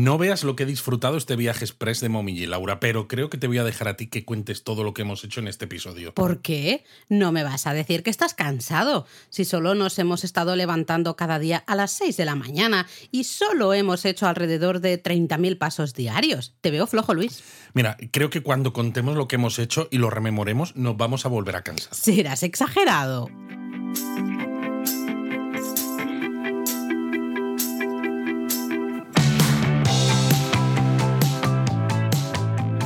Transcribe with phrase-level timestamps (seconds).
[0.00, 3.36] No veas lo que he disfrutado este viaje express de Momiji, Laura, pero creo que
[3.36, 5.66] te voy a dejar a ti que cuentes todo lo que hemos hecho en este
[5.66, 6.14] episodio.
[6.14, 6.84] ¿Por qué?
[7.10, 9.06] No me vas a decir que estás cansado.
[9.28, 13.24] Si solo nos hemos estado levantando cada día a las 6 de la mañana y
[13.24, 16.54] solo hemos hecho alrededor de 30.000 pasos diarios.
[16.62, 17.42] Te veo flojo, Luis.
[17.74, 21.28] Mira, creo que cuando contemos lo que hemos hecho y lo rememoremos, nos vamos a
[21.28, 21.94] volver a cansar.
[21.94, 23.28] Serás exagerado.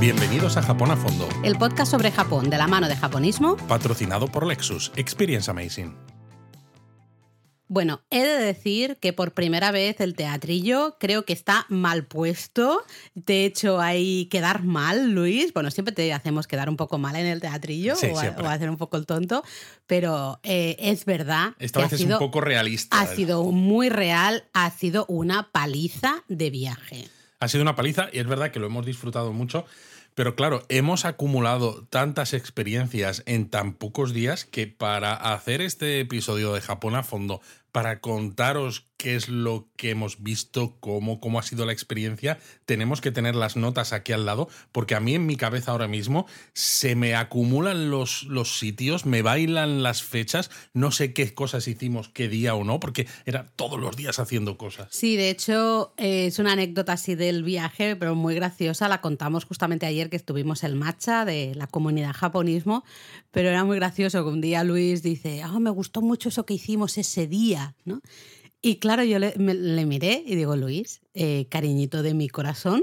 [0.04, 3.56] Bienvenidos a Japón a Fondo, El podcast sobre Japón de la mano de japonismo.
[3.56, 4.92] patrocinado por Lexus.
[4.96, 5.96] Experience Amazing.
[7.68, 12.82] Bueno, he de decir que por primera vez el teatrillo creo que está mal puesto.
[13.24, 15.54] Te he hecho ahí quedar mal, Luis.
[15.54, 18.45] Bueno, siempre te hacemos quedar un poco mal en el teatrillo Sí, o, a- siempre.
[18.45, 19.42] o hacer un poco el tonto,
[19.86, 21.54] pero eh, es verdad.
[21.59, 23.00] Esta que vez ha es un sido- poco realista.
[23.00, 27.09] Ha sido muy real, ha sido una paliza de viaje.
[27.40, 29.66] Ha sido una paliza y es verdad que lo hemos disfrutado mucho,
[30.14, 36.52] pero claro, hemos acumulado tantas experiencias en tan pocos días que para hacer este episodio
[36.52, 37.40] de Japón a fondo,
[37.74, 43.00] para contaros qué es lo que hemos visto, cómo, cómo ha sido la experiencia, tenemos
[43.00, 46.26] que tener las notas aquí al lado, porque a mí en mi cabeza ahora mismo
[46.52, 52.08] se me acumulan los, los sitios, me bailan las fechas, no sé qué cosas hicimos,
[52.08, 54.88] qué día o no, porque era todos los días haciendo cosas.
[54.90, 58.88] Sí, de hecho, eh, es una anécdota así del viaje, pero muy graciosa.
[58.88, 62.84] La contamos justamente ayer que estuvimos en Matcha de la comunidad japonismo,
[63.32, 66.54] pero era muy gracioso que un día Luis dice, ah, me gustó mucho eso que
[66.54, 67.63] hicimos ese día,
[68.60, 72.82] Y claro, yo le miré y digo, Luis, eh, cariñito de mi corazón,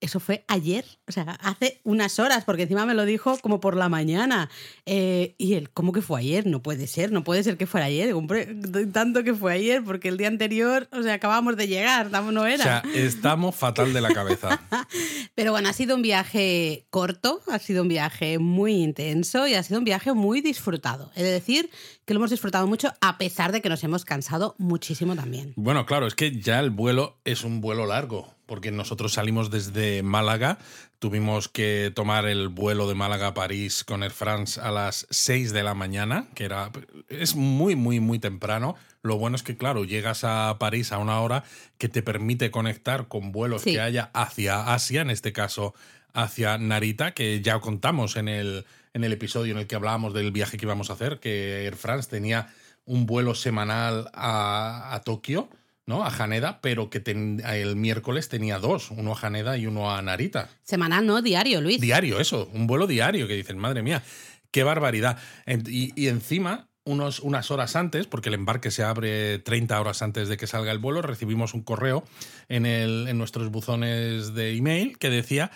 [0.00, 3.76] eso fue ayer, o sea, hace unas horas, porque encima me lo dijo como por
[3.76, 4.50] la mañana.
[4.84, 6.46] Eh, y él, ¿cómo que fue ayer?
[6.46, 8.06] No puede ser, no puede ser que fuera ayer.
[8.06, 8.54] Digo, "Hombre,
[8.92, 12.42] tanto que fue ayer, porque el día anterior, o sea, acabábamos de llegar, no no
[12.42, 12.62] O era.
[12.62, 14.60] sea, estamos fatal de la cabeza.
[15.34, 19.62] Pero bueno, ha sido un viaje corto, ha sido un viaje muy intenso y ha
[19.62, 21.10] sido un viaje muy disfrutado.
[21.16, 21.70] He de decir
[22.04, 25.52] que lo hemos disfrutado mucho, a pesar de que nos hemos cansado muchísimo también.
[25.56, 30.02] Bueno, claro, es que ya el vuelo es un vuelo largo, porque nosotros salimos desde
[30.02, 30.58] Málaga,
[30.98, 35.52] tuvimos que tomar el vuelo de Málaga a París con Air France a las 6
[35.52, 36.70] de la mañana, que era
[37.08, 38.76] es muy muy muy temprano.
[39.02, 41.44] Lo bueno es que claro, llegas a París a una hora
[41.78, 43.72] que te permite conectar con vuelos Sí.
[43.72, 45.74] que haya hacia Asia, en este caso
[46.14, 48.64] hacia Narita, que ya contamos en el
[48.94, 51.76] en el episodio en el que hablábamos del viaje que íbamos a hacer, que Air
[51.76, 52.48] France tenía
[52.86, 55.50] un vuelo semanal a, a Tokio,
[55.86, 56.04] ¿no?
[56.04, 60.02] A Haneda, pero que ten- el miércoles tenía dos, uno a Haneda y uno a
[60.02, 60.50] Narita.
[60.62, 61.80] Semanal, no, diario, Luis.
[61.80, 64.02] Diario, eso, un vuelo diario, que dicen, madre mía,
[64.50, 65.18] qué barbaridad.
[65.46, 70.28] Y, y encima, unos, unas horas antes, porque el embarque se abre 30 horas antes
[70.28, 72.04] de que salga el vuelo, recibimos un correo
[72.48, 75.50] en, el, en nuestros buzones de email que decía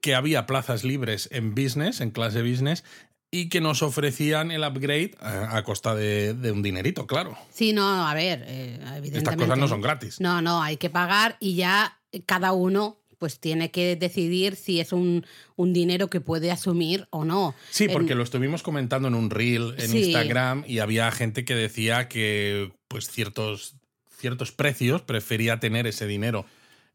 [0.00, 2.84] que había plazas libres en business, en clase business,
[3.30, 7.36] y que nos ofrecían el upgrade a, a costa de, de un dinerito, claro.
[7.52, 9.18] Sí, no, a ver, eh, evidentemente.
[9.18, 10.20] Estas cosas no son gratis.
[10.20, 14.92] No, no, hay que pagar y ya cada uno pues tiene que decidir si es
[14.94, 17.54] un, un dinero que puede asumir o no.
[17.70, 19.98] Sí, En- porque lo estuvimos comentando en un reel en Sí.
[20.04, 23.74] Instagram y había gente que decía que pues ciertos,
[24.18, 26.46] ciertos precios prefería tener ese dinero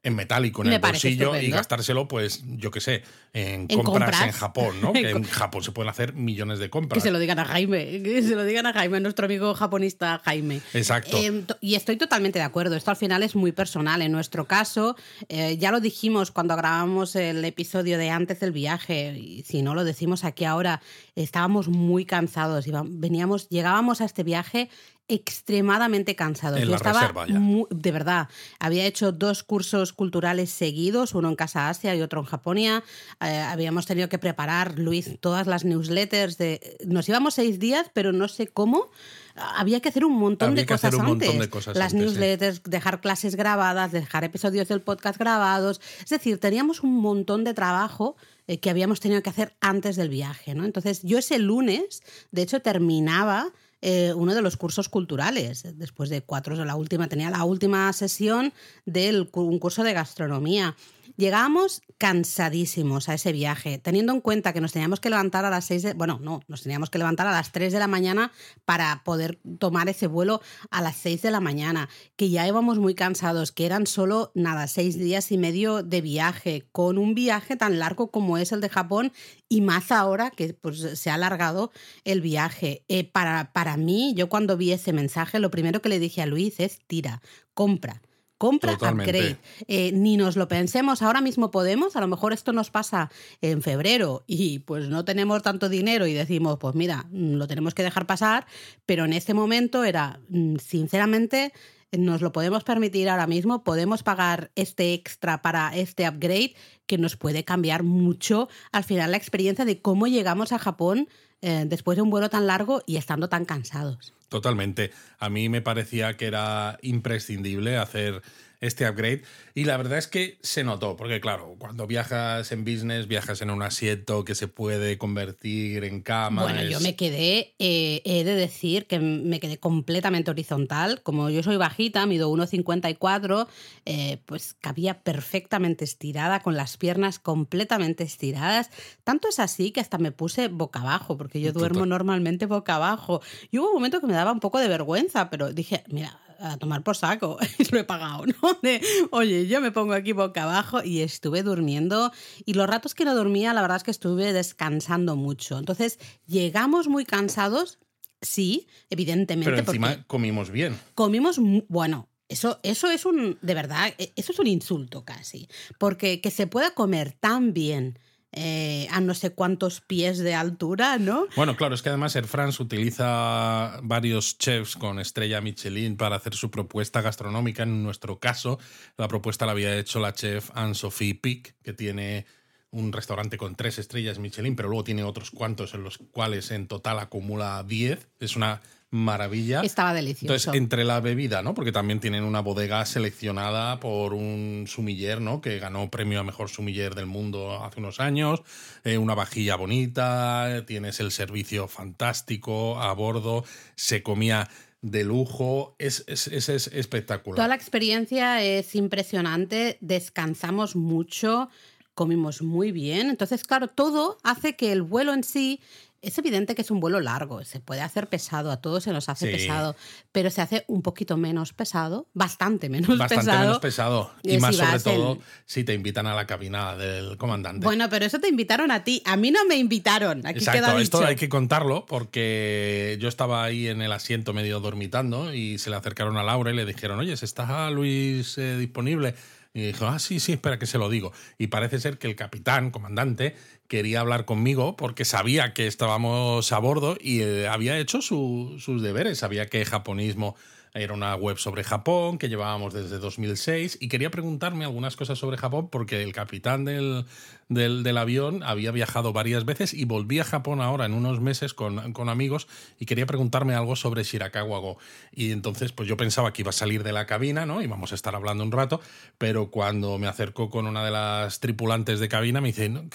[0.06, 4.10] en metálico en Me el bolsillo y gastárselo, pues, yo qué sé, en, En compras,
[4.12, 4.22] compras.
[4.24, 4.94] en Japón, ¿no?
[4.94, 7.04] Que en Japón se pueden hacer millones de Que compras.
[7.04, 10.22] se lo digan a Jaime, que se lo digan a Jaime, a nuestro amigo japonista
[10.24, 10.62] Jaime.
[10.74, 11.18] Exacto.
[11.18, 12.76] Eh, to- y estoy totalmente de acuerdo.
[12.76, 14.02] Esto al final es muy personal.
[14.02, 14.96] En nuestro caso,
[15.28, 19.76] eh, ya lo dijimos cuando grabamos el episodio de antes del viaje, y si no
[19.76, 20.82] lo decimos aquí ahora,
[21.16, 22.66] estábamos muy cansados.
[22.86, 24.70] Veníamos, llegábamos a este viaje
[25.08, 26.60] extremadamente cansados.
[26.60, 27.40] En Yo la estaba reserva ya.
[27.40, 28.28] mu- de verdad,
[28.60, 32.84] había hecho dos cursos culturales seguidos, uno en Casa Asia y otro en Japonia.
[33.22, 36.78] Eh, habíamos tenido que preparar, Luis, todas las newsletters de...
[36.86, 38.90] Nos íbamos seis días, pero no sé cómo.
[39.36, 41.42] Había que hacer un montón Había de que cosas hacer un montón antes.
[41.42, 42.18] de cosas las antes, sí.
[42.18, 45.82] newsletters, dejar clases grabadas, dejar episodios del podcast grabados.
[46.00, 48.16] Es decir, teníamos un montón de trabajo
[48.48, 50.56] eh, que habíamos tenido que hacer antes del viaje.
[50.56, 50.64] ¿no?
[50.64, 55.64] Entonces, yo ese lunes, de hecho, terminaba eh, uno de los cursos culturales.
[55.78, 58.54] Después de cuatro, la última, tenía la última sesión
[58.86, 60.76] de un curso de gastronomía.
[61.18, 65.64] Llegábamos cansadísimos a ese viaje, teniendo en cuenta que nos teníamos que levantar a las
[65.66, 68.34] 6 de, bueno, no, nos teníamos que levantar a las 3 de la mañana
[68.66, 70.42] para poder tomar ese vuelo
[70.72, 74.68] a las 6 de la mañana, que ya íbamos muy cansados, que eran solo nada,
[74.68, 78.70] seis días y medio de viaje, con un viaje tan largo como es el de
[78.70, 79.14] Japón
[79.48, 81.72] y más ahora que pues, se ha alargado
[82.04, 82.84] el viaje.
[82.90, 86.26] Eh, para, para mí, yo cuando vi ese mensaje, lo primero que le dije a
[86.26, 87.22] Luis es tira,
[87.54, 88.02] compra
[88.38, 89.12] compra Totalmente.
[89.12, 89.38] upgrade.
[89.68, 93.10] Eh, ni nos lo pensemos, ahora mismo podemos, a lo mejor esto nos pasa
[93.42, 97.74] en febrero y pues no tenemos tanto dinero y decimos, pues mira, mm, lo tenemos
[97.74, 98.46] que dejar pasar,
[98.86, 101.54] pero en este momento era, mm, sinceramente,
[101.92, 106.56] nos lo podemos permitir ahora mismo, podemos pagar este extra para este upgrade
[106.88, 111.08] que nos puede cambiar mucho al final la experiencia de cómo llegamos a Japón
[111.42, 114.14] eh, después de un vuelo tan largo y estando tan cansados.
[114.30, 114.92] Totalmente.
[115.20, 118.22] A mí me parecía que era imprescindible hacer
[118.62, 119.24] este upgrade
[119.54, 123.50] y la verdad es que se notó, porque claro, cuando viajas en business, viajas en
[123.50, 126.44] un asiento que se puede convertir en cama.
[126.44, 131.02] Bueno, yo me quedé, eh, he de decir que me quedé completamente horizontal.
[131.04, 133.48] Como yo soy bajita, mido 1,54,
[133.86, 138.70] eh, pues cabía perfectamente estirada, con las piernas completamente estiradas.
[139.04, 141.90] Tanto es así que hasta me puse boca abajo, porque yo duermo Total.
[141.90, 143.22] normalmente boca abajo.
[143.52, 146.20] Y hubo un momento que me daba un poco de vergüenza, pero dije, mira,
[146.54, 148.58] a tomar por saco, y lo he pagado, ¿no?
[148.62, 148.82] De,
[149.12, 152.12] oye, yo me pongo aquí boca abajo y estuve durmiendo
[152.46, 155.58] y los ratos que no dormía, la verdad es que estuve descansando mucho.
[155.58, 157.80] Entonces, llegamos muy cansados,
[158.22, 160.80] sí, evidentemente, pero encima porque comimos bien.
[160.94, 165.48] comimos, bueno, eso, eso es un, de verdad, e- eso es un insulto casi,
[165.78, 168.00] porque que se pueda comer tan bien
[168.36, 171.28] eh, a no sé cuántos pies de altura, ¿no?
[171.36, 176.36] Bueno, claro, es que además Air France utiliza varios chefs con estrella Michelin para hacer
[176.36, 177.64] su propuesta gastronómica.
[177.64, 178.60] En nuestro caso,
[178.98, 182.26] la propuesta la había hecho la chef Anne-Sophie Pic, que tiene
[182.72, 186.68] un restaurante con tres estrellas Michelin, pero luego tiene otros cuantos en los cuales en
[186.68, 188.10] total acumula 10.
[188.20, 188.62] Es una
[188.96, 189.62] maravilla.
[189.62, 190.34] Estaba delicioso.
[190.34, 191.54] Entonces, entre la bebida, ¿no?
[191.54, 195.42] Porque también tienen una bodega seleccionada por un sumiller, ¿no?
[195.42, 198.42] Que ganó premio a mejor sumiller del mundo hace unos años.
[198.84, 203.44] eh, una vajilla bonita, tienes el servicio fantástico a bordo,
[203.76, 204.48] se comía
[204.82, 207.36] de lujo, es, es, es- es espectacular.
[207.38, 211.50] Toda la experiencia es impresionante, descansamos mucho,
[211.96, 213.10] comimos muy bien.
[213.10, 215.60] Entonces, claro, todo hace que el vuelo en sí.
[216.06, 219.10] Es evidente que es un vuelo largo, se puede hacer pesado, a todos se nos
[219.10, 219.32] hace Sí.
[219.32, 219.76] pesado,
[220.12, 223.40] pero se hace un poquito menos pesado, bastante menos Bastante pesado.
[223.40, 224.12] menos pesado.
[224.24, 227.66] Y más si sobre en- todo si te invitan a la cabina del comandante.
[227.66, 230.26] Bueno, pero eso te invitaron a ti, a mí no me invitaron.
[230.28, 234.60] Aquí Exacto, queda esto hay que contarlo porque yo estaba ahí en el asiento medio
[234.60, 238.58] dormitando y se le acercaron a Laura y le dijeron, oye, ¿se ¿está Luis eh,
[238.58, 239.16] disponible?
[239.54, 241.14] Y dijo, ah, sí, sí, espera que se lo digo.
[241.38, 243.36] Y parece ser que el capitán, comandante,
[243.68, 248.82] quería hablar conmigo porque sabía que estábamos a bordo y eh, había hecho su- sus
[248.82, 249.20] deberes.
[249.20, 250.36] Sabía que japonismo
[250.74, 255.38] era una web sobre Japón que llevábamos desde 2006 y quería preguntarme algunas cosas sobre
[255.38, 257.06] Japón porque el capitán del,
[257.48, 261.54] del, del avión había viajado varias veces y volví a Japón ahora en unos meses
[261.54, 262.48] con, con amigos
[262.80, 264.78] y quería preguntarme algo sobre Shirakawa Go.
[265.12, 267.62] Y entonces pues yo pensaba que iba a salir de la cabina, ¿no?
[267.62, 268.82] Y vamos a estar hablando un rato,
[269.18, 272.86] pero cuando me acerco con una de las tripulantes de cabina me dice, "No,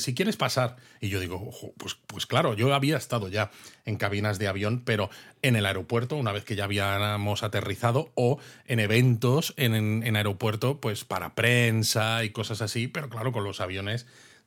[0.00, 0.76] si quieres pasar.
[1.00, 3.50] Y yo digo, "Ojo, pues, pues claro, yo había estado ya
[3.84, 5.10] en cabinas de avión, pero
[5.42, 10.16] en el aeropuerto, una vez que ya habíamos aterrizado, o en eventos en, en, en
[10.16, 13.83] aeropuerto, pues para prensa y cosas así, pero claro, con los aviones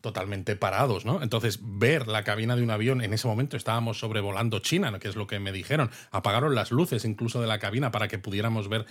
[0.02, 1.22] totalmente parados, ¿no?
[1.22, 5.00] Entonces, ver la cabina de un avión, en ese momento estábamos sobrevolando China, ¿no?
[5.00, 8.20] que es lo que me dijeron, apagaron las luces incluso de la cabina para que
[8.20, 8.86] pudiéramos ver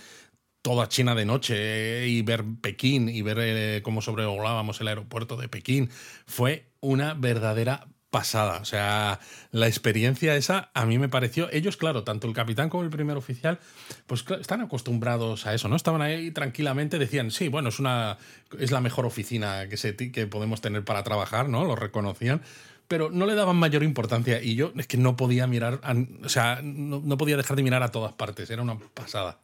[0.61, 5.47] toda China de noche y ver Pekín y ver eh, cómo sobrevolábamos el aeropuerto de
[5.47, 5.89] Pekín.
[6.25, 8.59] Fue una verdadera pasada.
[8.59, 9.19] O sea,
[9.51, 11.51] la experiencia esa a mí me pareció.
[11.51, 13.59] Ellos, claro, tanto el capitán como el primer oficial,
[14.05, 15.75] pues están acostumbrados a eso, ¿no?
[15.75, 18.17] Estaban ahí tranquilamente, decían, sí, bueno, es una.
[18.59, 21.65] es la mejor oficina que, que podemos tener para trabajar, ¿no?
[21.65, 22.41] Lo reconocían.
[22.87, 26.29] Pero no le daban mayor importancia y yo es que no podía mirar, a- o
[26.29, 29.39] sea, no, no podía dejar de mirar a todas partes, era una pasada.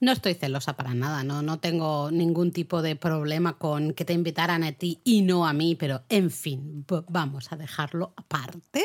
[0.00, 4.14] No estoy celosa para nada, no, no tengo ningún tipo de problema con que te
[4.14, 8.84] invitaran a ti y no a mí, pero en fin, vamos a dejarlo aparte.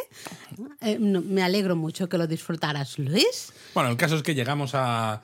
[0.82, 3.52] Eh, no- me alegro mucho que lo disfrutaras, Luis.
[3.74, 5.24] Bueno, el caso es que llegamos a,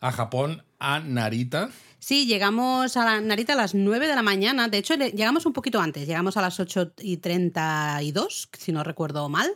[0.00, 1.70] a Japón, a Narita.
[2.00, 4.68] Sí, llegamos a la Narita a las 9 de la mañana.
[4.68, 6.06] De hecho, le- llegamos un poquito antes.
[6.06, 9.50] Llegamos a las 8 y 32, si no recuerdo mal.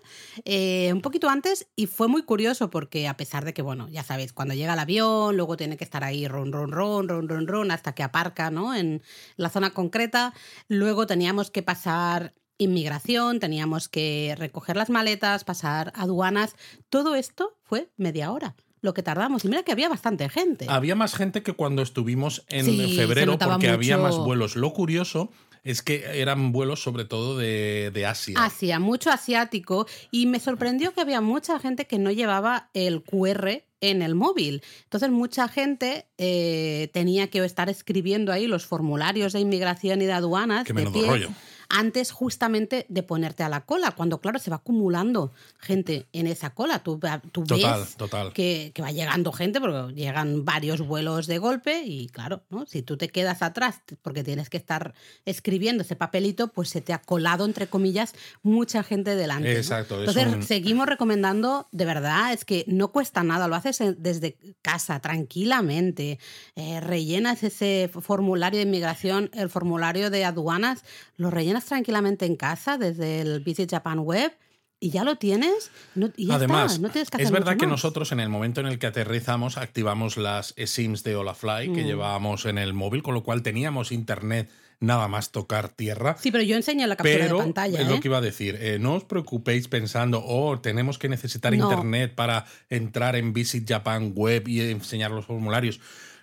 [0.45, 4.03] Eh, un poquito antes y fue muy curioso porque a pesar de que, bueno, ya
[4.03, 7.47] sabéis, cuando llega el avión, luego tiene que estar ahí ron, ron, ron, ron, ron,
[7.47, 8.75] ron, hasta que aparca, ¿no?
[8.75, 9.03] En
[9.37, 10.35] la zona concreta.
[10.69, 16.55] Luego teníamos que pasar inmigración, teníamos que recoger las maletas, pasar aduanas.
[16.91, 19.45] Todo esto fue media hora, lo que tardamos.
[19.45, 20.67] Y mira que había bastante gente.
[20.69, 24.57] Había más gente que cuando estuvimos en Sí, febrero porque había más vuelos.
[24.57, 25.31] Lo curioso
[25.65, 28.45] es que eran vuelos sobre todo de, de Asia.
[28.45, 33.63] Asia, mucho asiático, y me sorprendió que había mucha gente que no llevaba el QR
[33.81, 34.63] en el móvil.
[34.85, 40.13] Entonces mucha gente eh, tenía que estar escribiendo ahí los formularios de inmigración y de
[40.13, 40.65] aduanas.
[40.65, 41.29] Qué de menudo pie, rollo.
[41.75, 46.51] Antes justamente de ponerte a la cola, cuando claro se va acumulando gente en esa
[46.51, 46.81] cola.
[46.83, 47.01] Tú,
[47.33, 48.33] tú Total, ves total.
[48.35, 52.67] Que, que va llegando gente porque llegan varios vuelos de golpe y claro, ¿no?
[52.67, 54.93] si tú te quedas atrás porque tienes que estar
[55.25, 59.51] escribiendo ese papelito, pues se te ha colado, entre comillas, mucha gente delante.
[59.51, 59.59] ¿no?
[59.59, 63.81] Exacto, es Entonces, un- seguimos recomendando, de verdad, es que no cuesta nada, lo haces
[63.81, 66.19] en- desde casa, tranquilamente.
[66.55, 70.85] Eh, rellenas ese formulario de inmigración, el formulario de aduanas,
[71.17, 74.33] lo rellenas tranquilamente en casa desde el Visit Japan Web
[74.81, 75.71] y ya lo tienes.
[75.95, 77.73] no- y ya Además, está, no tienes que hacer es verdad mucho que más.
[77.73, 81.75] nosotros en el momento en el que aterrizamos activamos las SIMs de Olafly Mm.
[81.75, 84.51] que llevábamos en el móvil, con lo cual teníamos internet
[84.81, 86.17] nada más tocar tierra.
[86.19, 87.81] Sí, pero yo enseño la captura Pero de pantalla.
[87.81, 87.91] es ¿eh?
[87.91, 88.57] lo que iba a decir.
[88.61, 91.71] eh, no os preocupéis pensando, oh, tenemos que necesitar No.
[91.71, 95.79] internet para entrar en Visit Japan Web y enseñar los formularios.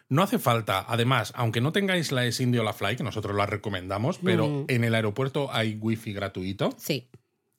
[0.10, 0.86] No hace falta.
[0.88, 4.66] Además, aunque no tengáis la SIM de Olafly, que nosotros la recomendamos, pero Mm.
[4.68, 6.72] en el aeropuerto hay wifi gratuito.
[6.78, 7.08] Sí.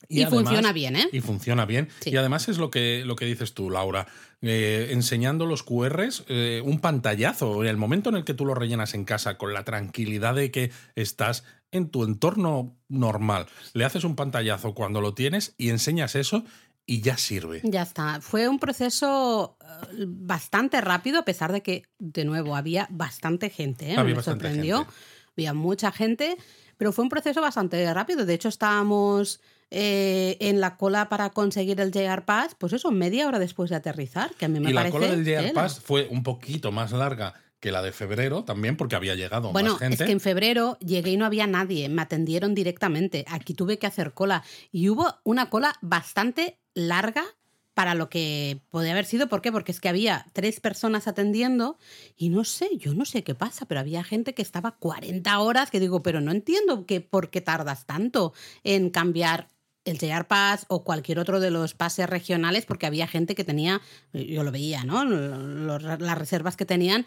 [0.09, 1.09] Y funciona bien, ¿eh?
[1.13, 1.89] Y funciona bien.
[2.01, 2.11] Sí.
[2.11, 4.07] Y además es lo que, lo que dices tú, Laura.
[4.43, 7.63] eh, enseñando los QRs, eh, un pantallazo.
[7.63, 10.51] En el momento en el que tú lo rellenas en casa, con la tranquilidad de
[10.51, 16.15] que estás en tu entorno normal, le haces un pantallazo cuando lo tienes y enseñas
[16.17, 16.43] eso
[16.91, 17.61] y ya sirve.
[17.63, 18.21] Ya está.
[18.21, 23.91] Fue un proceso eh, bastante rápido, a pesar de que, de nuevo, había bastante gente.
[23.91, 23.97] ¿eh?
[23.97, 24.79] Había Me bastante sorprendió.
[24.79, 24.93] gente.
[25.37, 26.37] Había mucha gente,
[26.79, 28.27] pero fue un proceso bastante rápido.
[28.27, 33.29] De hecho, estábamos eh, en la cola para conseguir el JR Pass, pues eso, media
[33.29, 34.99] hora después de aterrizar, que a mí me y la parece.
[34.99, 35.53] cola del JR.
[35.55, 39.73] Pass fue un poquito más larga que la de febrero también, porque había llegado Bueno,
[39.73, 40.03] más gente.
[40.03, 43.25] es que en febrero llegué y no había nadie, me atendieron directamente.
[43.29, 47.25] Aquí tuve que hacer cola y hubo una cola bastante larga
[47.75, 49.29] para lo que podía haber sido.
[49.29, 49.53] ¿Por qué?
[49.53, 51.79] Porque es que había tres personas atendiendo
[52.17, 55.71] y no sé, yo no sé qué pasa, pero había gente que estaba 40 horas
[55.71, 58.33] que digo, pero no entiendo que, por qué tardas tanto
[58.65, 59.49] en cambiar
[59.85, 63.81] el JR Pass o cualquier otro de los pases regionales, porque había gente que tenía,
[64.13, 65.05] yo lo veía, ¿no?
[65.05, 67.07] Las reservas que tenían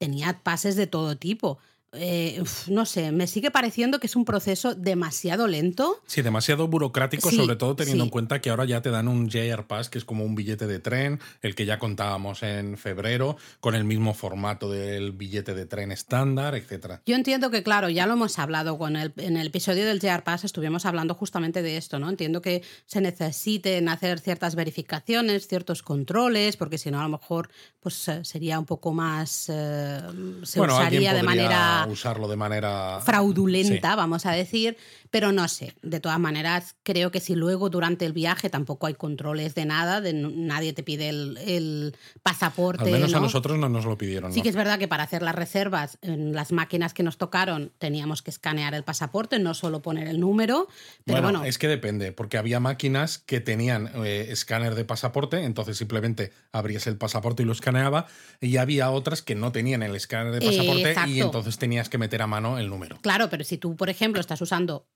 [0.00, 1.58] tenía pases de todo tipo.
[1.92, 6.00] Eh, uf, no sé, me sigue pareciendo que es un proceso demasiado lento.
[6.06, 8.06] Sí, demasiado burocrático, Sí, sobre todo teniendo sí.
[8.06, 10.68] en cuenta que ahora ya te dan un JR Pass, que es como un billete
[10.68, 15.66] de tren, el que ya contábamos en febrero, con el mismo formato del billete de
[15.66, 17.02] tren estándar, etcétera.
[17.06, 20.22] Yo entiendo que, claro, ya lo hemos hablado con el, en el episodio del JR
[20.22, 22.08] Pass, estuvimos hablando justamente de esto, ¿no?
[22.08, 27.50] Entiendo que se necesiten hacer ciertas verificaciones, ciertos controles, porque si no, a lo mejor
[27.80, 29.46] pues eh, sería un poco más.
[29.48, 30.00] eh,
[30.44, 34.76] se bueno, usaría de podría usarlo de manera fraudulenta, vamos a decir,
[35.10, 35.74] pero no sé.
[35.82, 40.00] De todas maneras, creo que si luego durante el viaje tampoco hay controles de nada,
[40.00, 42.84] de nadie te pide el, el pasaporte.
[42.84, 43.22] Al menos a ¿no?
[43.22, 44.32] nosotros no nos lo pidieron.
[44.32, 44.42] Sí ¿no?
[44.42, 48.22] que es verdad que para hacer las reservas en las máquinas que nos tocaron teníamos
[48.22, 50.68] que escanear el pasaporte, no solo poner el número,
[51.04, 55.44] pero bueno, bueno, es que depende, porque había máquinas que tenían eh, escáner de pasaporte,
[55.44, 58.06] entonces simplemente abrías el pasaporte y lo escaneaba,
[58.40, 62.22] y había otras que no tenían el escáner de pasaporte y entonces tenías que meter
[62.22, 62.98] a mano el número.
[63.02, 64.86] Claro, pero si tú, por ejemplo, estás usando,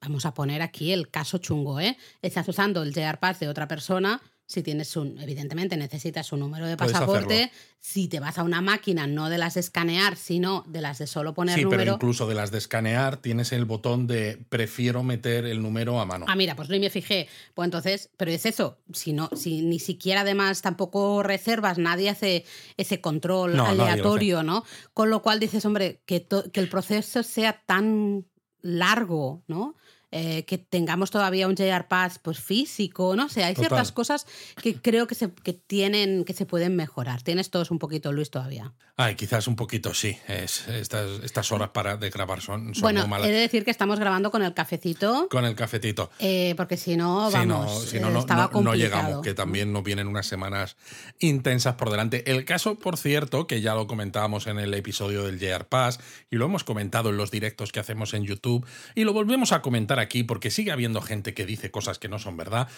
[0.00, 1.96] vamos a poner aquí el caso chungo, ¿eh?
[2.22, 6.66] Estás usando el JR Pass de otra persona, si tienes un, evidentemente necesitas un número
[6.66, 10.80] de pasaporte, si te vas a una máquina, no de las de escanear, sino de
[10.80, 11.94] las de solo poner Sí, pero número.
[11.94, 16.26] incluso de las de escanear tienes el botón de prefiero meter el número a mano.
[16.28, 17.26] Ah, mira, pues no me fijé.
[17.54, 22.44] Pues entonces, pero es eso, si no, si ni siquiera además tampoco reservas, nadie hace
[22.76, 24.64] ese control No, aleatorio, ¿no?
[24.94, 28.26] Con lo cual dices, hombre, que, que el proceso sea tan
[28.66, 29.74] largo, ¿no?
[30.12, 33.68] Eh, que tengamos todavía un JR Pass pues físico, no sé, hay Total.
[33.70, 34.26] ciertas cosas
[34.62, 37.22] que creo que se, que tienen, que se pueden mejorar.
[37.22, 38.72] Tienes todos un poquito, Luis, todavía.
[38.96, 40.16] Ay, quizás un poquito sí.
[40.28, 43.28] Es, estas, estas horas para de grabar son, son bueno, muy malas.
[43.28, 46.08] he de decir que estamos grabando con el cafecito, Con el cafetito.
[46.20, 49.22] eh, porque si no, Si no, vamos, si no, eh, no, estaba no- no llegamos,
[49.22, 50.76] que también nos vienen unas semanas
[51.18, 52.30] intensas por delante.
[52.30, 55.98] El caso, por cierto, que ya lo comentábamos en el episodio del JR Pass
[56.30, 59.62] y lo hemos comentado en los directos que hacemos en YouTube y lo volvemos a
[59.62, 62.68] comentar aquí porque sigue habiendo gente que dice cosas que no son verdad.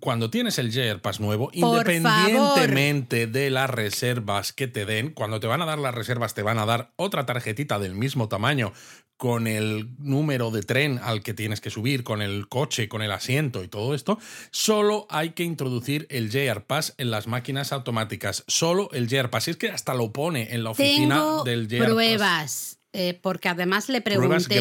[0.00, 5.40] Cuando tienes el JR Pass nuevo, Por independientemente de las reservas que te den, cuando
[5.40, 8.72] te van a dar las reservas, te van a dar otra tarjetita del mismo tamaño
[9.18, 13.10] con el número de tren al que tienes que subir, con el coche, con el
[13.10, 14.18] asiento y todo esto,
[14.52, 18.44] solo hay que introducir el JR Pass en las máquinas automáticas.
[18.46, 19.48] Solo el JR Pass.
[19.48, 22.77] Y es que hasta lo pone en la oficina Tengo del JR Pass.
[22.92, 24.60] Eh, porque además le pregunté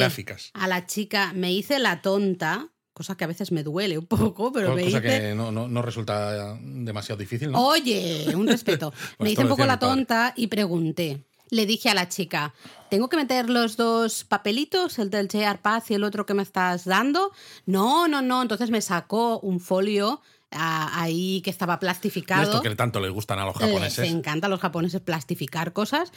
[0.54, 4.52] a la chica, me hice la tonta cosa que a veces me duele un poco,
[4.52, 7.64] pero me Cosa que no, no- no resulta demasiado difícil, ¿no?
[7.64, 8.92] Oye, un respeto.
[9.18, 11.24] Pues me hice un poco la tonta y pregunté.
[11.52, 12.56] Le dije a la chica,
[12.90, 16.42] ¿tengo que meter los dos papelitos, el del JR Pass y el otro que me
[16.42, 17.32] estás dando?
[17.68, 18.42] No, no, no.
[18.42, 20.20] Entonces me sacó un folio
[20.52, 22.44] ahí que estaba plastificado.
[22.44, 24.00] esto que tanto les gustan a los japoneses.
[24.00, 26.12] Les encanta a los japoneses plastificar cosas.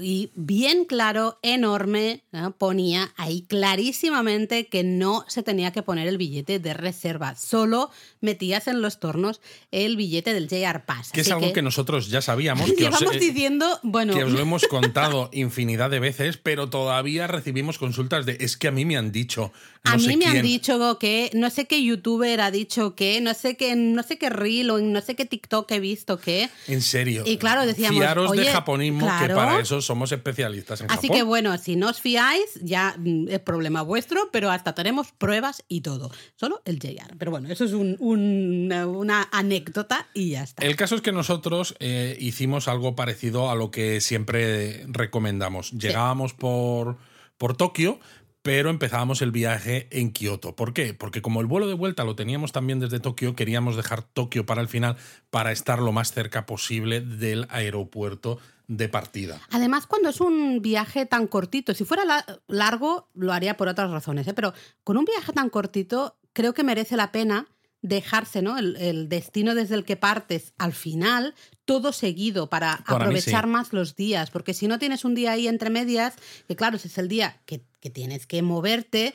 [0.00, 2.52] y bien claro, enorme, ¿no?
[2.52, 7.34] ponía ahí clarísimamente que no se tenía que poner el billete de reserva.
[7.34, 11.10] Solo metías en los tornos el billete del JR Pass.
[11.12, 14.32] Que es algo que, nosotros ya sabíamos, que os, Llevamos eh, diciendo, bueno, que os
[14.32, 18.84] lo hemos contado infinidad de veces, pero todavía recibimos consultas de es que a mí
[18.84, 19.52] me han dicho.
[19.84, 20.42] no a mí me han quién".
[20.44, 24.30] dicho que no sé qué youtuber ha dicho que, no sé qué, no sé qué
[24.30, 26.48] reel o en no sé qué TikTok he visto que.
[26.68, 27.22] En serio.
[27.26, 29.34] Y claro, decíamos, Fiaros de "Oye, japonismo, que claro".
[29.36, 31.16] para eso somos especialistas en Así Japón.
[31.16, 35.62] que bueno, si no os fiáis, ya mm, es problema vuestro, pero hasta tenemos pruebas
[35.68, 36.10] y todo.
[36.36, 37.16] Solo el JR.
[37.18, 40.64] Pero bueno, eso es un- un- una, una anécdota y ya está.
[40.64, 45.72] El caso es que nosotros eh, hicimos algo parecido a lo que siempre recomendamos.
[45.72, 46.96] Llegábamos por,
[47.38, 47.98] por Tokio,
[48.46, 50.54] pero empezábamos el viaje en Kioto.
[50.54, 50.94] ¿Por qué?
[50.94, 54.62] Porque como el vuelo de vuelta lo teníamos también desde Tokio, queríamos dejar Tokio para
[54.62, 54.96] el final
[55.30, 58.38] para estar lo más cerca posible del aeropuerto
[58.68, 59.40] de partida.
[59.50, 63.90] Además, cuando es un viaje tan cortito, si fuera la- largo, lo haría por otras
[63.90, 64.34] razones, ¿eh?
[64.34, 67.48] pero con un viaje tan cortito, creo que merece la pena
[67.82, 68.58] dejarse ¿no?
[68.58, 71.34] el, el destino desde el que partes al final,
[71.64, 73.50] todo seguido para, aprovechar sí.
[73.50, 76.14] más los días, porque si no tienes un día ahí entre medias,
[76.48, 79.14] que claro, ese es el día que, que tienes que moverte,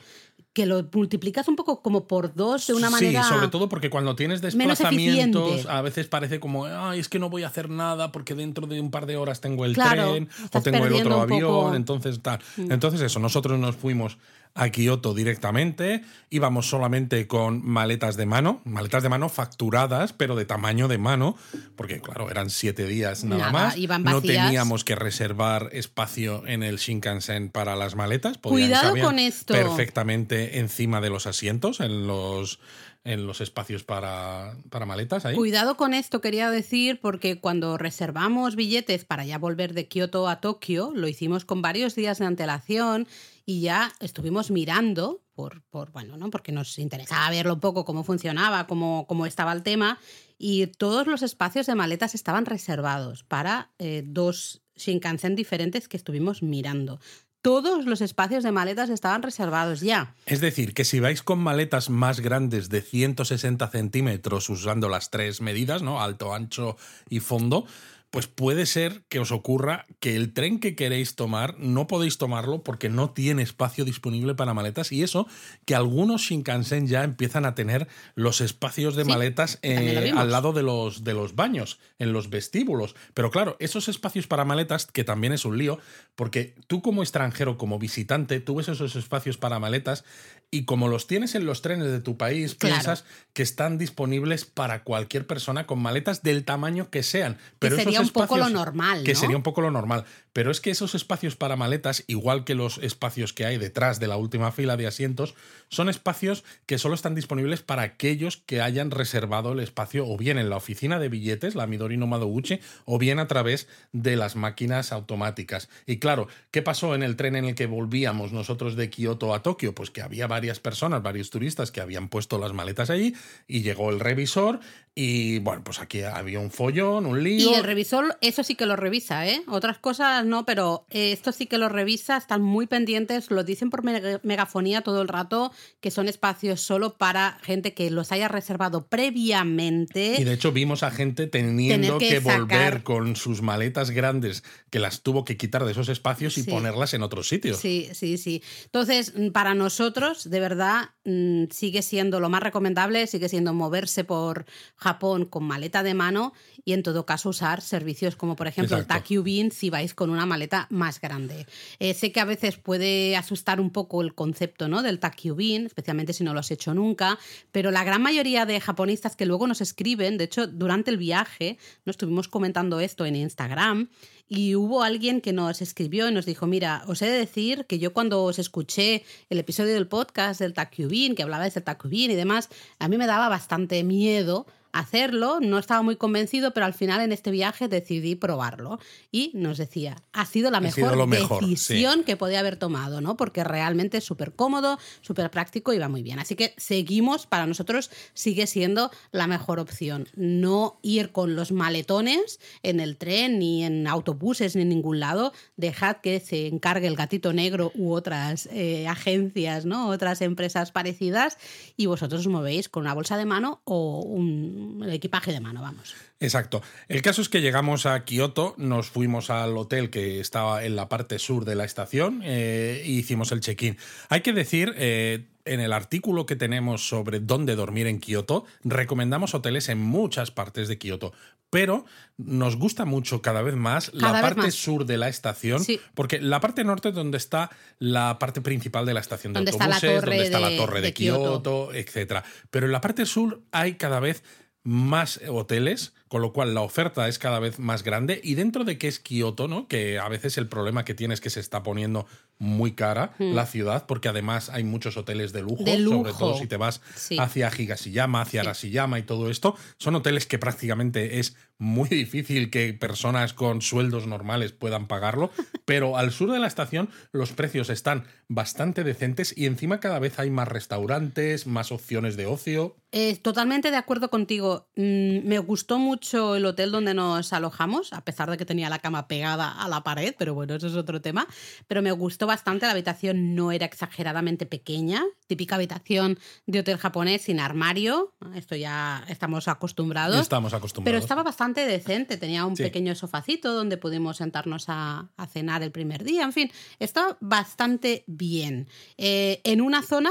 [0.54, 3.22] que lo multiplicas un poco como por dos de una manera...
[3.22, 7.28] Sí, sobre todo porque cuando tienes desplazamientos, a veces parece como, ay, es que no
[7.28, 10.28] voy a hacer nada porque dentro de un par de horas tengo el Claro, tren
[10.52, 11.76] o tengo el otro avión, Mm.
[11.76, 12.38] entonces tal.
[12.56, 14.16] Entonces eso, nosotros nos fuimos
[14.54, 20.44] a Kioto directamente, íbamos solamente con maletas de mano, maletas de mano facturadas, pero de
[20.44, 21.36] tamaño de mano,
[21.74, 23.76] porque claro, eran siete días nada, Nada, más.
[23.78, 28.36] iban no teníamos que reservar espacio en el Shinkansen para las maletas.
[28.38, 29.54] podían- Cuidado con esto.
[29.54, 32.60] Perfectamente encima de los asientos, en los
[33.04, 35.34] en los espacios para, para maletas ahí.
[35.34, 40.40] Cuidado con esto, quería decir, porque cuando reservamos billetes para ya volver de Kioto a
[40.40, 43.08] Tokio, lo hicimos con varios días de antelación
[43.44, 46.30] y ya estuvimos mirando, por, por bueno, ¿no?
[46.30, 49.98] Porque nos interesaba verlo un poco cómo funcionaba, cómo, cómo estaba el tema,
[50.38, 56.42] y todos los espacios de maletas estaban reservados para eh, dos Shinkansen diferentes que estuvimos
[56.42, 57.00] mirando.
[57.42, 60.14] Todos los espacios de maletas estaban reservados ya.
[60.26, 65.40] Es decir, que si vais con maletas más grandes de 160 centímetros usando las tres
[65.40, 66.00] medidas, ¿no?
[66.00, 66.76] Alto, ancho
[67.08, 67.66] y fondo,
[68.12, 72.62] pues puede ser que os ocurra que el tren que queréis tomar no podéis tomarlo
[72.62, 75.26] porque no tiene espacio disponible para maletas y eso
[75.64, 80.52] que algunos Shinkansen ya empiezan a tener los espacios de Sí, maletas eh, al lado
[80.52, 82.94] de los, de los baños, en los vestíbulos.
[83.14, 85.78] Pero claro, esos espacios para maletas, que también es un lío,
[86.14, 90.04] porque tú como extranjero, como visitante, tú ves esos espacios para maletas
[90.54, 92.74] y como los tienes en los trenes de tu país, Claro.
[92.76, 97.38] piensas que están disponibles para cualquier persona con maletas del tamaño que sean.
[97.58, 100.04] Pero que esos sería un poco lo normal, Que sería un poco lo normal.
[100.34, 104.08] Pero es que esos espacios para maletas, igual que los espacios que hay detrás de
[104.08, 105.34] la última fila de asientos,
[105.68, 110.38] son espacios que solo están disponibles para aquellos que hayan reservado el espacio o bien
[110.38, 114.36] en la oficina de billetes, la Midori no Madoguchi, o bien a través de las
[114.36, 115.70] máquinas automáticas.
[115.86, 119.42] Y claro, ¿qué pasó en el tren en el que volvíamos nosotros de Kioto a
[119.42, 119.74] Tokio?
[119.74, 123.14] Pues que había varias personas, varios turistas que habían puesto las maletas allí
[123.46, 124.58] y llegó el revisor
[124.94, 127.52] y bueno, pues aquí había un follón, un lío.
[127.52, 129.42] Y el revisor, eso sí que lo revisa, ¿eh?
[129.46, 133.70] Otras cosas no, pero eh, esto sí que lo revisa, están muy pendientes, lo dicen
[133.70, 138.26] por mega- megafonía todo el rato, que son espacios solo para gente que los haya
[138.28, 140.16] reservado previamente.
[140.18, 145.02] Y de hecho vimos a gente teniendo que volver con sus maletas grandes que las
[145.02, 146.50] tuvo que quitar de esos espacios y Sí.
[146.50, 147.58] ponerlas en otros sitios.
[147.58, 148.42] Sí, sí, sí.
[148.64, 154.46] Entonces, para nosotros, de verdad, mm, sigue siendo lo más recomendable, sigue siendo moverse por
[154.76, 156.32] Japón con maleta de mano
[156.64, 159.10] y en todo caso usar servicios como por ejemplo el Exacto.
[159.10, 161.46] Takubin si vais con una maleta más grande.
[161.78, 164.82] Eh, sé que a veces puede asustar un poco el concepto ¿no?
[164.82, 167.18] del Takubin, especialmente si no lo has hecho nunca,
[167.52, 171.58] pero la gran mayoría de japonistas que luego nos escriben, de hecho, durante el viaje,
[171.84, 173.90] no estuvimos comentando esto en Instagram,
[174.28, 177.78] y hubo alguien que nos escribió y nos dijo, mira, os he de decir que
[177.78, 182.14] yo cuando os escuché el episodio del podcast del Takubin, que hablaba del Takubin y
[182.14, 187.00] demás, a mí me daba bastante miedo hacerlo, no estaba muy convencido, pero al final
[187.02, 188.78] en este viaje decidí probarlo.
[189.10, 190.96] Y nos decía, ha sido la mejor,
[191.40, 193.16] decisión que podía haber tomado, ¿no?
[193.16, 196.18] Porque realmente es súper cómodo, súper práctico y va muy bien.
[196.18, 200.08] Así que seguimos, para nosotros sigue siendo la mejor opción.
[200.16, 205.32] No ir con los maletones en el tren, ni en autobuses, ni en ningún lado.
[205.56, 209.88] Dejad que se encargue el gatito negro u otras eh, agencias, ¿no?
[209.88, 211.36] Otras empresas parecidas
[211.76, 215.94] y vosotros os movéis con una bolsa de mano o un equipaje de mano, vamos.
[216.20, 216.62] Exacto.
[216.88, 220.88] El caso es que llegamos a Kioto, nos fuimos al hotel que estaba en la
[220.88, 223.76] parte sur de la estación e hicimos el check-in.
[224.08, 229.34] Hay que decir, eh, en el artículo que tenemos sobre dónde dormir en Kioto, recomendamos
[229.34, 231.12] hoteles en muchas partes de Kioto,
[231.50, 231.84] pero
[232.16, 235.62] nos gusta mucho cada vez más la parte sur de la estación,
[235.94, 239.82] porque la parte norte es donde está la parte principal de la estación de autobuses,
[240.02, 242.24] donde está la torre de, Kioto, etc.
[242.50, 244.22] Pero en la parte sur hay cada vez
[244.64, 248.76] más hoteles, con lo cual la oferta es cada vez más grande y dentro de
[248.76, 249.66] que es Kioto, ¿no?
[249.66, 252.04] Que a veces el problema que tiene es que se está poniendo
[252.38, 253.32] muy cara hmm.
[253.32, 256.82] la ciudad porque además hay muchos hoteles de lujo, sobre todo si te vas
[257.18, 262.74] hacia Higashiyama, hacia Arashiyama y todo esto, son hoteles que prácticamente es muy difícil que
[262.74, 265.30] personas con sueldos normales puedan pagarlo,
[265.64, 270.18] pero al sur de la estación los precios están bastante decentes y encima cada vez
[270.18, 272.76] hay más restaurantes, más opciones de ocio.
[272.90, 274.68] Eh, totalmente de acuerdo contigo.
[274.74, 278.78] Mm, me gustó mucho el hotel donde nos alojamos, a pesar de que tenía la
[278.78, 281.26] cama pegada a la pared, pero bueno, eso es otro tema.
[281.68, 287.22] Pero me gustó bastante, la habitación no era exageradamente pequeña, típica habitación de hotel japonés
[287.22, 290.20] sin armario, esto ya estamos acostumbrados.
[290.20, 290.84] Estamos acostumbrados.
[290.84, 296.04] Pero estaba bastante decente, tenía un pequeño sofacito donde pudimos sentarnos a, cenar el primer
[296.04, 298.68] día, en fin, estaba bastante bien.
[298.98, 300.10] Eh, en una zona,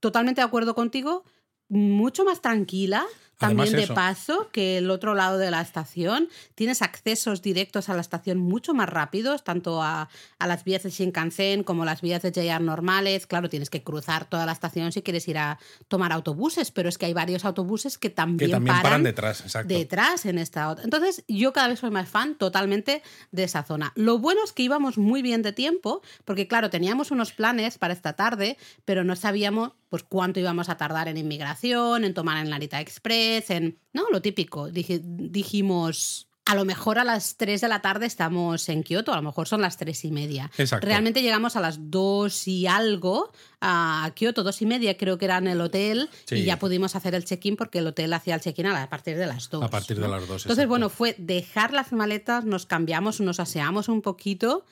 [0.00, 1.24] totalmente de acuerdo contigo,
[1.68, 3.04] mucho más tranquila,
[3.38, 6.28] también de paso que el otro lado de la estación.
[6.54, 10.08] Tienes accesos directos a la estación mucho más rápidos, tanto a,
[10.40, 13.26] las vías de Shinkansen como las vías de JR normales.
[13.26, 16.98] Claro, tienes que cruzar toda la estación si quieres ir a tomar autobuses, pero es
[16.98, 20.84] que hay varios autobuses que también, paran, detrás, detrás en esta otra.
[20.84, 23.92] Entonces, yo cada vez soy más fan totalmente de esa zona.
[23.96, 27.92] Lo bueno es que íbamos muy bien de tiempo, porque claro, teníamos unos planes para
[27.92, 32.50] esta tarde, pero no sabíamos pues cuánto íbamos a tardar en inmigración, en tomar en
[32.50, 34.68] Narita Express, en, no, lo típico.
[34.68, 39.22] dijimos, a lo mejor a las 3 de la tarde estamos en Kioto, a lo
[39.22, 40.50] mejor son las 3 y media.
[40.80, 45.38] Realmente llegamos a las 2 y algo a Kioto, 2 y media creo que era
[45.38, 48.66] en el hotel, y ya pudimos hacer el check-in porque el hotel hacía el check-in
[48.66, 49.64] a partir de las 2.
[49.64, 50.44] A partir de las 2.
[50.44, 54.64] Entonces, bueno, fue dejar las maletas, nos cambiamos, nos aseamos un poquito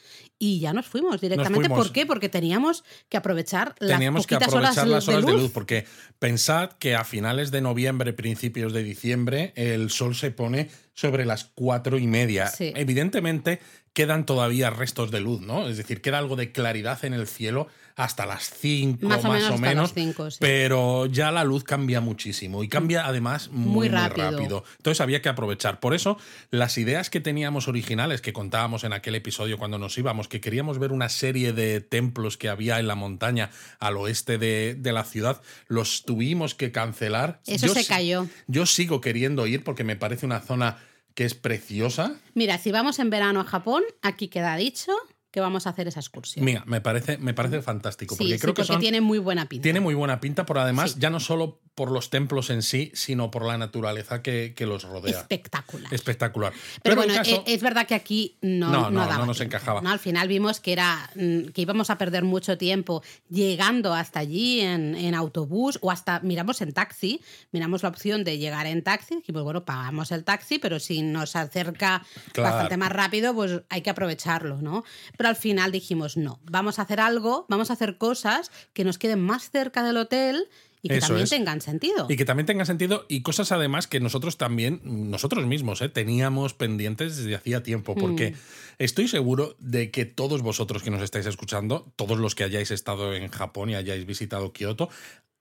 [0.44, 1.70] y ya nos fuimos directamente.
[1.70, 2.04] ¿Por qué?
[2.04, 5.50] Porque teníamos que aprovechar las teníamos que aprovechar las horas de luz.
[5.52, 5.86] Porque
[6.18, 11.44] pensad que a finales de noviembre, principios de diciembre, el sol se pone sobre las
[11.54, 12.52] cuatro y media.
[12.58, 13.60] Evidentemente
[13.94, 15.68] quedan todavía restos de luz, ¿no?
[15.68, 19.94] Es decir, queda algo de claridad en el cielo hasta las 5 más, o menos,
[20.40, 24.64] pero ya la luz cambia muchísimo y cambia además muy, rápido.
[24.78, 25.78] Entonces había que aprovechar.
[25.78, 26.18] Por eso
[26.50, 30.80] las ideas que teníamos originales, que contábamos en aquel episodio cuando nos íbamos, que queríamos
[30.80, 35.40] ver una serie de templos que había en la montaña al oeste de, la ciudad,
[35.68, 37.40] los tuvimos que cancelar.
[37.46, 38.26] Eso se cayó.
[38.48, 40.78] Yo sigo queriendo ir porque me parece una zona
[41.14, 42.16] que es preciosa.
[42.34, 44.92] Mira, si vamos en verano a Japón, aquí queda dicho
[45.34, 46.44] que vamos a hacer esa excursión.
[46.44, 48.14] Mira, me parece, me parece fantástico.
[48.16, 49.64] Porque creo que tiene muy buena pinta.
[49.64, 53.32] Tiene muy buena pinta, pero además, ya no solo por los templos en sí, sino
[53.32, 55.18] por la naturaleza que, los rodea.
[55.18, 55.92] Espectacular.
[55.92, 56.52] Espectacular.
[56.84, 59.80] Pero, bueno, e, es verdad que aquí no, no, no, nos encajaba.
[59.80, 64.60] Al final vimos que, era, mm, que íbamos a perder mucho tiempo llegando hasta allí
[64.60, 67.20] en, autobús o hasta miramos en taxi,
[67.50, 71.02] miramos la opción de llegar en taxi, y pues bueno, pagamos el taxi, pero si
[71.02, 74.84] nos acerca bastante más rápido, pues hay que aprovecharlo, ¿no?
[75.16, 78.98] Pero al final dijimos, no, vamos a hacer algo, vamos a hacer cosas que nos
[78.98, 80.48] queden más cerca del hotel
[80.84, 82.06] y que también tengan sentido.
[82.10, 85.88] Y que también tengan sentido y cosas además que nosotros también, nosotros mismos, ¿eh?
[85.88, 88.34] teníamos pendientes desde hacía tiempo, porque mm.
[88.80, 93.14] estoy seguro de que todos vosotros que nos estáis escuchando, todos los que hayáis estado
[93.14, 94.90] en Japón y hayáis visitado Kioto,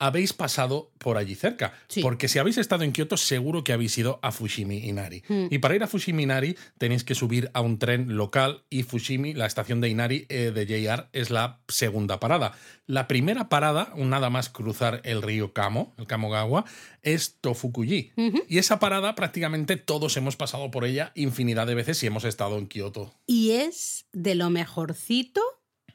[0.04, 1.74] habéis pasado por allí cerca.
[2.02, 5.24] Porque si habéis estado en Kioto, seguro que habéis ido a Fushimi Inari.
[5.30, 5.48] Hmm.
[5.50, 9.34] Y para ir a Fushimi Inari tenéis que subir a un tren local y Fushimi,
[9.34, 12.52] la estación de Inari eh, de JR, es la segunda parada.
[12.86, 16.66] La primera parada, nada más cruzar el río Kamo, el Kamogawa,
[17.02, 18.12] es Tofukuji.
[18.50, 22.58] Y esa parada prácticamente todos hemos pasado por ella infinidad de veces y hemos estado
[22.58, 23.14] en Kioto.
[23.26, 25.42] Y es de lo mejorcito,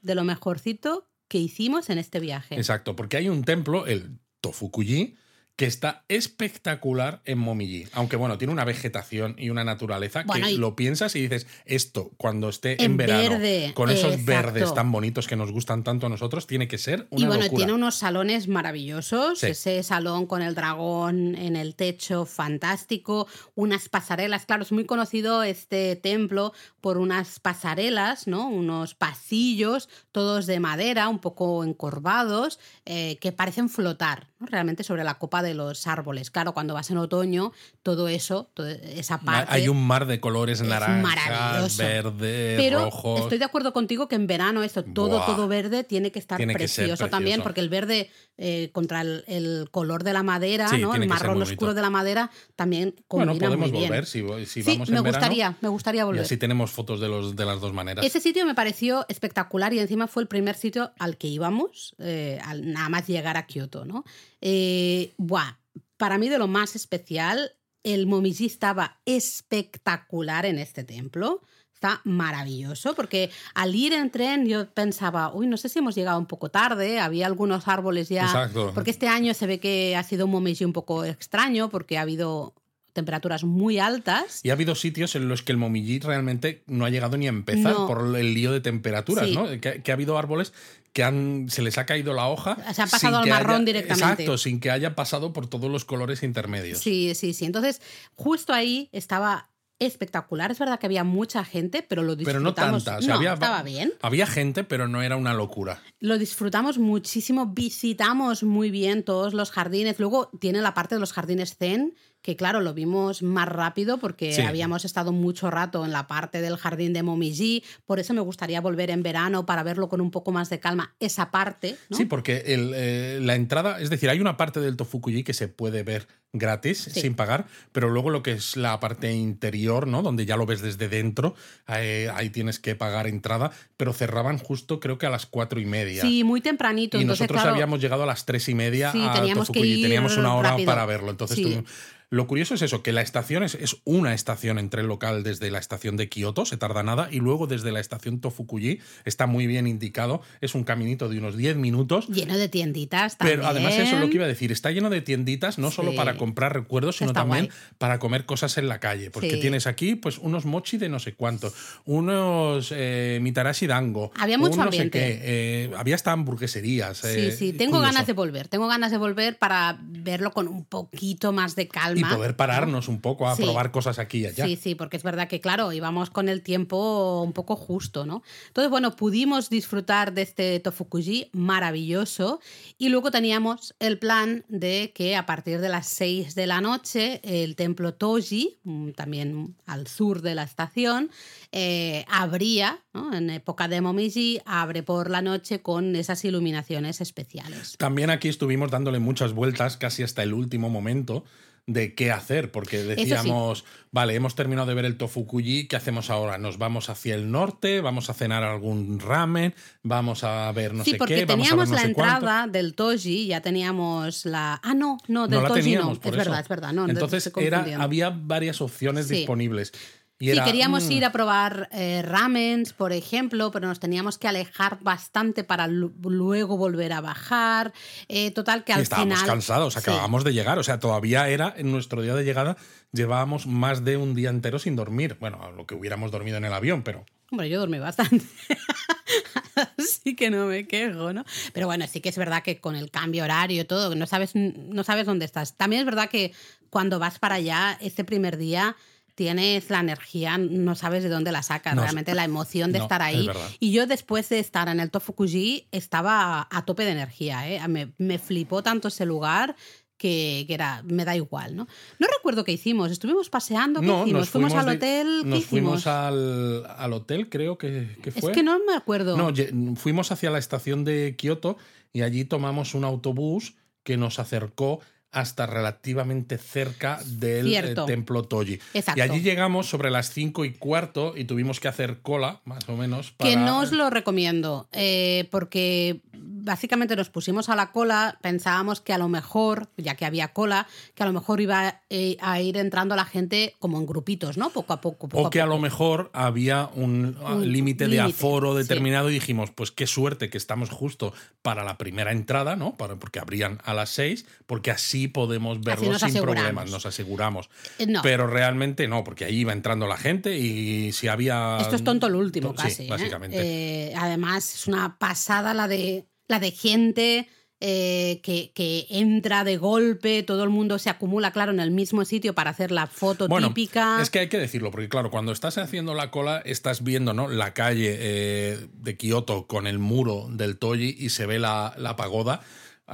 [0.00, 2.56] de lo mejorcito que hicimos en este viaje.
[2.56, 5.16] Exacto, porque hay un templo, el Tofukuji,
[5.58, 7.86] que está espectacular en Momiji.
[7.92, 12.12] Aunque bueno, tiene una vegetación y una naturaleza Bueno, que lo piensas y dices, esto
[12.16, 14.24] cuando esté en, En verano, verde, con esos exacto.
[14.52, 17.42] verdes tan bonitos que nos gustan tanto a nosotros, tiene que ser una y bueno,
[17.42, 17.58] locura.
[17.58, 19.48] tiene unos salones maravillosos, Sí.
[19.48, 25.42] ese salón con el dragón en el techo fantástico, unas pasarelas, claro, es muy conocido
[25.42, 28.48] este templo por unas pasarelas, ¿no?
[28.48, 34.46] Unos pasillos, todos de madera, un poco encorvados, eh, que parecen flotar, ¿no?
[34.46, 36.30] Realmente sobre la copa de los árboles.
[36.30, 39.52] Claro, cuando vas en otoño, todo eso, toda esa parte...
[39.52, 41.82] Hay un mar de colores naranja, maravilloso.
[41.82, 43.18] verde, Pero rojo.
[43.18, 45.26] estoy de acuerdo contigo que en verano esto, todo, Buah.
[45.26, 47.44] todo verde, tiene que estar Tiene que ser precioso, también, precioso.
[47.44, 50.94] porque el verde eh, contra el, el color de la madera, Sí, ¿no?
[50.94, 53.88] el que marrón oscuro de la madera, también combina Bueno, podemos muy bien.
[53.90, 55.18] volver si, si sí, vamos me en verano.
[55.18, 56.22] gustaría, me gustaría Y volver.
[56.22, 58.04] así tenemos fotos de, los, de las dos maneras.
[58.04, 62.38] Ese sitio me pareció espectacular y encima fue el primer sitio al que íbamos, eh,
[62.44, 64.04] al nada más llegar a Kioto, ¿no?
[64.40, 65.58] Eh, buah,
[65.96, 71.42] para mí de lo más especial, el Momiji estaba espectacular en este templo.
[71.74, 76.18] Está maravilloso porque al ir en tren yo pensaba, uy, no sé si hemos llegado
[76.18, 78.72] un poco tarde, había algunos árboles ya, Exacto.
[78.74, 82.00] porque este año se ve que ha sido un Momiji un poco extraño porque ha
[82.02, 82.52] habido
[82.94, 84.40] temperaturas muy altas.
[84.44, 87.28] Y ha habido sitios en los que el Momiji realmente no ha llegado ni a
[87.28, 87.86] empezar No.
[87.86, 89.34] por el lío de temperaturas, Sí.
[89.36, 89.46] ¿no?
[89.60, 90.52] Que, que ha habido árboles
[90.98, 92.56] que han, se les ha caído la hoja.
[92.74, 94.04] Se han pasado al marrón haya- directamente.
[94.24, 96.80] Exacto, sin que haya pasado por todos los colores intermedios.
[96.80, 97.44] Sí, sí, sí.
[97.44, 97.80] Entonces,
[98.16, 100.50] justo ahí estaba espectacular.
[100.50, 102.82] Es verdad que había mucha gente, pero lo Pero no disfrutamos.
[102.82, 102.98] tanta.
[102.98, 103.92] o sea, No, había, estaba bien.
[104.02, 105.80] Había gente, pero no era una locura.
[106.00, 110.00] Lo disfrutamos muchísimo, visitamos muy bien todos los jardines.
[110.00, 114.32] Luego tiene la parte de los jardines zen, que claro, lo vimos más rápido porque
[114.32, 114.42] Sí.
[114.42, 117.62] habíamos estado mucho rato en la parte del jardín de Momiji.
[117.86, 120.94] Por eso me gustaría volver en verano para verlo con un poco más de calma,
[121.00, 121.76] esa parte.
[121.88, 121.96] ¿no?
[121.96, 125.48] Sí, porque el, eh, la entrada, es decir, hay una parte del Tofukuji que se
[125.48, 127.00] puede ver gratis, Sí.
[127.00, 130.02] sin pagar, pero luego lo que es la parte interior, ¿no?
[130.02, 131.34] Donde ya lo ves desde dentro,
[131.68, 135.64] eh, ahí tienes que pagar entrada, pero cerraban justo creo que a las cuatro y
[135.64, 136.02] media.
[136.02, 136.98] Sí, muy tempranito.
[136.98, 139.52] y entonces, nosotros claro, habíamos llegado a las tres y media Sí, a teníamos que
[139.54, 139.72] Tofukuji.
[139.80, 140.66] ir Teníamos una hora rápido.
[140.66, 141.10] para verlo.
[141.10, 141.64] Entonces Sí.
[142.10, 145.50] Lo curioso es eso, que la estación es, es una estación entre el local desde
[145.50, 149.46] la estación de Kioto, se tarda nada, y luego desde la estación Tofukuji, está muy
[149.46, 153.40] bien indicado, es un caminito de unos 10 minutos, lleno de tienditas también.
[153.40, 155.94] pero además eso es lo que iba a decir, está lleno de tienditas, no solo
[155.94, 157.58] para comprar recuerdos, sino Está también guay.
[157.76, 159.40] para comer cosas en la calle, porque Sí.
[159.40, 161.52] tienes aquí pues unos mochi de no sé cuánto,
[161.84, 164.98] unos eh, mitarashi dango, Había mucho un no sé ambiente.
[164.98, 166.98] qué, eh, había hasta hamburgueserías.
[166.98, 167.92] Sí, eh, sí, tengo curioso.
[167.92, 171.68] ganas de volver, tengo ganas de volver para verlo con un poquito más de
[172.00, 173.42] Y poder pararnos un poco a Sí.
[173.42, 174.44] probar cosas aquí y allá.
[174.46, 178.22] Sí, sí, porque es verdad que, claro, íbamos con el tiempo un poco justo, ¿no?
[178.48, 182.40] Entonces, bueno, pudimos disfrutar de este Tofukuji maravilloso
[182.78, 187.20] y luego teníamos el plan de que a partir de las 6 de la noche
[187.24, 191.10] el templo Toji, mm, también al sur de la estación,
[191.52, 193.12] eh, abría, ¿no?
[193.14, 197.76] en época de Momiji, abre por la noche con esas iluminaciones especiales.
[197.78, 201.24] También aquí estuvimos dándole muchas vueltas casi hasta el último momento
[201.68, 206.38] de qué hacer, porque decíamos, vale, hemos terminado de ver el Tofukuji, ¿qué hacemos ahora?
[206.38, 207.82] ¿Nos vamos hacia el norte?
[207.82, 209.54] ¿Vamos a cenar algún ramen?
[209.82, 211.24] ¿Vamos a ver no sí, sé porque qué?
[211.26, 212.14] ¿Vamos a ver teníamos no la sé cuánto?
[212.16, 214.58] entrada del Toji, ya teníamos la...
[214.64, 216.00] Ah, no, no, del no la Toji teníamos, no.
[216.00, 216.30] por Es eso.
[216.30, 216.72] verdad, es verdad.
[216.72, 219.16] No, Entonces era, había varias opciones Sí.
[219.16, 219.72] disponibles.
[220.20, 224.18] Y Sí, era, queríamos mm, ir a probar eh, ramens, por ejemplo, pero nos teníamos
[224.18, 227.72] que alejar bastante para lu- luego volver a bajar.
[228.08, 229.26] Eh, total, que al estábamos final.
[229.34, 229.78] cansados, Sí.
[229.78, 230.58] acabábamos de llegar.
[230.58, 232.56] O sea, todavía era en nuestro día de llegada,
[232.92, 235.16] llevábamos más de un día entero sin dormir.
[235.20, 238.24] Bueno, lo que hubiéramos dormido en el avión, pero Hombre, yo dormí bastante.
[239.78, 241.24] Así que no me quejo, ¿no?
[241.52, 244.32] Pero bueno, sí que es verdad que con el cambio horario y todo, no sabes,
[244.34, 245.56] no sabes dónde estás.
[245.56, 246.32] También es verdad que
[246.70, 248.76] cuando vas para allá, este primer día
[249.18, 252.84] tienes la energía, no sabes de dónde la sacas, No, realmente la emoción de no,
[252.84, 253.28] estar es ahí.
[253.58, 257.66] Y yo después de estar en el Tofukuji estaba a tope de energía, ¿eh?
[257.66, 259.56] me, me flipó tanto ese lugar
[259.96, 261.66] que, que era, me da igual, ¿no?
[261.98, 264.28] No recuerdo qué hicimos, estuvimos paseando, ¿qué no, hicimos?
[264.28, 265.82] fuimos, al hotel, ¿qué Nos hicimos?
[265.82, 268.30] fuimos al, al hotel, creo que, que fue.
[268.30, 269.16] Es que no me acuerdo.
[269.16, 269.34] No,
[269.74, 271.56] fuimos hacia la estación de Kioto
[271.92, 274.78] y allí tomamos un autobús que nos acercó
[275.10, 278.60] hasta relativamente cerca del eh, templo Toji.
[278.74, 278.98] Exacto.
[278.98, 282.76] Y allí llegamos sobre las cinco y cuarto y tuvimos que hacer cola, más o
[282.76, 283.12] menos.
[283.12, 283.30] Para...
[283.30, 288.92] Que no os lo recomiendo, eh, porque básicamente nos pusimos a la cola, pensábamos que
[288.92, 292.56] a lo mejor, ya que había cola, que a lo mejor iba eh, a ir
[292.56, 294.50] entrando la gente como en grupitos, ¿no?
[294.50, 295.08] Poco a poco.
[295.08, 295.56] poco o que a, poco.
[295.56, 298.58] lo mejor había un, ah, Un límite de aforo sí.
[298.58, 301.12] determinado y dijimos, pues qué suerte que estamos justo
[301.42, 302.76] para la primera entrada, ¿no?
[302.76, 307.48] Para, porque abrían a las seis, porque así podemos verlo sin problemas, nos aseguramos.
[307.78, 308.02] Eh, no.
[308.02, 311.58] Pero realmente no, porque ahí iba entrando la gente y si había...
[311.60, 312.84] Esto es tonto el último, casi.
[312.84, 312.88] ¿eh?
[312.88, 313.38] básicamente.
[313.40, 317.28] Eh, además, es una pasada la de, la de gente
[317.60, 322.04] eh, que, que entra de golpe, todo el mundo se acumula, claro, en el mismo
[322.04, 324.00] sitio para hacer la foto Bueno, típica.
[324.00, 327.26] es que hay que decirlo, porque claro, cuando estás haciendo la cola, estás viendo ¿no?
[327.26, 331.96] la calle eh, de Kioto con el muro del Toji y se ve la, la
[331.96, 332.42] pagoda.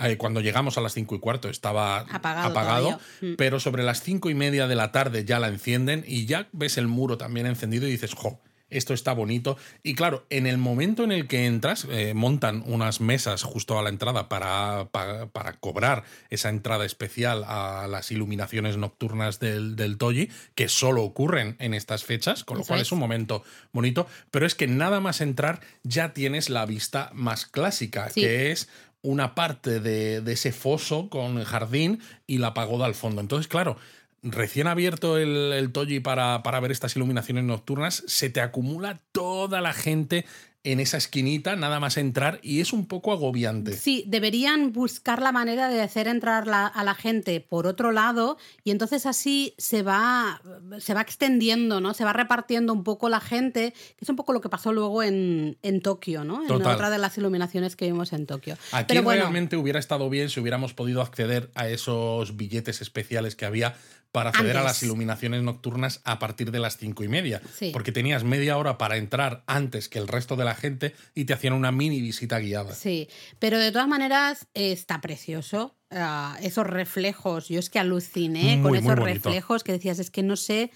[0.02, 3.00] Eh, cuando llegamos a las cinco y cuarto estaba Apagado apagado.
[3.20, 3.34] Mm.
[3.36, 6.78] pero sobre las cinco y media de la tarde ya la encienden y ya ves
[6.78, 9.56] el muro también encendido y dices, jo, esto está bonito.
[9.82, 13.82] Y claro, en el momento en el que entras, eh, montan unas mesas justo a
[13.82, 19.96] la entrada para, para, para cobrar esa entrada especial a las iluminaciones nocturnas del, del
[19.98, 22.88] Toji, que solo ocurren en estas fechas, con lo Eso cual es.
[22.88, 24.06] es un momento bonito.
[24.30, 28.22] Pero es que nada más entrar ya tienes la vista más clásica, Sí.
[28.22, 28.68] que es
[29.02, 33.20] una parte de, de ese foso con el jardín y la pagoda al fondo.
[33.20, 33.76] Entonces, claro,
[34.24, 39.60] recién abierto el, el Toji para, para ver estas iluminaciones nocturnas, se te acumula toda
[39.60, 40.24] la gente
[40.66, 43.74] en esa esquinita, nada más entrar, y es un poco agobiante.
[43.76, 48.38] Sí, deberían buscar la manera de hacer entrar la- a la gente por otro lado
[48.64, 50.40] y entonces así se va,
[50.78, 51.92] se va extendiendo, ¿no?
[51.92, 55.02] Se va repartiendo un poco la gente, que es un poco lo que pasó luego
[55.02, 56.40] en, en Tokio, ¿no?
[56.40, 56.72] En Total.
[56.76, 58.56] otra de las iluminaciones que vimos en Tokio.
[58.72, 63.36] Aquí Pero bueno, realmente hubiera estado bien si hubiéramos podido acceder a esos billetes especiales
[63.36, 63.74] que había
[64.14, 67.42] para acceder a las iluminaciones nocturnas a partir de las cinco y media.
[67.52, 67.70] Sí.
[67.72, 71.32] Porque tenías media hora para entrar antes que el resto de la gente y te
[71.32, 72.76] hacían una mini visita guiada.
[72.76, 73.08] Sí,
[73.40, 75.74] pero de todas maneras eh, está precioso.
[75.90, 79.04] Ah, esos reflejos, yo es que aluciné con muy esos bonito.
[79.04, 80.70] reflejos que decías, es que no sé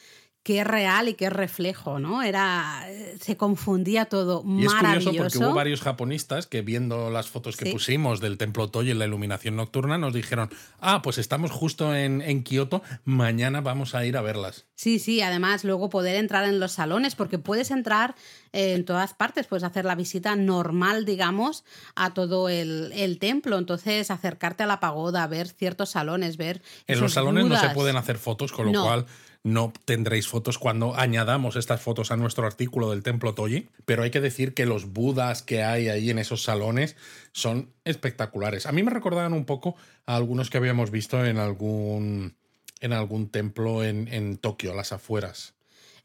[0.49, 2.23] qué es real y qué es reflejo, ¿no?
[2.23, 4.43] Era, eh, se confundía todo.
[4.47, 7.73] Y es curioso porque hubo varios japonistas que viendo las fotos que Sí.
[7.73, 10.49] pusimos del templo Toy en la iluminación nocturna nos dijeron,
[10.81, 14.65] ah, pues estamos justo en, en Kioto, mañana vamos a ir a verlas.
[14.75, 18.15] Sí, sí, además luego poder entrar en los salones, porque puedes entrar
[18.55, 23.59] eh, en todas partes, puedes hacer la visita normal, digamos, a todo el, el templo,
[23.59, 26.63] entonces acercarte a la pagoda, ver ciertos salones, ver...
[26.87, 28.85] En los salones no se pueden hacer fotos, con lo No.
[28.85, 29.05] cual
[29.45, 34.11] no tendréis fotos cuando añadamos estas fotos a nuestro artículo del templo Toyi, pero hay
[34.11, 36.97] que decir que los budas que hay ahí en esos salones
[37.33, 38.67] son espectaculares.
[38.67, 42.37] A mí me recordaban un poco a algunos que habíamos visto en algún
[42.81, 45.58] en algún templo en, en Tokio, las afueras.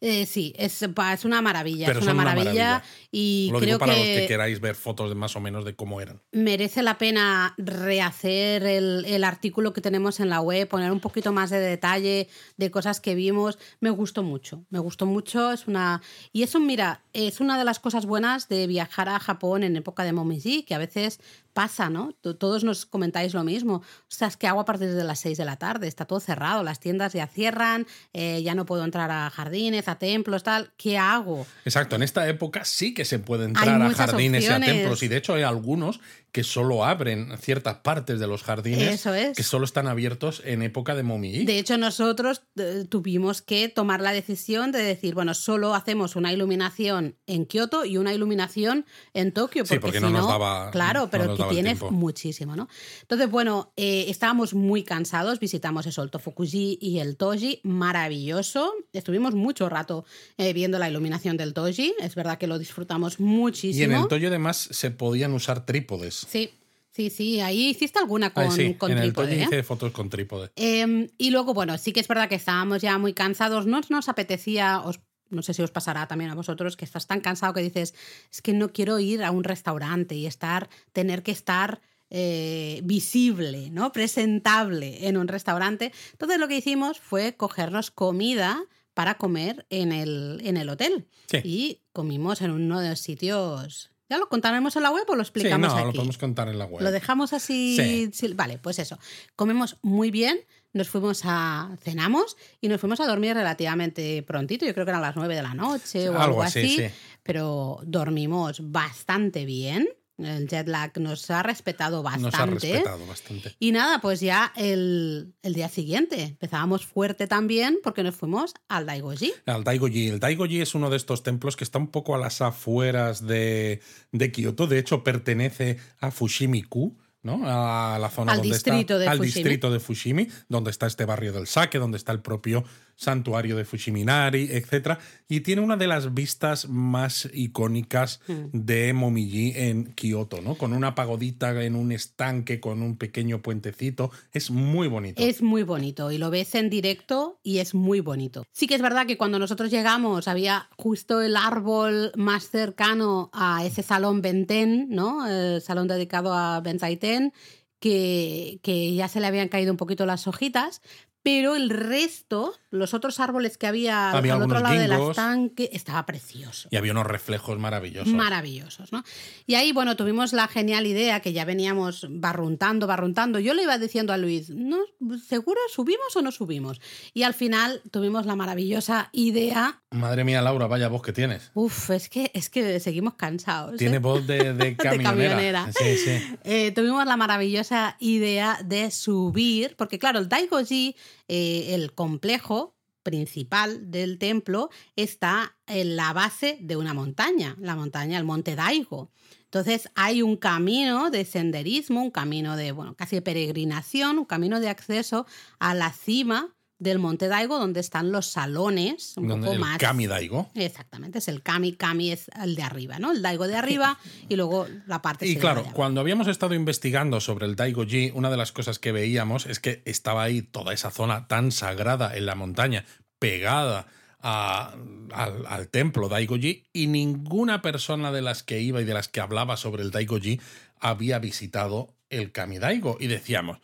[0.06, 2.84] Eh, sí, es, es una maravilla, Pero es una maravilla.
[3.10, 5.64] y Lo creo digo para que, los que queráis ver fotos de más o menos
[5.64, 6.20] de cómo eran.
[6.34, 11.32] merece la pena rehacer el, el artículo que tenemos en la web, poner un poquito
[11.32, 13.58] más de detalle de cosas que vimos.
[13.80, 15.54] Me gustó mucho, me gustó mucho.
[15.54, 16.02] Es una
[16.34, 20.04] y eso, mira, es una de las cosas buenas de viajar a Japón en época
[20.04, 21.22] de Momiji, que a veces
[21.54, 22.14] pasa, ¿no?
[22.14, 23.76] Todos nos comentáis lo mismo.
[23.76, 26.20] O sea, es que hago a partir de las 6 de la tarde, está todo
[26.20, 30.72] cerrado, las tiendas ya cierran, eh, ya no puedo entrar a jardines, a templos, tal.
[30.78, 31.46] ¿Qué hago?
[31.66, 35.08] Exacto, en esta época sí que se puede entrar a jardines y a templos y
[35.08, 36.00] de hecho hay algunos
[36.34, 39.38] que solo abren ciertas partes de los jardines Eso es.
[39.38, 41.46] que solo están abiertos en época de Momi.
[41.46, 46.34] De hecho, nosotros eh, tuvimos que tomar la decisión de decir, bueno, solo hacemos una
[46.34, 50.28] iluminación en Kioto y una iluminación en Tokio, Sí, porque, porque si no no, nos
[50.28, 52.68] daba- claro, no pero tú tienes muchísimo, ¿no?
[53.02, 58.74] Entonces, bueno, eh, estábamos muy cansados, visitamos eso, el Tofukuji y el Toji, maravilloso.
[58.92, 60.04] Estuvimos mucho rato
[60.38, 63.80] eh, viendo la iluminación del Toji, es verdad que lo disfrutamos muchísimo.
[63.80, 66.23] Y en el Toyo además se podían usar trípodes.
[66.28, 66.52] Sí,
[66.92, 69.46] sí, sí, ahí hiciste alguna con, Ah, sí, con en el trípode, Toyo ¿eh?
[69.46, 70.52] hice fotos con trípode.
[70.56, 74.10] Eh, y luego, bueno, sí que es verdad que estábamos ya muy cansados, no nos
[74.10, 77.62] apetecía, os, no sé si os pasará también a vosotros, que estás tan cansado que
[77.62, 77.94] dices,
[78.32, 81.82] es que no quiero ir a un restaurante y estar, tener que estar
[82.16, 83.92] eh, visible, ¿no?
[83.92, 85.92] Presentable en un restaurante.
[86.12, 91.08] Entonces lo que hicimos fue cogernos comida para comer en el, en el hotel.
[91.26, 91.40] Sí.
[91.44, 93.90] Y comimos en uno de los sitios...
[94.14, 95.88] ¿Ya lo contaremos en la web o lo Sí, explicamos no, aquí?
[95.88, 96.84] lo podemos contar en la web.
[96.84, 97.76] Lo dejamos así.
[97.76, 98.10] Sí.
[98.14, 99.00] sí, Vale, pues eso.
[99.36, 100.38] Comemos muy bien,
[100.72, 101.76] nos fuimos a.
[101.82, 104.68] cenamos y nos fuimos a dormir relativamente prontito.
[104.68, 106.86] Yo creo que eran las 9 de la noche o Algo algo así, sí.
[107.24, 109.90] Pero dormimos bastante bien.
[110.18, 112.26] El jet lag nos ha respetado bastante.
[112.26, 113.56] Nos ha respetado bastante.
[113.60, 118.86] Y nada, pues ya el, el día siguiente empezábamos fuerte también porque nos fuimos al
[118.86, 119.34] Daigoji.
[119.48, 120.10] Al Daigoji.
[120.10, 123.82] El Daigoji es uno de estos templos que está un poco a las afueras de,
[124.12, 124.68] de Kioto.
[124.68, 126.96] De hecho, pertenece a Fushimi-ku.
[127.24, 127.40] ¿no?
[127.46, 129.34] A la zona Al donde distrito está, de al Fushimi.
[129.34, 132.66] distrito de Fushimi, donde está este barrio del Sake, donde está el propio
[132.96, 134.98] santuario de Fushiminari, etc.
[135.28, 138.46] Y tiene una de las vistas más icónicas Hmm.
[138.54, 140.56] de Momiji en Kioto, ¿no?
[140.56, 144.12] Con una pagodita en un estanque, con un pequeño puentecito.
[144.32, 145.22] Es muy bonito.
[145.22, 148.44] Es muy bonito y lo ves en directo y es muy bonito.
[148.52, 153.66] Sí que es verdad que cuando nosotros llegamos había justo el árbol más cercano a
[153.66, 155.28] ese salón Benten, ¿no?
[155.28, 157.34] El salón dedicado a Benzaiten,
[157.80, 160.82] que, que ya se le habían caído un poquito las hojitas,
[161.24, 166.06] pero el resto, los otros árboles que había, Había al otro lado del estanque, estaba
[166.06, 166.68] precioso.
[166.70, 168.14] Y había unos reflejos maravillosos.
[168.14, 169.04] Maravillosos, ¿no?
[169.48, 173.40] Y ahí, bueno, tuvimos la genial idea que ya veníamos barruntando, barruntando.
[173.40, 174.80] Yo le iba diciendo a Luis, ¿no,
[175.26, 176.82] ¿seguro subimos o no subimos?
[177.14, 179.82] Y al final tuvimos la maravillosa idea.
[179.92, 181.52] Madre mía, Laura, vaya voz que tienes.
[181.54, 183.76] Uf, es que, es que seguimos cansados.
[183.76, 183.78] ¿eh?
[183.78, 185.10] Tiene voz de, de camionera.
[185.10, 185.72] camionera.
[185.72, 186.36] Sí, sí.
[186.44, 190.98] Eh, tuvimos la maravillosa idea de subir, porque claro, el Daigoji,
[191.36, 198.20] eh, el complejo principal del templo, está en la base de una montaña, la montaña,
[198.20, 199.10] el monte Daigo.
[199.46, 204.60] Entonces hay un camino de senderismo, un camino de, bueno, casi de peregrinación, un camino
[204.60, 205.26] de acceso
[205.58, 209.78] a la cima del monte Daigo, donde están los salones, un poco el más.
[209.80, 210.50] Kami Daigo.
[210.54, 211.74] Exactamente, es el Kami.
[211.74, 213.12] Kami es el de arriba, ¿no?
[213.12, 213.98] El Daigo de arriba
[214.30, 218.30] y luego la parte Y claro, de cuando habíamos estado investigando sobre el Daigoji, una
[218.30, 222.26] de las cosas que veíamos es que estaba ahí toda esa zona tan sagrada en
[222.26, 222.86] la montaña,
[223.20, 223.88] pegada
[224.20, 224.76] a-
[225.12, 229.20] al, al templo Daigoji, y ninguna persona de las que iba y de las que
[229.22, 230.40] hablaba sobre el Daigoji
[230.80, 232.98] había visitado el Kamidaigo.
[233.00, 233.60] Y decíamos,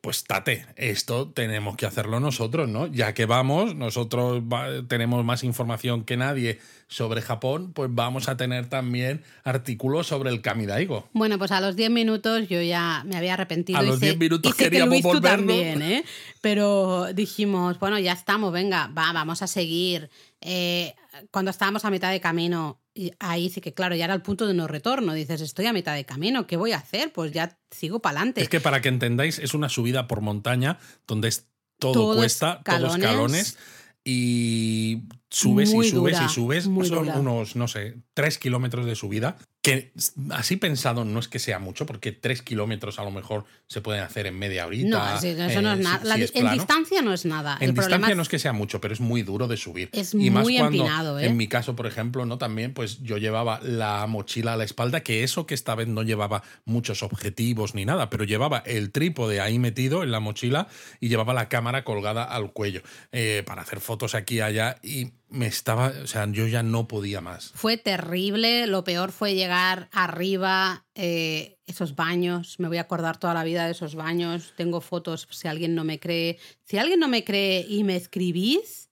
[0.00, 2.86] pues tate, esto tenemos que hacerlo nosotros, ¿no?
[2.86, 8.36] Ya que vamos, nosotros va- tenemos más información que nadie sobre Japón, pues vamos a
[8.36, 11.08] tener también artículos sobre el Kamidaigo.
[11.12, 13.78] Bueno, pues a los 10 minutos yo ya me había arrepentido.
[13.78, 15.46] A y los sé- 10 minutos y sé que queríamos Luis, tú volvernos.
[15.56, 16.04] también, ¿eh?
[16.40, 20.08] Pero dijimos, bueno, ya estamos, venga, va, vamos a seguir.
[20.40, 20.94] Eh,
[21.30, 24.46] cuando estábamos a mitad de camino, y ahí sí que, claro, ya era el punto
[24.46, 25.14] de no retorno.
[25.14, 27.12] Dices, estoy a mitad de camino, ¿qué voy a hacer?
[27.12, 28.42] Pues ya sigo para adelante.
[28.42, 31.46] Es que para que entendáis, es una subida por montaña donde es
[31.78, 33.48] todo Todo cuesta, todos escalones.
[33.48, 33.58] escalones.
[34.02, 36.64] Y subes y subes dura, y subes.
[36.64, 37.18] Son dura.
[37.18, 39.36] unos, no sé, tres kilómetros de subida.
[39.62, 39.92] Que
[40.30, 44.02] así pensado no es que sea mucho, porque tres kilómetros a lo mejor se pueden
[44.02, 44.88] hacer en media horita.
[45.14, 46.00] no, sí, eso no eh, es si- nada.
[46.00, 46.56] si La- es en plano.
[46.56, 47.58] distancia no es nada.
[47.60, 49.90] En el distancia no es que sea mucho, pero es muy duro de subir.
[49.92, 51.26] Es y más muy cuando, empinado, ¿eh?
[51.26, 55.00] En mi caso, por ejemplo, no también, pues yo llevaba la mochila a la espalda,
[55.02, 59.42] que eso que esta vez no llevaba muchos objetivos ni nada, pero llevaba el trípode
[59.42, 60.68] ahí metido en la mochila
[61.00, 62.80] y llevaba la cámara colgada al cuello
[63.12, 66.88] eh, para hacer fotos aquí y allá y me estaba, o sea, yo ya no
[66.88, 67.52] podía más.
[67.54, 73.32] Fue terrible, lo peor fue llegar arriba, eh, esos baños, me voy a acordar toda
[73.34, 76.38] la vida de esos baños, tengo fotos si alguien no me cree.
[76.64, 78.89] Si alguien no me cree y me escribís,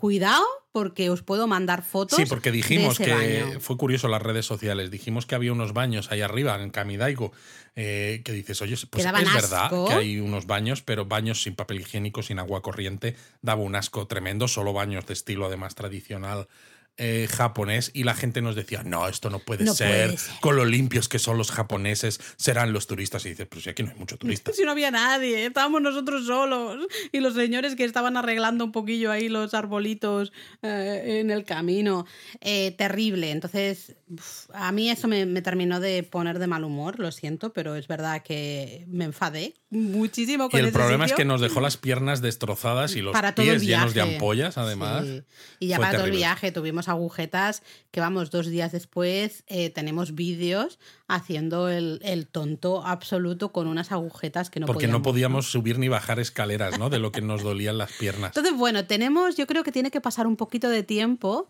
[0.00, 2.16] cuidado porque os puedo mandar fotos.
[2.16, 3.60] Sí, porque dijimos de ese que baño.
[3.60, 4.90] fue curioso las redes sociales.
[4.90, 7.32] Dijimos que había unos baños ahí arriba en Kamidaigo
[7.76, 11.82] eh, que dices, oye, pues es verdad que hay unos baños, pero baños sin papel
[11.82, 14.48] higiénico, sin agua corriente, daba un asco tremendo.
[14.48, 16.48] Solo baños de estilo además tradicional.
[16.96, 20.34] Eh, japonés y la gente nos decía no esto no puede, No ser, puede ser.
[20.40, 23.82] con lo limpios que son los japoneses serán los turistas y dices pues si aquí
[23.82, 26.86] no hay mucho turista Si no había nadie, estábamos nosotros solos.
[27.12, 30.32] Y los señores que estaban arreglando un poquillo ahí los arbolitos
[30.62, 32.06] eh, en el camino.
[32.40, 33.30] Eh, terrible.
[33.30, 37.52] Entonces, uf, a mí eso me, me terminó de poner de mal humor, lo siento,
[37.52, 41.16] pero es verdad que me enfadé muchísimo y con el ese problema es sitio.
[41.22, 45.22] que nos dejó las piernas destrozadas y los para pies llenos de ampollas además Sí.
[45.60, 46.18] Y ya Fue para todo el terrible.
[46.18, 50.78] viaje tuvimos agujetas que vamos, dos días después eh, tenemos vídeos
[51.08, 54.98] haciendo el, el tonto absoluto con unas agujetas que no porque podíamos.
[55.00, 56.90] no podíamos subir ni bajar escaleras, ¿no?
[56.90, 58.32] De lo que nos dolían las piernas.
[58.36, 61.48] Entonces, bueno, tenemos, yo creo que tiene que pasar un poquito de tiempo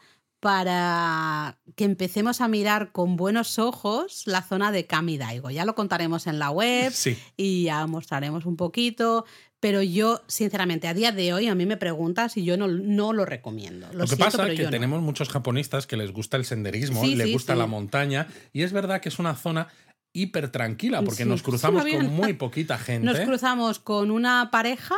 [0.55, 5.51] para que empecemos a mirar con buenos ojos la zona de Kamidaigo.
[5.51, 7.19] Ya lo contaremos en la web Sí.
[7.37, 9.27] y ya mostraremos un poquito.
[9.61, 13.13] Pero yo, sinceramente, a día de hoy a mí me preguntas y yo no, no
[13.13, 13.87] lo recomiendo.
[13.89, 14.71] Lo, Lo, que siento, pasa es que no.
[14.71, 17.59] tenemos muchos japonistas que les gusta el senderismo, Sí, les sí, gusta sí.
[17.59, 19.69] la montaña, y es verdad que es una zona
[20.15, 23.05] hiper tranquila, porque nos cruzamos con muy poquita gente.
[23.07, 24.97] Nos cruzamos con una pareja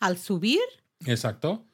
[0.00, 0.60] al subir.
[1.06, 1.64] Exacto.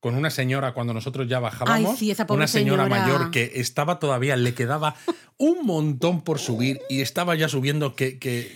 [0.00, 1.90] Con una señora cuando nosotros ya bajábamos.
[1.90, 3.02] Ay, sí, esa pobre una señora, señora.
[3.06, 4.94] mayor que estaba todavía, le quedaba
[5.36, 8.50] un montón por subir y estaba ya subiendo que, que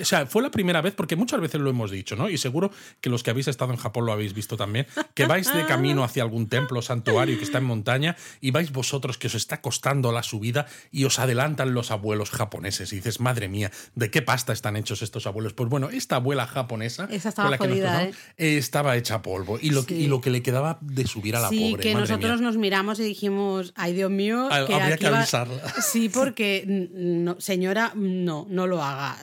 [0.00, 2.28] o sea, fue la primera vez, porque muchas veces lo hemos dicho, ¿no?
[2.28, 2.70] Y seguro
[3.00, 6.04] que los que habéis estado en Japón lo habéis visto también, que vais de camino
[6.04, 10.12] hacia algún templo, santuario que está en montaña y vais vosotros que os está costando
[10.12, 14.52] la subida y os adelantan los abuelos japoneses y dices, madre mía, ¿de qué pasta
[14.52, 15.52] están hechos estos abuelos?
[15.54, 19.70] Pues bueno, esta abuela japonesa Esa estaba la que nos eh, estaba hecha polvo y
[19.70, 20.02] lo, que- Sí.
[20.02, 21.82] y lo que le quedaba de subir a la sí, pobre.
[21.82, 22.48] que madre nosotros mía.
[22.48, 25.18] nos miramos y dijimos, ay Dios mío, que habría aquí que va-".
[25.18, 25.60] avisarla.
[25.82, 26.64] Sí, porque
[26.94, 29.18] no, señora, no, no lo haga,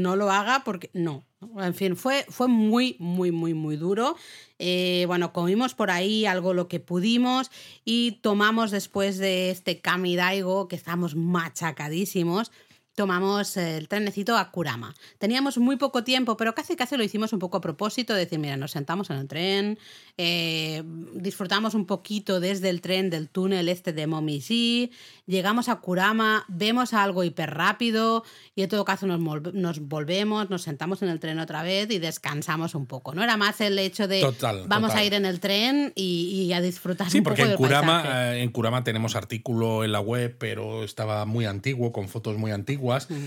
[0.00, 1.24] no lo haga porque no.
[1.58, 4.16] En fin, fue, fue muy, muy, muy, muy duro.
[4.58, 7.50] Eh, bueno, comimos por ahí algo lo que pudimos
[7.84, 12.52] y tomamos después de este Kamidaigo, que estábamos machacadísimos,
[12.94, 14.94] tomamos el trenecito a Kurama.
[15.18, 18.38] Teníamos muy poco tiempo, pero casi casi lo hicimos un poco a propósito, de decir,
[18.38, 19.78] mira, nos sentamos en el tren,
[20.18, 20.82] eh,
[21.14, 24.90] disfrutamos un poquito desde el tren del túnel este de Momiji,
[25.26, 28.24] llegamos a Kurama, vemos algo hiper rápido
[28.54, 29.20] y en todo caso nos,
[29.54, 33.14] nos volvemos, nos sentamos en el tren otra vez y descansamos un poco.
[33.14, 35.02] No era más el hecho de Total, vamos total.
[35.02, 37.56] a ir en el tren y, y a disfrutar Sí, un porque poco en del
[37.58, 38.38] Kurama, paisaje.
[38.38, 42.50] eh, en Kurama tenemos artículo en la web, pero estaba muy antiguo, con fotos muy
[42.50, 42.79] antiguas.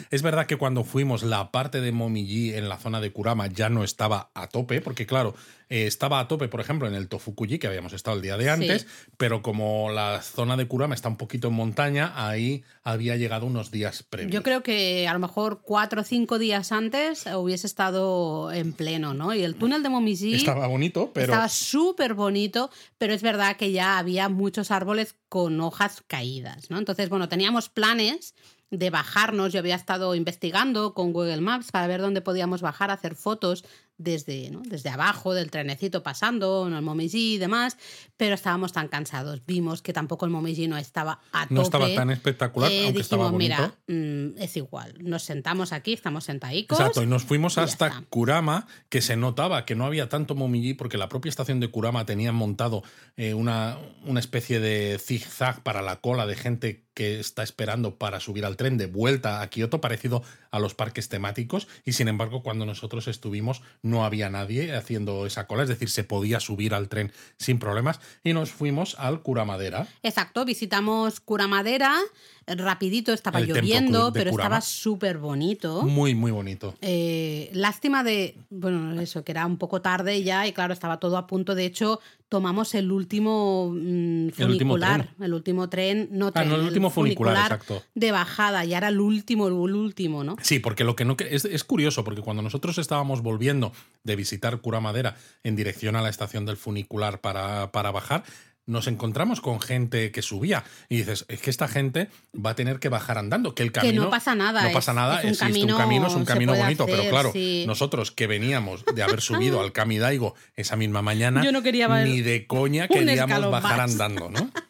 [0.10, 3.70] Es verdad que cuando fuimos, la parte de Momiji en la zona de Kurama ya
[3.70, 5.36] no estaba a tope, porque claro,
[5.70, 8.50] eh, estaba a tope, por ejemplo, en el Tofukuji, que habíamos estado el día de
[8.50, 8.88] antes, Sí.
[9.18, 13.72] pero como la zona de Kurama está un poquito en montaña, ahí había llegado unos
[13.72, 14.32] días previos.
[14.34, 19.14] Yo creo que a lo mejor cuatro o cinco días antes hubiese estado en pleno,
[19.14, 19.34] ¿no?
[19.34, 21.26] Y el túnel de Momiji Estaba bonito, pero...
[21.26, 26.78] estaba súper bonito, pero es verdad que ya había muchos árboles con hojas caídas, ¿no?
[26.78, 28.36] Entonces, bueno, teníamos planes
[28.74, 29.54] de bajarnos.
[29.54, 33.64] Yo había estado investigando con Google Maps para ver dónde podíamos bajar hacer fotos
[34.00, 34.64] desde, ¿no?
[34.66, 37.78] desde abajo del trenecito pasando, en el Momiji y demás,
[38.18, 39.46] pero estábamos tan cansados.
[39.46, 41.54] Vimos que tampoco el Momiji no estaba a tope.
[41.54, 43.56] No estaba tan espectacular, Eh, aunque estaba bonito.
[43.56, 46.80] mira, mm, es igual, nos sentamos aquí, estamos sentadicos.
[46.80, 48.04] Exacto, y nos fuimos y hasta.
[48.10, 52.06] Kurama, que se notaba que no había tanto Momiji, porque la propia estación de Kurama
[52.06, 52.82] tenía montado
[53.16, 58.20] eh, una, una especie de zigzag para la cola de gente que está esperando para
[58.20, 62.44] subir al tren de vuelta a Kioto, parecido a los parques temáticos, y sin embargo,
[62.44, 66.90] cuando nosotros estuvimos, no había nadie haciendo esa cola, es decir, se podía subir al
[66.90, 69.88] tren sin problemas, y nos fuimos al Kuramadera.
[70.04, 72.00] Exacto, visitamos Curamadera,
[72.48, 74.58] rapidito estaba El lloviendo, pero Kurama.
[74.58, 75.82] estaba súper bonito.
[75.84, 76.76] Muy, muy bonito.
[76.82, 81.18] Eh, lástima de, bueno, eso, que era un poco tarde ya y claro, estaba todo
[81.18, 81.56] a punto.
[81.56, 85.26] De hecho, tomamos el último mm, El último funicular, tren.
[85.26, 87.84] el último tren, no Ah, tren, no, el último funicular, exacto.
[87.94, 90.36] de bajada, ya era el último, el último, ¿no?
[90.42, 93.72] Sí, porque lo que no que- es, es curioso, porque cuando nosotros estábamos volviendo
[94.04, 98.24] de visitar Curamadera en dirección a la estación del funicular para, para bajar,
[98.66, 102.80] nos encontramos con gente que subía y dices, es que esta gente va a tener
[102.80, 105.24] que bajar andando, que el Que camino no pasa nada, no es- pasa nada, es
[105.26, 107.66] un existe camino, un camino, es un camino bonito, pero claro, sí.
[107.68, 112.08] nosotros que veníamos de haber subido al Kamidaigo esa misma mañana, Yo no quería ver
[112.08, 113.92] ni de coña queríamos bajar más.
[113.92, 114.50] andando, ¿no?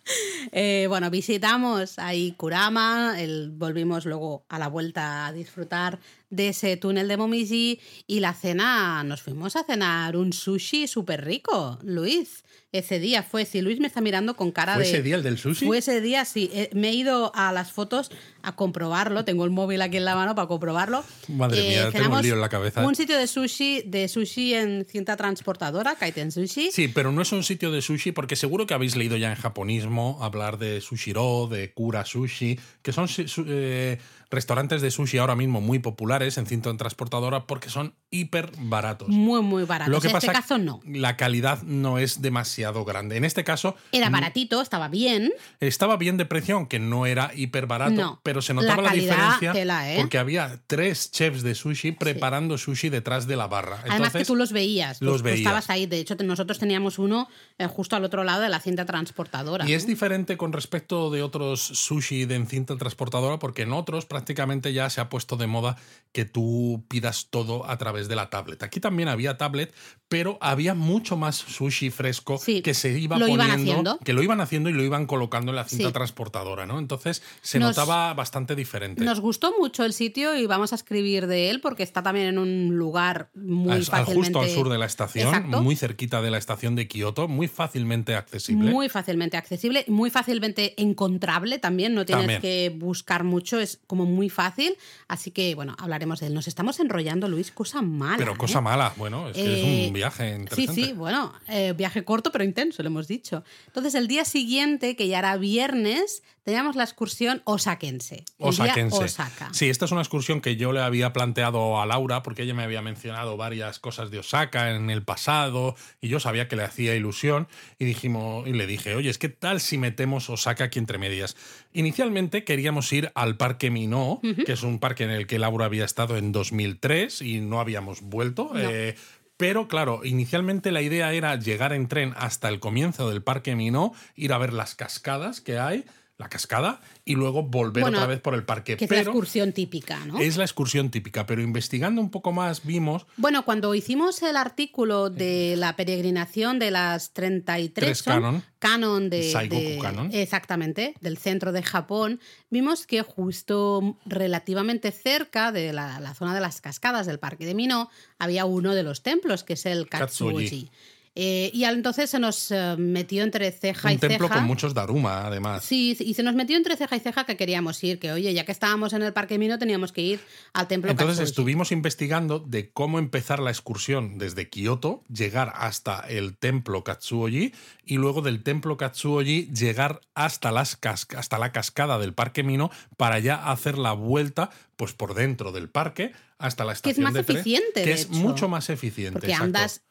[0.56, 6.78] Eh, bueno, visitamos ahí Kurama, el- volvimos luego a la vuelta a disfrutar de ese
[6.78, 12.43] túnel de Momiji y la cena, nos fuimos a cenar un sushi súper rico, Luis.
[12.74, 14.90] Ese día fue, si Luis me está mirando con cara ¿Fue de...
[14.90, 15.68] ese día el del sushi?
[15.68, 16.50] Fue ese día, sí.
[16.54, 18.12] Eh, me he ido a las fotos
[18.44, 19.26] a comprobarlo.
[19.26, 21.04] Tengo el móvil aquí en la mano para comprobarlo.
[21.30, 22.86] Madre mía, tengo un lío en la cabeza.
[22.86, 26.72] Un sitio de sushi, de sushi en cinta transportadora, Kaiten Sushi.
[26.72, 29.36] Sí, pero no es un sitio de sushi porque seguro que habéis leído ya en
[29.36, 33.08] japonismo hablar de sushiro, de kura sushi, que son
[33.48, 33.98] eh,
[34.30, 39.08] restaurantes de sushi ahora mismo muy populares en cinta transportadora porque son hiper baratos.
[39.10, 39.92] Muy, muy barato.
[39.92, 40.80] Lo que en pasa este caso no.
[40.86, 43.18] la calidad no es demasiado grande.
[43.18, 45.32] En este caso Era baratito, estaba bien.
[45.60, 48.20] estaba bien de precio, aunque no era hiper barato, No.
[48.24, 49.98] pero se notaba La diferencia tela, ¿eh?
[50.00, 53.84] porque había tres chefs de sushi preparando sushi detrás de la barra.
[53.90, 55.02] Además que tú los veías.
[55.02, 55.40] los tú veías.
[55.40, 55.86] estabas ahí.
[55.86, 57.28] De hecho, nosotros teníamos uno
[57.58, 59.68] eh, justo al otro lado de la cinta transportadora.
[59.68, 64.06] Y es diferente con respecto de otros sushi de en cinta transportadora, porque en otros
[64.06, 65.78] prácticamente ya se ha puesto de moda
[66.12, 68.64] que tú pidas todo a través de la tablet.
[68.64, 69.74] Aquí también había tablet,
[70.08, 74.70] pero había mucho más sushi fresco Sí, que se iba poniendo, que lo iban haciendo
[74.70, 75.94] y lo iban colocando en la cinta Sí.
[75.94, 76.80] transportadora, ¿no?
[76.80, 78.23] Entonces se Nos- notaba bastante
[78.56, 79.04] diferente.
[79.04, 82.38] Nos gustó mucho el sitio y vamos a escribir de él porque está también en
[82.38, 84.14] un lugar muy Al- fácilmente...
[84.16, 85.62] justo al sur de la estación, Exacto.
[85.62, 88.72] muy cerquita de la estación de Kioto, muy fácilmente accesible.
[88.72, 92.42] Muy fácilmente accesible, muy fácilmente encontrable también, no tienes También.
[92.42, 94.76] que buscar mucho, es como muy fácil.
[95.08, 96.34] Así que, bueno, hablaremos de él.
[96.34, 98.18] Nos estamos enrollando, Luis, cosa mala.
[98.18, 98.62] Pero cosa ¿eh?
[98.62, 100.74] mala, bueno, es que es Eh, un viaje Sí, interesante.
[100.86, 103.44] sí, bueno, eh, viaje corto pero intenso, lo hemos dicho.
[103.68, 108.26] Entonces, el día siguiente, que ya era viernes, teníamos la excursión osaquense.
[108.38, 109.04] Osaquense.
[109.04, 109.50] Osaka.
[109.54, 112.64] Sí, esta es una excursión que yo le había planteado a Laura porque ella me
[112.64, 116.96] había mencionado varias cosas de Osaka en el pasado y yo sabía que le hacía
[116.96, 117.48] ilusión
[117.80, 121.36] y dijimos y le dije, "Oye, es que tal si metemos Osaka aquí entre medias."
[121.72, 125.86] Inicialmente queríamos ir al Parque Minó, que es un parque en el que Laura había
[125.86, 128.52] estado en 2003 y no habíamos vuelto.
[128.54, 128.60] No.
[128.60, 128.96] eh,
[129.38, 133.94] pero claro, inicialmente la idea era llegar en tren hasta el comienzo del Parque Minó,
[134.16, 135.86] ir a ver las cascadas que hay,
[136.24, 138.78] la cascada, y luego volver Bueno, otra vez por el parque.
[138.78, 140.20] Que es la excursión típica, ¿no?
[140.20, 145.10] es la excursión típica, pero investigando un poco más vimos Bueno, cuando hicimos el artículo
[145.10, 148.44] de la peregrinación de las 33 Tres son canon.
[148.60, 150.10] canon de, Saigoku de- canon.
[150.14, 152.20] exactamente, del centro de Japón,
[152.50, 157.54] vimos que justo relativamente cerca de la, la zona de las cascadas del parque de
[157.54, 160.44] Mino había uno de los templos, que es el Katsuoji.
[160.46, 160.72] Katsuoji.
[161.16, 164.40] Eh, y al- entonces se nos eh, metió entre ceja un y templo ceja.
[164.40, 165.64] con muchos Daruma, además.
[165.64, 168.46] Sí, y se nos metió entre ceja y ceja que queríamos ir, que oye, ya
[168.46, 170.20] que estábamos en el Parque Mino teníamos que ir
[170.54, 176.36] al templo Entonces estuvimos investigando de cómo empezar la excursión desde Kioto, llegar hasta el
[176.36, 177.54] templo Katsuoji
[177.86, 180.80] y luego del templo Katsuoji llegar hasta, las
[181.16, 185.70] hasta la cascada del Parque Mino para ya hacer la vuelta pues por dentro del
[185.70, 186.12] parque
[186.44, 188.14] hasta la Que es estación más de tren, eficiente, que es hecho.
[188.16, 189.14] mucho más eficiente.
[189.14, 189.46] Porque exacto.
[189.46, 189.82] andas,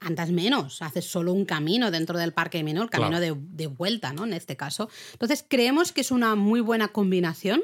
[0.00, 3.34] andas menos, haces solo un camino dentro del Parque Mino, el camino Claro.
[3.34, 4.24] de, de vuelta, ¿no?
[4.24, 4.90] En este caso.
[5.12, 7.62] Entonces, creemos que es una muy buena combinación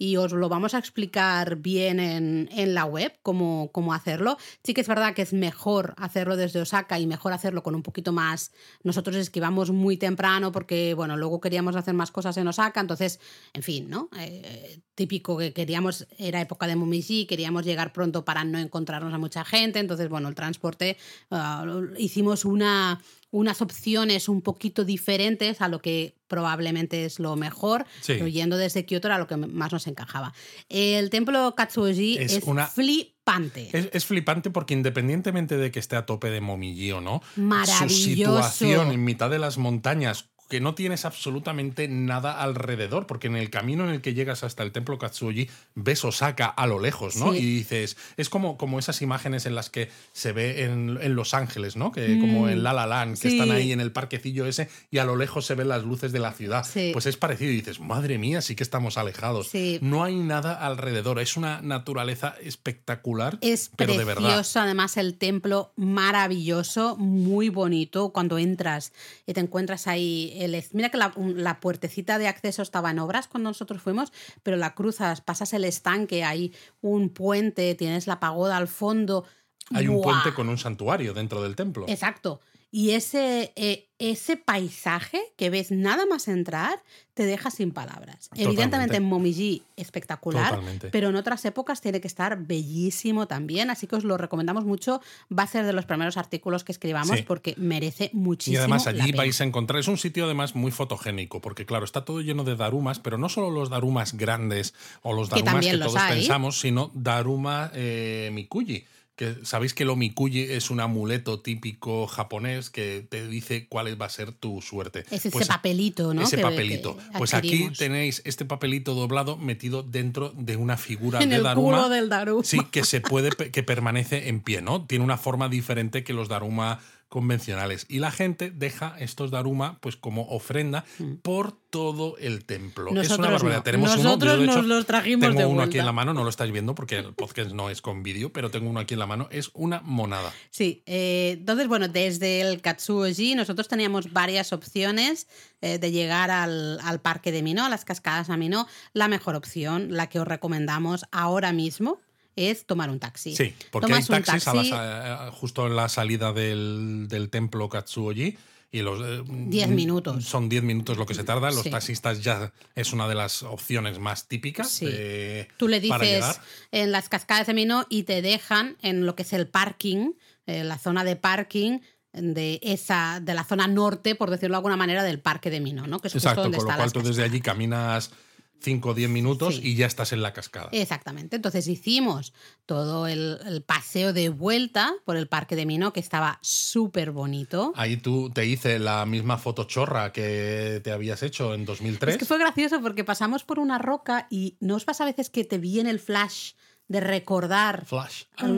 [0.00, 4.38] y os lo vamos a explicar bien en, en la web cómo, cómo hacerlo.
[4.64, 7.82] Sí que es verdad que es mejor hacerlo desde Osaka y mejor hacerlo con un
[7.82, 8.50] poquito más.
[8.82, 13.20] Nosotros esquivamos muy temprano porque, bueno, luego queríamos hacer más cosas en Osaka, entonces,
[13.52, 14.08] en fin, ¿no?
[14.18, 19.18] Eh, típico que queríamos, era época de Momiji, queríamos llegar pronto para no encontrarnos a
[19.18, 20.96] mucha gente, entonces, bueno, el transporte,
[21.30, 21.66] ah,
[21.98, 23.02] hicimos una
[23.32, 28.14] unas opciones un poquito diferentes a lo que probablemente es lo mejor, Sí.
[28.14, 30.32] pero yendo desde Kioto era lo que más nos encajaba.
[30.68, 33.68] El templo Katsuoji Es es, una- flipante.
[33.72, 37.88] Es, es flipante porque independientemente de que esté a tope de Momiji o no, su
[37.88, 43.48] situación en mitad de las montañas, que no tienes absolutamente nada alrededor, porque en el
[43.48, 47.32] camino en el que llegas hasta el templo Katsuoji ves Osaka a lo lejos, ¿no?
[47.32, 47.38] Sí.
[47.38, 51.32] Y dices, es como, como esas imágenes en las que se ve en, en Los
[51.32, 51.92] Ángeles, ¿no?
[51.92, 53.30] Que como en La La Land, que Mm.
[53.30, 53.38] Sí.
[53.38, 56.18] están ahí en el parquecillo ese y a lo lejos se ven las luces de
[56.18, 56.64] la ciudad.
[56.64, 56.90] Sí.
[56.92, 59.50] Pues es parecido y dices, madre mía, sí que estamos alejados.
[59.80, 64.22] No hay nada alrededor, es una naturaleza espectacular, Es pero de verdad.
[64.24, 68.10] precioso, además el templo maravilloso, muy bonito.
[68.10, 68.92] Cuando entras
[69.26, 73.50] y te encuentras ahí, el, mira que la, puertecita de acceso estaba en obras cuando
[73.50, 74.12] nosotros fuimos,
[74.42, 79.24] pero la cruzas, pasas el estanque, hay un puente, tienes la pagoda al fondo.
[79.72, 81.84] Hay un puente con un santuario dentro del templo.
[81.88, 82.40] Exacto.
[82.72, 86.80] Y ese, eh, ese paisaje que ves nada más entrar
[87.14, 88.28] te deja sin palabras.
[88.28, 88.44] Totalmente.
[88.44, 90.88] Evidentemente en Momiji espectacular, Totalmente.
[90.90, 95.00] pero en otras épocas tiene que estar bellísimo también, así que os lo recomendamos mucho.
[95.36, 97.22] Va a ser de los primeros artículos que escribamos Sí.
[97.26, 99.16] porque merece muchísimo Y además la allí pena.
[99.24, 102.54] vais a encontrar, es un sitio además muy fotogénico, porque claro, está todo lleno de
[102.54, 106.20] darumas, pero no solo los darumas grandes o los darumas que, todos hay.
[106.20, 108.84] pensamos, sino daruma eh, mikuji.
[109.20, 114.06] Que sabéis que el omikuji es un amuleto típico japonés que te dice cuál va
[114.06, 115.00] a ser tu suerte.
[115.10, 116.22] Es ese Pues papelito, ¿no?
[116.22, 116.96] Ese Que- papelito.
[116.96, 121.42] que pues aquí tenéis este papelito doblado metido dentro de una figura en de el
[121.42, 121.76] daruma.
[121.76, 122.40] culo del Daru.
[122.42, 124.86] Sí, que se puede, que permanece en pie, ¿no?
[124.86, 127.84] Tiene una forma diferente que los Daruma convencionales.
[127.90, 130.86] Y la gente deja estos Daruma, pues como ofrenda
[131.20, 132.86] por todo el templo.
[132.86, 133.56] es una Nosotros barbaridad.
[133.58, 133.62] no.
[133.64, 135.92] Tenemos uno, Nosotros yo, de nos hecho, los trajimos Tengo de uno aquí en la
[135.92, 138.80] mano, no lo estáis viendo porque el podcast no es con vídeo, pero tengo uno
[138.80, 139.28] aquí en la mano.
[139.30, 140.32] Es una monada.
[140.50, 145.26] Sí, eh, entonces, bueno, desde el Katsuoji nosotros teníamos varias opciones
[145.60, 148.66] eh, de llegar al, al parque de Minó, a las cascadas a Minó.
[148.92, 152.00] La mejor opción, la que os recomendamos ahora mismo,
[152.36, 153.34] es tomar un taxi.
[153.36, 157.06] Sí, porque hay Tomas un taxis a la taxi, eh, justo en la salida del,
[157.08, 158.36] del templo Katsuoji.
[158.72, 159.00] Y los.
[159.04, 160.24] eh, Diez minutos.
[160.24, 161.50] Son 10 minutos lo que se tarda.
[161.50, 161.70] Los Sí.
[161.70, 164.70] taxistas ya es una de las opciones más típicas.
[164.70, 164.86] Sí.
[164.86, 169.22] de- Tú le dices en las cascadas de Minó y te dejan en lo que
[169.22, 170.12] es el parking,
[170.46, 171.80] eh, la zona de parking
[172.12, 175.88] de esa de la zona norte, por decirlo de alguna manera, del parque de Minó,
[175.88, 175.98] ¿no?
[175.98, 178.12] Que es justo Exacto, donde con lo cual tú desde allí caminas
[178.60, 179.60] 5 o 10 minutos Sí.
[179.70, 180.68] y ya estás en la cascada.
[180.72, 181.36] Exactamente.
[181.36, 182.32] Entonces hicimos
[182.66, 187.72] todo el, el paseo de vuelta por el parque de Minó, que estaba súper bonito.
[187.76, 192.14] Ahí tú te hice la misma fotochorra que te habías hecho en 2003.
[192.14, 195.30] Es que fue gracioso porque pasamos por una roca y ¿no os pasa a veces
[195.30, 196.52] que te viene el flash
[196.88, 198.24] de recordar Flash.
[198.36, 198.52] al-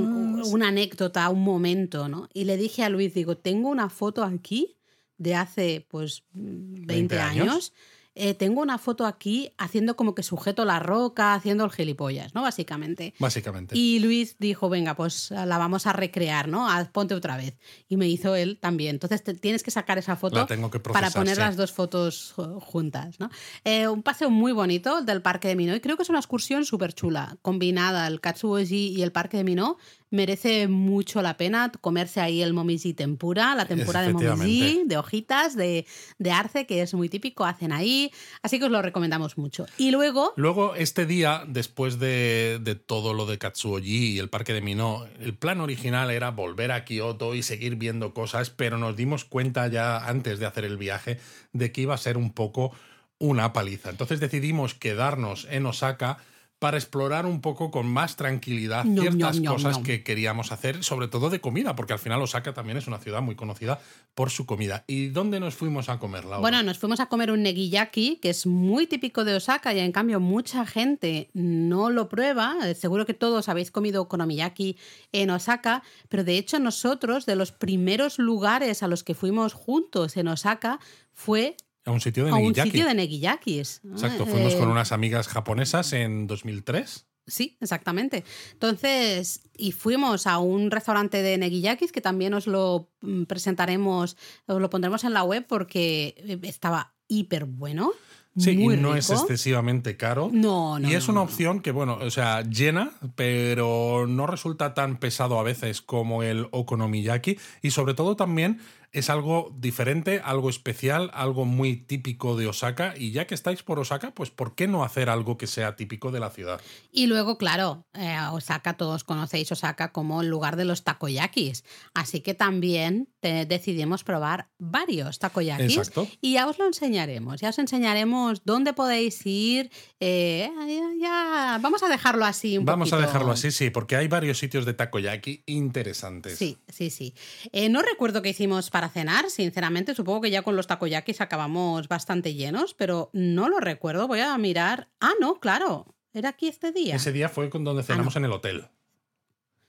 [0.46, 2.28] una anécdota, un momento, ¿no?
[2.32, 4.78] Y le dije a Luis, digo, tengo una foto aquí
[5.18, 7.48] de hace pues 20, 20 años.
[7.48, 7.72] años.
[8.14, 12.42] Eh, tengo una foto aquí haciendo como que sujeto la roca, haciendo el gilipollas, ¿no?
[12.42, 13.14] Básicamente.
[13.18, 13.76] Básicamente.
[13.78, 16.68] Y Luis dijo, venga, pues la vamos a recrear, ¿no?
[16.68, 17.54] Haz- Ponte otra vez.
[17.88, 18.96] Y me hizo él también.
[18.96, 21.40] Entonces te- tienes que sacar esa foto La tengo que para poner sí.
[21.40, 23.30] las dos fotos ju- juntas, ¿no?
[23.64, 26.18] Eh, un paseo muy bonito el del Parque de Minot y creo que es una
[26.18, 27.38] excursión súper chula.
[27.40, 29.78] Combinada el Katsuoji y el Parque de Minot,
[30.12, 35.56] merece mucho la pena comerse ahí el momiji tempura, la tempura de momiji, de hojitas,
[35.56, 35.86] de,
[36.18, 38.12] de arce, que es muy típico, hacen ahí.
[38.42, 39.66] Así que os lo recomendamos mucho.
[39.78, 40.34] Y luego...
[40.36, 45.08] Luego, este día, después de, de todo lo de Katsuoji y el parque de Minot,
[45.20, 49.66] el plan original era volver a Kioto y seguir viendo cosas, pero nos dimos cuenta
[49.68, 51.18] ya antes de hacer el viaje
[51.52, 52.72] de que iba a ser un poco
[53.18, 53.88] una paliza.
[53.88, 56.18] Entonces decidimos quedarnos en Osaka
[56.62, 61.40] para explorar un poco con más tranquilidad ciertas cosas que queríamos hacer, sobre todo de
[61.40, 63.80] comida, porque al final Osaka también es una ciudad muy conocida
[64.14, 64.84] por su comida.
[64.86, 66.38] ¿Y dónde nos fuimos a comer, Laura?
[66.38, 69.90] Bueno, nos fuimos a comer un negiyaki, que es muy típico de Osaka y en
[69.90, 72.54] cambio mucha gente no lo prueba.
[72.62, 74.76] Eh, Seguro que todos habéis comido konomiyaki
[75.10, 80.16] en Osaka, pero de hecho nosotros, de los primeros lugares a los que fuimos juntos
[80.16, 80.78] en Osaka,
[81.12, 82.70] fue a un sitio de a un Negiyaki.
[82.70, 83.80] sitio de negiyakis.
[83.90, 87.06] Exacto, fuimos Eh, con unas amigas japonesas en 2003.
[87.26, 88.24] Sí, exactamente.
[88.52, 94.16] Entonces, y fuimos a un restaurante de negiyakis que también os lo mm, presentaremos,
[94.46, 97.92] os lo pondremos en la web porque eh, estaba hiper bueno.
[98.34, 100.30] Sí, muy y no es excesivamente caro.
[100.32, 100.88] No, no.
[100.90, 101.24] y es no, una no.
[101.24, 106.48] opción que, bueno, o sea, llena, pero no resulta tan pesado a veces como el
[106.50, 107.38] okonomiyaki.
[107.60, 108.58] Y sobre todo también
[108.92, 112.92] es algo diferente, algo especial, algo muy típico de Osaka.
[112.96, 116.10] Y ya que estáis por Osaka, pues ¿por qué no hacer algo que sea típico
[116.10, 116.60] de la ciudad?
[116.90, 121.64] Y luego, claro, eh, Osaka, todos conocéis Osaka como el lugar de los takoyakis.
[121.94, 125.76] Así que también te- decidimos probar varios takoyakis.
[125.78, 126.06] Exacto.
[126.20, 127.40] Y ya os lo enseñaremos.
[127.40, 129.70] Ya os enseñaremos dónde podéis ir.
[130.00, 134.08] eh, ya, ya- vamos a dejarlo así un Vamos a dejarlo así, sí, porque hay
[134.08, 136.36] varios sitios de takoyaki interesantes.
[136.38, 137.14] Sí, sí, sí.
[137.52, 139.94] Eh, no recuerdo qué hicimos para cenar, sinceramente.
[139.94, 144.08] Supongo que ya con los takoyakis acabamos bastante llenos, pero no lo recuerdo.
[144.08, 144.88] Voy a mirar.
[145.00, 145.94] Ah, no, claro.
[146.12, 146.96] Era aquí este día.
[146.96, 148.68] Ese día fue con donde cenamos en el hotel.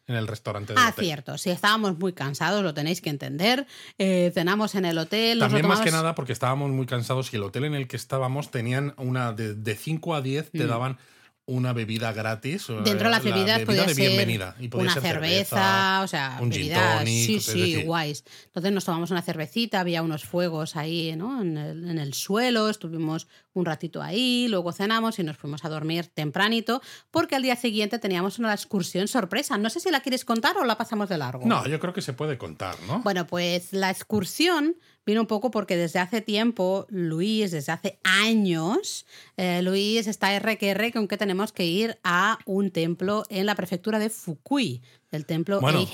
[0.05, 1.05] En el restaurante del Ah, hotel.
[1.05, 1.37] cierto.
[1.37, 3.65] Si estábamos muy cansados, lo tenéis que entender.
[3.97, 5.39] Eh, cenamos en el hotel.
[5.39, 8.51] También más que nada porque estábamos muy cansados y el hotel en el que estábamos
[8.51, 10.67] tenían una de, de 5 a 10 te Mm.
[10.67, 10.97] daban
[11.45, 12.67] una bebida gratis.
[12.67, 14.55] Dentro de las la bebidas bebida podía de ser bienvenida.
[14.59, 18.23] Y podía una ser cerveza, o sea, un bebidas, tonic, sí, sí, decir- guays.
[18.45, 21.41] Entonces nos tomamos una cervecita, había unos fuegos ahí, ¿no?
[21.41, 25.69] En el, en el suelo, estuvimos un ratito ahí, luego cenamos y nos fuimos a
[25.69, 26.81] dormir tempranito,
[27.11, 29.57] porque al día siguiente teníamos una excursión sorpresa.
[29.57, 31.45] No sé si la quieres contar o la pasamos de largo.
[31.45, 33.01] No, yo creo que se puede contar, ¿no?
[33.03, 34.75] Bueno, pues la excursión
[35.05, 39.05] vino un poco porque desde hace tiempo, Luis, desde hace años,
[39.37, 43.45] eh, Luis está R que R con que tenemos que ir a un templo en
[43.45, 44.81] la prefectura de Fukui,
[45.13, 45.85] el templo Bueno.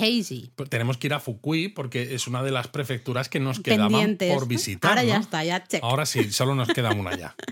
[0.56, 3.92] Pues Tenemos que ir a Fukui porque es una de las prefecturas que nos quedaban
[3.92, 4.34] Pendientes.
[4.34, 4.92] por visitar.
[4.92, 5.84] Ahora ya está, ya check.
[5.84, 7.36] Ahora sí, solo nos queda una ya.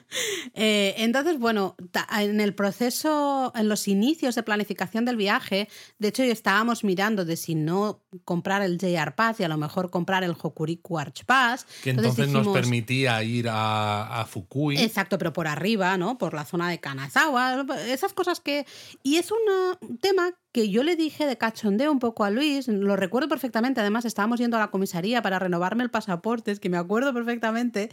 [0.59, 1.75] Eh, entonces, bueno,
[2.17, 5.67] en el proceso, en los inicios de planificación del viaje,
[5.99, 9.91] de hecho, estábamos mirando de si no comprar el JR Pass y a lo mejor
[9.91, 11.67] comprar el Hokuriku Arch Pass.
[11.83, 14.77] Que entonces nos dijimos, permitía ir a, a Fukui.
[14.77, 16.17] Exacto, pero por arriba, ¿no?
[16.17, 18.65] Por la zona de Kanazawa, esas cosas que...
[19.03, 22.95] Y es un tema que yo le dije de cachondeo un poco a Luis, lo
[22.95, 26.77] recuerdo perfectamente, además estábamos yendo a la comisaría para renovarme el pasaporte, es que me
[26.77, 27.91] acuerdo perfectamente,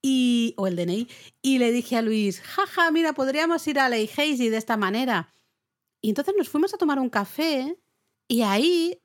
[0.00, 1.08] y, o el DNI,
[1.42, 5.32] y le dije a Luis, jaja, mira, podríamos ir a Ley Hazy de esta manera.
[6.00, 7.76] Y entonces nos fuimos a tomar un café
[8.28, 9.00] y ahí,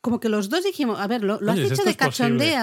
[0.00, 2.56] como que los dos dijimos, a ver, lo, lo has Oye, esto de posible.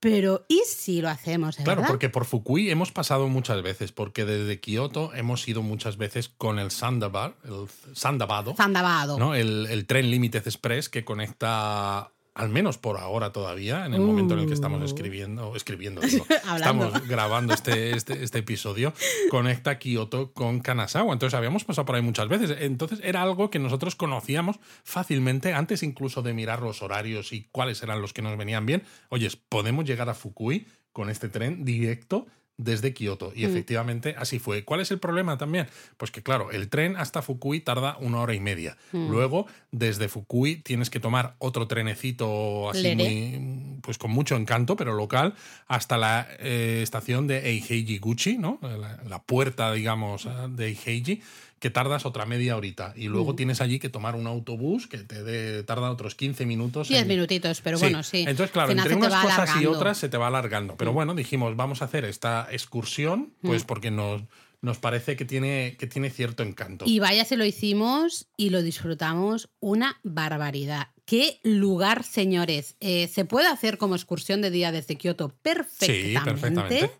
[0.00, 1.56] Pero ¿y si lo hacemos?
[1.56, 1.92] de Claro, verdad?
[1.92, 6.58] porque por Fukui hemos pasado muchas veces, porque desde Kioto hemos ido muchas veces con
[6.58, 9.18] el Sandabar, el Sandabado, Zandabado.
[9.18, 9.34] ¿no?
[9.34, 14.34] el, el tren Limited Express que conecta, al menos por ahora todavía, en el momento
[14.34, 14.84] en el que estamos Uh.
[14.84, 16.24] escribiendo, escribiendo, digo,
[16.56, 18.94] estamos grabando este, este, este episodio,
[19.28, 21.12] conecta Kioto con Kanazawa.
[21.12, 22.56] Entonces habíamos pasado por ahí muchas veces.
[22.60, 27.82] Entonces era algo que nosotros conocíamos fácilmente, antes incluso de mirar los horarios y cuáles
[27.82, 28.84] eran los que nos venían bien.
[29.08, 32.26] Oye, podemos llegar a Fukui con este tren directo
[32.58, 33.32] desde Kioto.
[33.34, 33.50] Y Mm.
[33.50, 34.64] efectivamente así fue.
[34.64, 35.68] ¿Cuál es el problema también?
[35.96, 38.76] Pues que claro, el tren hasta Fukui tarda una hora y media.
[38.92, 39.08] Mm.
[39.10, 44.92] Luego, desde Fukui tienes que tomar otro trenecito así muy, pues con mucho encanto, pero
[44.94, 45.34] local,
[45.68, 48.58] hasta la eh, estación de Eiheiji Guchi, ¿no?
[48.62, 51.22] La, la puerta, digamos, de Eiheiji,
[51.58, 52.92] que tardas otra media horita.
[52.96, 56.88] Y luego tienes allí que tomar un autobús que te de, tarda otros 15 minutos.
[56.88, 58.24] 10 minutitos, pero bueno, sí.
[58.26, 60.76] Entonces, claro, entre unas cosas y otras se te va alargando.
[60.76, 64.22] Pero bueno, dijimos, vamos a hacer esta excursión, pues porque nos
[64.60, 66.84] nos parece que tiene, que tiene cierto encanto.
[66.86, 70.88] Y vaya se lo hicimos y lo disfrutamos una barbaridad.
[71.04, 72.76] ¿Qué lugar, señores?
[72.80, 76.10] Eh, se puede hacer como excursión de día desde Kioto perfectamente.
[76.10, 76.90] Sí, perfectamente.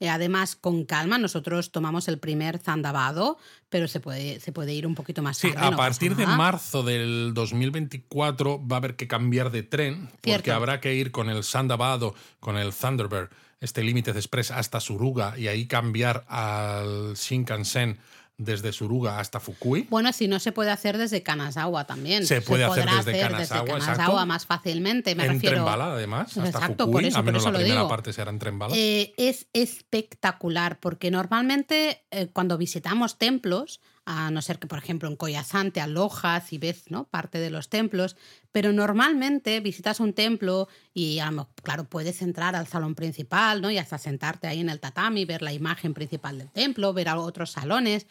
[0.00, 3.38] Eh, además, con calma, nosotros tomamos el primer Zandabado,
[3.68, 5.56] pero se puede, se puede ir un poquito más tarde.
[5.58, 10.52] Sí, a partir de marzo del 2024 va a haber que cambiar de tren, porque
[10.52, 13.30] habrá que ir con el Zandabado, con el Thunderbird
[13.60, 17.98] este límite de express hasta Suruga y ahí cambiar al Shinkansen
[18.38, 19.86] desde Suruga hasta Fukui.
[19.90, 22.24] Bueno, si no se puede hacer desde Kanazawa también.
[22.24, 25.68] Se puede hacer desde Kanazawa, más fácilmente, me en refiero.
[25.68, 28.74] además, hasta exacto, Fukui, por eso, a menos la primera parte será en tren bala.
[28.76, 33.80] Eh, es espectacular, porque normalmente eh, cuando visitamos templos,
[34.10, 37.04] a no ser que, por ejemplo, en Koyasan te alojas y ves ¿no?
[37.04, 38.16] parte de los templos,
[38.52, 41.20] pero normalmente visitas un templo y,
[41.62, 43.70] claro, puedes entrar al salón principal ¿no?
[43.70, 47.50] y hasta sentarte ahí en el tatami, ver la imagen principal del templo, ver otros
[47.50, 48.06] salones,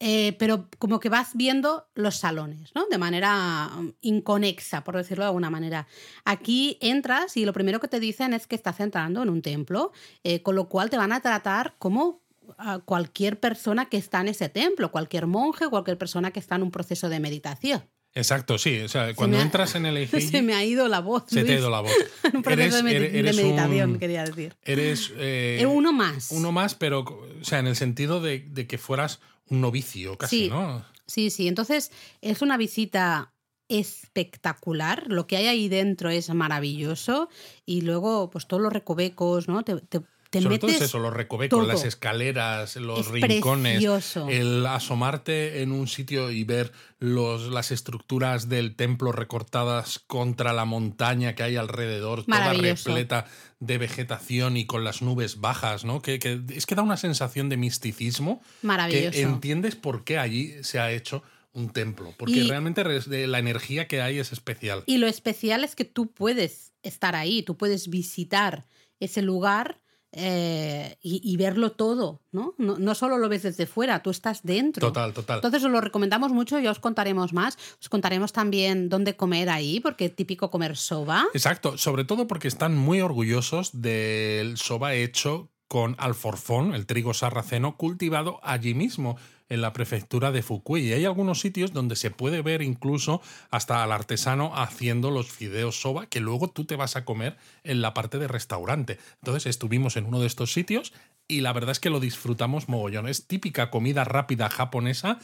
[0.00, 2.86] eh, pero como que vas viendo los salones, ¿no?
[2.86, 5.88] De manera um, inconexa, por decirlo de alguna manera.
[6.24, 9.92] Aquí entras y lo primero que te dicen es que estás entrando en un templo,
[10.22, 12.20] eh, con lo cual te van a tratar como
[12.56, 16.62] a cualquier persona que está en ese templo, cualquier monje, cualquier persona que está en
[16.62, 17.84] un proceso de meditación.
[18.14, 18.80] Exacto, sí.
[18.80, 21.24] O sea, cuando entras en el Eiji, Se me ha ido la voz.
[21.28, 21.92] Se te ha ido la voz.
[22.34, 24.56] un proceso de, meditación, quería decir.
[24.62, 25.12] Eres.
[25.16, 26.30] Eh, uno más.
[26.32, 27.00] Uno más, pero.
[27.00, 30.84] O sea, en el sentido de, de que fueras un novicio, casi, ¿no?
[31.06, 31.48] Sí, sí.
[31.48, 33.32] Entonces, es una visita
[33.68, 35.04] espectacular.
[35.08, 37.28] Lo que hay ahí dentro es maravilloso.
[37.64, 39.62] Y luego, pues todos los recovecos, ¿no?
[39.62, 40.00] Te, te
[40.32, 43.84] sobre todo es eso, los recovecos, las escaleras, los rincones,
[44.28, 50.64] el asomarte en un sitio y ver los, las estructuras del templo recortadas contra la
[50.64, 53.26] montaña que hay alrededor, toda repleta
[53.60, 56.02] de vegetación y con las nubes bajas, ¿no?
[56.02, 56.18] Que,
[56.54, 59.12] es que da una sensación de misticismo Maravilloso.
[59.12, 61.22] que entiendes por qué allí se ha hecho
[61.52, 62.84] un templo, porque realmente
[63.26, 64.84] la energía que hay es especial.
[64.86, 68.66] Y lo especial es que tú puedes estar ahí, tú puedes visitar
[69.00, 69.80] ese lugar
[70.12, 72.54] eh, y, verlo todo, ¿no?
[72.56, 72.78] ¿no?
[72.78, 72.94] ¿no?
[72.94, 74.86] solo lo ves desde fuera, tú estás dentro.
[74.86, 75.36] Total, total.
[75.36, 77.58] Entonces os lo recomendamos mucho, ya os contaremos más.
[77.80, 81.26] Os contaremos también dónde comer ahí, porque es típico comer soba.
[81.34, 87.76] Exacto, sobre todo porque están muy orgullosos del soba hecho con alforfón, el trigo sarraceno,
[87.76, 89.18] cultivado allí mismo
[89.48, 90.80] en la prefectura de Fukui.
[90.80, 93.20] Y hay algunos sitios donde se puede ver incluso
[93.50, 97.80] hasta al artesano haciendo los fideos soba que luego tú te vas a comer en
[97.80, 98.98] la parte de restaurante.
[99.22, 100.92] Entonces estuvimos en uno de estos sitios
[101.26, 103.08] y la verdad es que lo disfrutamos mogollón.
[103.08, 105.18] Es típica comida rápida japonesa,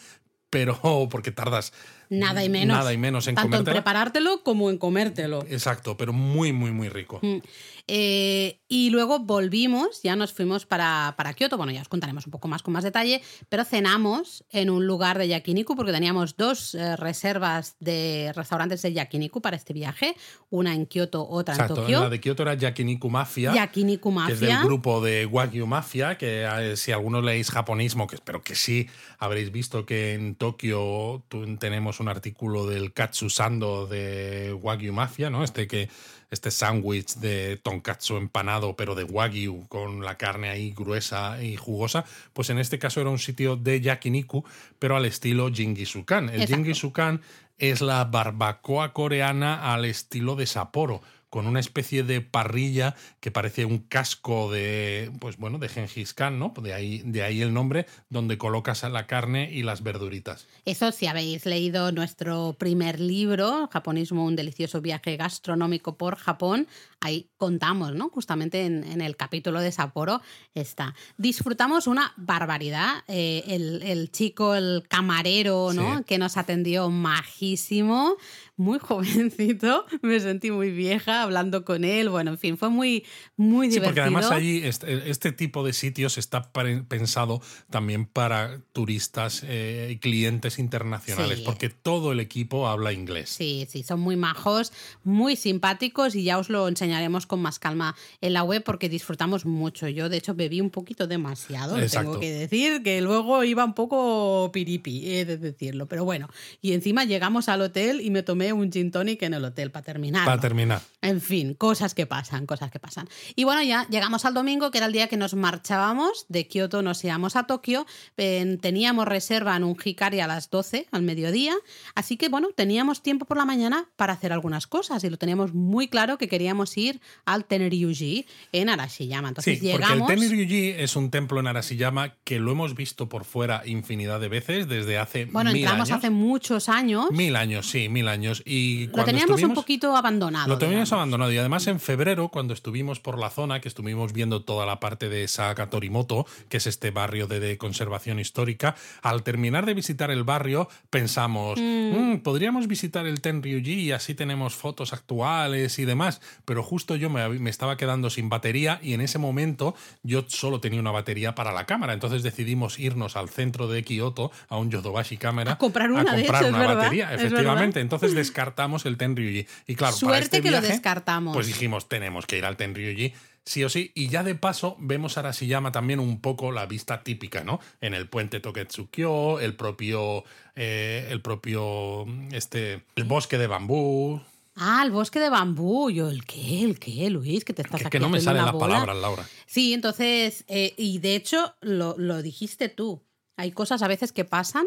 [0.51, 0.79] pero
[1.11, 1.73] porque tardas
[2.09, 5.45] nada y menos, nada y menos en tanto en preparártelo como en comértelo.
[5.49, 7.21] Exacto, pero muy, muy, muy rico.
[7.23, 7.39] Mm.
[7.87, 12.31] Eh, y luego volvimos, ya nos fuimos para, para Kioto, bueno, ya os contaremos un
[12.31, 16.75] poco más con más detalle, pero cenamos en un lugar de yakiniku porque teníamos dos
[16.75, 20.17] eh, reservas de restaurantes de yakiniku para este viaje,
[20.49, 22.01] una en Kioto, otra en Tokio.
[22.01, 23.53] La de Kioto era Yakiniku Mafia.
[23.53, 24.29] Yakiniku Mafia.
[24.29, 28.43] Que es del grupo de Wagyu Mafia, que eh, si algunos leéis japonismo, que espero
[28.43, 28.89] que sí,
[29.19, 31.23] habréis visto que en Tokio
[31.59, 35.45] tenemos un artículo del Katsusando de Wagyu Mafia, ¿no?
[35.45, 35.89] Este que
[36.35, 42.05] este sándwich de tonkatsu empanado, pero de wagyu, con la carne ahí gruesa y jugosa,
[42.33, 44.45] pues en este caso era un sitio de yakiniku,
[44.79, 46.29] pero al estilo Jingisukan.
[46.29, 47.23] El Jingisukan
[47.59, 51.03] es la barbacoa coreana al estilo de Sapporo
[51.35, 56.39] con una especie de parrilla que parece un casco de, pues bueno, de Gengis Khan,
[56.39, 56.55] ¿no?
[56.63, 60.47] De ahí, de ahí el nombre, donde colocas la carne y las verduritas.
[60.65, 66.69] Eso, si habéis leído nuestro primer libro, Japonismo, un delicioso viaje gastronómico por Japón,
[67.01, 68.11] ahí contamos, ¿no?
[68.11, 70.23] Justamente en, el capítulo de Sapporo
[70.55, 70.95] está.
[71.19, 73.03] Disfrutamos una barbaridad.
[73.09, 76.05] Eh, el, chico, el camarero, ¿no?
[76.05, 78.19] Que nos atendió majísimo
[78.57, 83.05] muy jovencito, me sentí muy vieja hablando con él, bueno, en fin, fue muy,
[83.37, 83.83] muy divertido.
[83.83, 86.53] Sí, porque además allí este, este, tipo de sitios está
[86.89, 87.41] pensado
[87.71, 93.31] también para turistas eh, y clientes internacionales, porque todo el equipo habla inglés.
[93.31, 97.97] Sí, sí, son muy majos, muy simpáticos y ya os lo enseñaremos con más calma
[98.21, 99.89] en la web porque disfrutamos mucho.
[99.89, 104.51] Yo, de hecho, bebí un poquito demasiado, tengo que decir, que luego iba un poco
[104.53, 106.29] piripi, he de decirlo, pero bueno,
[106.61, 109.71] y encima llegamos al hotel y me tomé tomé un gin tonic en el hotel
[109.71, 110.25] para terminar.
[110.25, 110.81] Para terminar.
[111.01, 113.09] En fin, cosas que pasan, cosas que pasan.
[113.35, 116.27] Y bueno, ya llegamos al domingo, que era el día que nos marchábamos.
[116.29, 117.87] De Kioto nos íbamos a Tokio.
[118.17, 121.55] Eh, teníamos reserva en un Hikari a las 12, al mediodía.
[121.95, 125.05] Así que bueno, teníamos tiempo por la mañana para hacer algunas cosas.
[125.05, 129.29] Y lo teníamos muy claro que queríamos ir al Tenryuji en Arashiyama.
[129.29, 129.99] Entonces sí, llegamos.
[129.99, 134.21] Porque el Tenryuji es un templo en Arashiyama que lo hemos visto por fuera infinidad
[134.21, 135.99] de veces desde hace Bueno, mil entramos años.
[135.99, 137.11] hace muchos años.
[137.11, 138.34] Mil años, sí, mil años.
[138.45, 140.49] Y Lo teníamos un poquito abandonado.
[140.49, 140.93] Lo teníamos digamos.
[140.93, 141.33] abandonado.
[141.33, 145.09] Y además en febrero, cuando estuvimos por la zona, que estuvimos viendo toda la parte
[145.09, 150.11] de Saga Torimoto, que es este barrio de, de conservación histórica, al terminar de visitar
[150.11, 156.21] el barrio, pensamos, "Mm, podríamos visitar el Tenryuji y así tenemos fotos actuales y demás.
[156.45, 160.81] Pero justo yo me, estaba quedando sin batería y en ese momento yo solo tenía
[160.81, 161.93] una batería para la cámara.
[161.93, 166.23] Entonces decidimos irnos al centro de Kioto, a un Yodobashi cámara, A comprar una de
[166.25, 167.25] comprar hecho, una batería, verdad.
[167.27, 167.81] efectivamente.
[167.81, 169.47] Entonces descartamos el Tenryuji.
[169.67, 171.35] Y claro, para Suerte este que lo descartamos.
[171.35, 173.13] Pues dijimos, tenemos que ir al Tenryuji
[173.45, 173.93] sí o sí.
[173.95, 177.61] Y ya de paso vemos Arashiyama también un poco la vista típica, ¿no?
[177.81, 184.21] En el puente Toketsukyo, el propio, eh, el propio, este, el bosque de bambú.
[184.57, 185.91] Ah, el bosque de bambú.
[185.91, 186.63] Yo, ¿el qué?
[186.63, 187.45] ¿El qué, Luis?
[187.45, 189.27] Que te estás Que, que no me salen las palabras, Laura.
[189.47, 193.03] Sí, entonces, eh, y de hecho lo, lo dijiste tú.
[193.37, 194.65] Hay cosas a veces que pasan,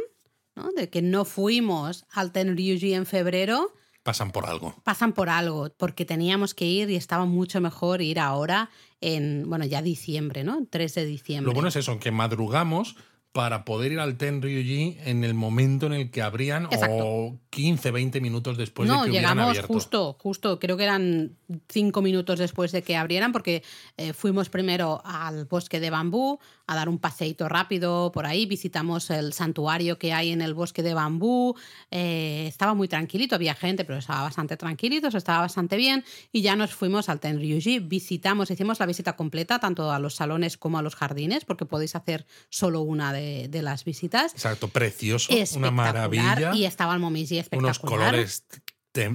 [0.58, 0.72] ¿no?
[0.76, 3.72] De que no fuimos al Tenryuji en febrero,
[4.04, 4.74] Pasan por algo.
[4.84, 8.70] pasan por algo, porque teníamos que ir y estaba mucho mejor ir ahora
[9.02, 10.66] en, bueno, ya diciembre, ¿no?
[10.70, 11.50] 3 de diciembre.
[11.50, 12.96] Lo bueno es eso, que madrugamos
[13.38, 17.06] para poder ir al Tenryuji en el momento en el que abrían Exacto.
[17.06, 19.74] o 15, 20 minutos después no, de que hubieran llegamos abierto.
[19.74, 21.38] justo, justo, creo que eran
[21.70, 23.62] cinco minutos después de que abrieran, porque
[23.96, 29.10] eh, fuimos primero al bosque de bambú a dar un paseíto rápido por ahí, visitamos
[29.12, 31.56] el santuario que hay en el bosque de bambú,
[31.92, 36.56] eh, estaba muy tranquilito, había gente, pero estaba bastante tranquilito, estaba bastante bien, y ya
[36.56, 40.82] nos fuimos al Tenryuji, visitamos, hicimos la visita completa, tanto a los salones como a
[40.82, 44.34] los jardines, porque podéis hacer solo una de, de las visitas.
[44.34, 46.54] Exacto, precioso, una maravilla.
[46.56, 47.70] Y estaba el Momiji espectacular.
[47.70, 48.44] unos colores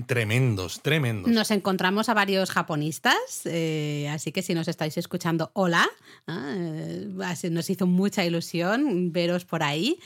[0.06, 1.30] tremendos, tremendos.
[1.30, 5.88] Nos encontramos a varios japonistas, eh, así que si nos estáis escuchando, hola.
[6.26, 9.98] Ah, eh, nos hizo mucha ilusión veros por ahí.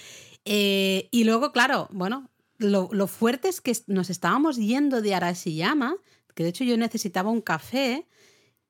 [0.45, 5.97] Eh, y luego, claro, bueno, lo, lo fuerte es que nos estábamos yendo de Arashiyama,
[6.35, 8.07] que de hecho yo necesitaba un café.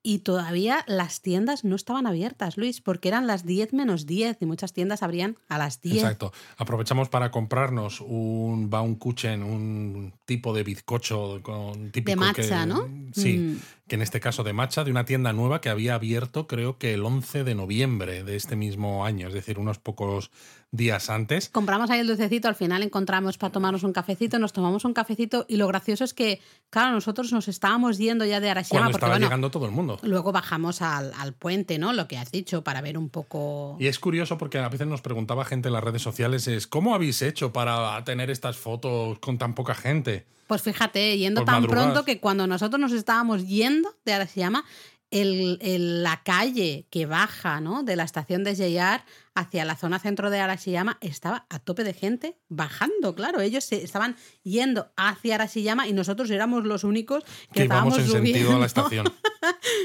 [0.09, 4.45] Y todavía las tiendas no estaban abiertas, Luis, porque eran las 10 menos 10 y
[4.45, 5.97] muchas tiendas abrían a las 10.
[5.97, 6.31] Exacto.
[6.57, 12.87] Aprovechamos para comprarnos un Baumkuchen, un tipo de bizcocho con típico De matcha, que- ¿no?
[13.13, 13.57] Sí, Mm.
[13.87, 16.93] Que en este caso de matcha, de una tienda nueva que había abierto creo que
[16.93, 20.29] el 11 de noviembre de este mismo año, es decir, unos pocos
[20.71, 21.49] días antes.
[21.49, 25.45] Compramos ahí el dulcecito, al final encontramos para tomarnos un cafecito, nos tomamos un cafecito
[25.47, 29.05] y lo gracioso es que, claro, nosotros nos estábamos yendo ya de Arashiyama Cuando porque
[29.05, 29.99] estaba bueno, llegando todo el mundo.
[30.03, 31.93] luego bajamos al, al puente, ¿no?
[31.93, 33.77] Lo que has dicho, para ver un poco...
[33.79, 36.93] Y es curioso porque a veces nos preguntaba gente en las redes sociales es ¿cómo
[36.93, 40.25] habéis hecho para tener estas fotos con tan poca gente?
[40.47, 41.85] Pues fíjate, yendo Por tan madrugadas.
[41.85, 44.63] pronto que cuando nosotros nos estábamos yendo de Arashiyama,
[45.09, 47.83] el, el- la calle que baja ¿no?
[47.83, 49.01] de la estación de JR
[49.35, 53.39] hacia la zona centro de Arashiyama estaba a tope de gente bajando, claro.
[53.39, 57.23] Ellos se estaban yendo hacia Arashiyama y nosotros éramos los únicos
[57.53, 58.59] que, estábamos en sentido a subiendo.
[58.59, 59.13] la estación.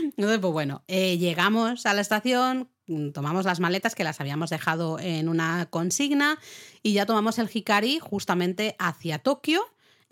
[0.05, 4.51] Entonces, pues bueno, eh, llegamos a la estación, mm, tomamos las maletas que las habíamos
[4.51, 6.39] dejado en una consigna
[6.83, 9.63] y ya tomamos el Hikari justamente hacia Tokio.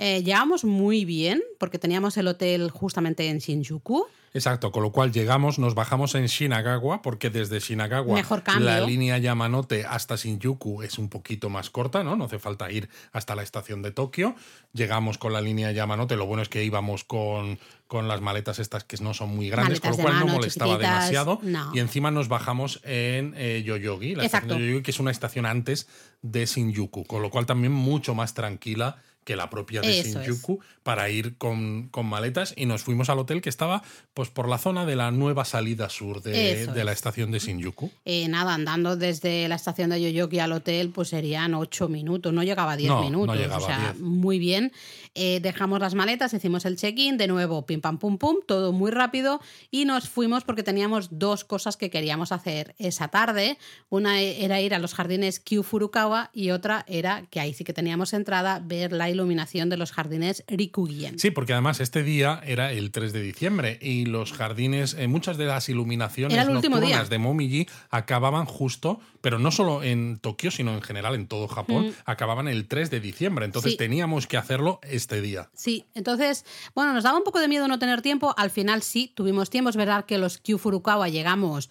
[0.03, 4.07] Eh, llegamos muy bien porque teníamos el hotel justamente en Shinjuku.
[4.33, 8.23] Exacto, con lo cual llegamos, nos bajamos en Shinagawa, porque desde Shinagawa
[8.61, 12.17] la línea Yamanote hasta Shinjuku es un poquito más corta, ¿no?
[12.17, 14.37] No hace falta ir hasta la estación de Tokio.
[14.73, 18.85] Llegamos con la línea Yamanote, lo bueno es que íbamos con, con las maletas estas
[18.85, 21.41] que no son muy grandes, Maletas con lo cual no molestaba demasiado.
[21.43, 21.73] no.
[21.75, 24.47] Y encima nos bajamos en eh, Yoyogi, la Exacto.
[24.47, 25.89] estación de Yoyogi, que es una estación antes
[26.23, 28.97] de Shinjuku, con lo cual también mucho más tranquila
[29.31, 30.27] que la propia de Eso es.
[30.27, 33.81] Shinjuku para ir con, con maletas y nos fuimos al hotel que estaba
[34.13, 36.99] pues por la zona de la nueva salida sur de, de la es.
[36.99, 37.93] estación de Shinjuku.
[38.05, 42.43] Eh, nada, andando desde la estación de Yoyogi al hotel, pues serían ocho minutos, no
[42.43, 43.37] llegaba a diez No, no minutos.
[43.37, 44.01] llegaba o a sea, 10.
[44.01, 44.73] muy bien.
[45.15, 48.91] Eh, dejamos las maletas, hicimos el check-in, de nuevo, pim pam pum pum, todo muy
[48.91, 49.41] rápido.
[49.71, 53.59] Y nos fuimos porque teníamos dos cosas que queríamos hacer esa tarde.
[53.91, 57.73] Una era ir a los jardines Q Furukawa y otra era, que ahí sí que
[57.73, 59.20] teníamos entrada, ver la iluminación
[59.69, 61.19] de los jardines Rikugien.
[61.19, 65.37] Sí, porque además este día era el 3 de diciembre y los jardines, eh, muchas
[65.37, 67.11] de las iluminaciones Era el último nocturnas día.
[67.11, 71.95] de Momiji acababan justo, pero no solo en Tokio, sino en general en todo Japón,
[72.05, 73.45] acababan el 3 de diciembre.
[73.45, 73.73] Entonces Mm.
[73.73, 73.77] Sí.
[73.79, 75.51] teníamos que hacerlo este día.
[75.55, 76.45] Sí, entonces,
[76.75, 78.35] bueno, nos daba un poco de miedo no tener tiempo.
[78.37, 79.71] Al final sí, tuvimos tiempo.
[79.71, 81.71] Es verdad que los Q Furukawa llegamos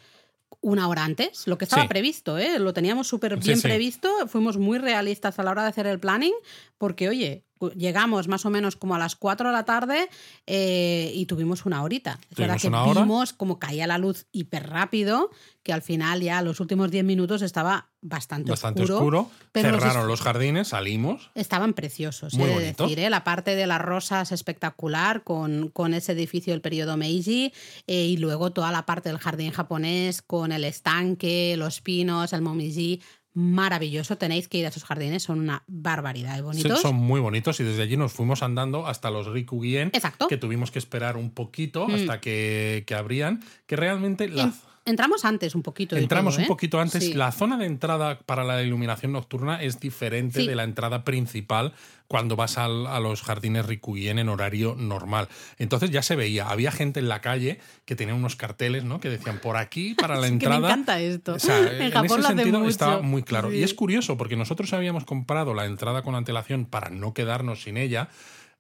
[0.61, 1.87] una hora antes, lo que estaba Sí.
[1.87, 2.59] previsto, ¿eh?
[2.59, 3.63] lo teníamos súper Sí, bien sí.
[3.63, 4.09] previsto.
[4.27, 6.33] Fuimos muy realistas a la hora de hacer el planning,
[6.77, 7.45] porque, oye,
[7.75, 10.09] llegamos más o menos como a las 4 de la tarde
[10.47, 12.19] eh, y tuvimos una horita.
[12.31, 15.29] Es verdad que vimos como caía la luz hiper rápido,
[15.63, 19.29] que al final ya los últimos 10 minutos estaba bastante, Bastante oscuro.
[19.51, 21.31] pero Cerraron los jardines, salimos.
[21.35, 22.99] Estaban preciosos, Muy he de decir.
[22.99, 23.09] ¿eh?
[23.09, 27.53] La parte de las rosas espectacular con, con ese edificio del periodo Meiji
[27.87, 32.41] eh, y luego toda la parte del jardín japonés con el estanque, los pinos, el
[32.41, 33.01] momiji.
[33.33, 36.81] Maravilloso, tenéis que ir a esos jardines, son una barbaridad de Sí, bonitos.
[36.81, 40.25] Son muy bonitos y desde allí nos fuimos andando hasta los Rikugien, Exacto.
[40.25, 40.29] Mm.
[40.29, 44.53] que tuvimos que esperar un poquito hasta que, que abrían, que realmente la, En-
[44.89, 45.95] entramos antes un poquito.
[45.95, 46.47] Entramos un ¿eh?
[46.47, 47.03] poquito antes.
[47.05, 47.13] Sí.
[47.13, 50.47] La zona de entrada para la iluminación nocturna es diferente Sí.
[50.47, 51.73] de la entrada principal
[52.07, 55.27] cuando vas al- a los jardines Rikuyen en horario normal.
[55.59, 58.99] Entonces ya se veía, había gente en la calle que tenía unos carteles, ¿no?
[58.99, 60.59] Que decían por aquí para la Es que entrada.
[60.59, 61.33] me encanta esto.
[61.35, 63.51] O sea, en en Japón ese sentido estaba muy claro.
[63.51, 63.57] Sí.
[63.57, 67.77] Y es curioso porque nosotros habíamos comprado la entrada con antelación para no quedarnos sin
[67.77, 68.09] ella.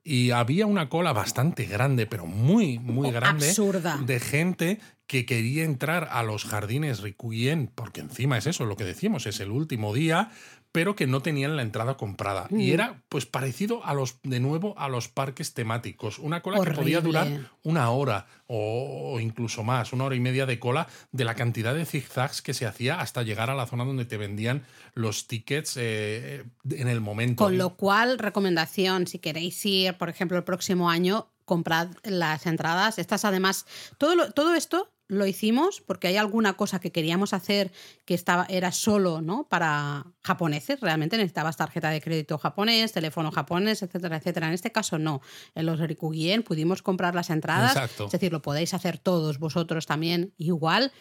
[0.03, 3.97] Y había una cola bastante grande, pero muy, muy Oh, grande, absurda.
[3.97, 8.85] de gente que quería entrar a los jardines Rikuyen, porque encima es eso, lo que
[8.85, 10.31] decimos, es el último día,
[10.71, 12.47] pero que no tenían la entrada comprada.
[12.49, 12.59] Mm.
[12.59, 16.19] Y era pues parecido a los, de nuevo, a los parques temáticos.
[16.19, 17.27] Una cola que podía durar
[17.63, 21.73] una hora o, o incluso más, una hora y media de cola, de la cantidad
[21.73, 24.63] de zigzags que se hacía hasta llegar a la zona donde te vendían
[24.93, 27.43] los tickets eh, en el momento.
[27.43, 32.99] Con lo cual, recomendación, si queréis ir, por ejemplo, el próximo año, comprad las entradas.
[32.99, 33.65] Estas además,
[33.97, 37.71] todo, lo- todo esto lo hicimos porque hay alguna cosa que queríamos hacer
[38.05, 39.47] que estaba, era solo ¿no?
[39.49, 44.47] para japoneses, realmente necesitabas tarjeta de crédito japonés, teléfono japonés, etcétera, etcétera.
[44.47, 45.21] En este caso no.
[45.55, 48.05] En los Rikugien pudimos comprar las entradas, Exacto.
[48.05, 50.93] es decir, lo podéis hacer todos vosotros también igual.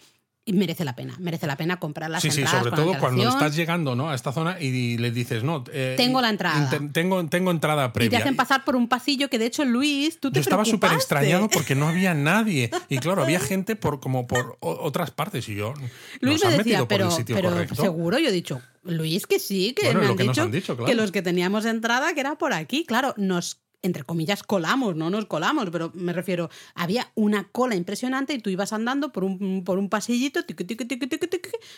[0.48, 2.64] Y merece la pena, merece la pena comprar las Sí, sí, entradas.
[2.64, 4.08] sobre con todo cuando estás llegando ¿no?
[4.08, 6.70] a esta zona y le dices, no, eh, Tengo la entrada.
[6.90, 8.18] Tengo, tengo entrada Y te previa.
[8.20, 11.50] hacen pasar por un pasillo que de hecho Luis, tú te Yo estaba súper extrañado
[11.50, 12.70] porque no había nadie.
[12.88, 15.46] Y claro, había gente por como por otras partes.
[15.50, 15.74] Y yo.
[16.20, 17.74] Luis ¿nos han me metido decía, por pero, el sitio pero correcto?
[17.82, 20.76] seguro, yo he dicho, Luis que sí, que Bueno, me han, que dicho han dicho,
[20.76, 20.86] claro.
[20.88, 22.86] que los que teníamos entrada que era por aquí.
[22.86, 28.34] Claro, nos entre comillas colamos, no nos colamos, pero me refiero, había una cola impresionante
[28.34, 31.08] y tú ibas andando por un, por un pasillito tiqui, tiqui, tiqui,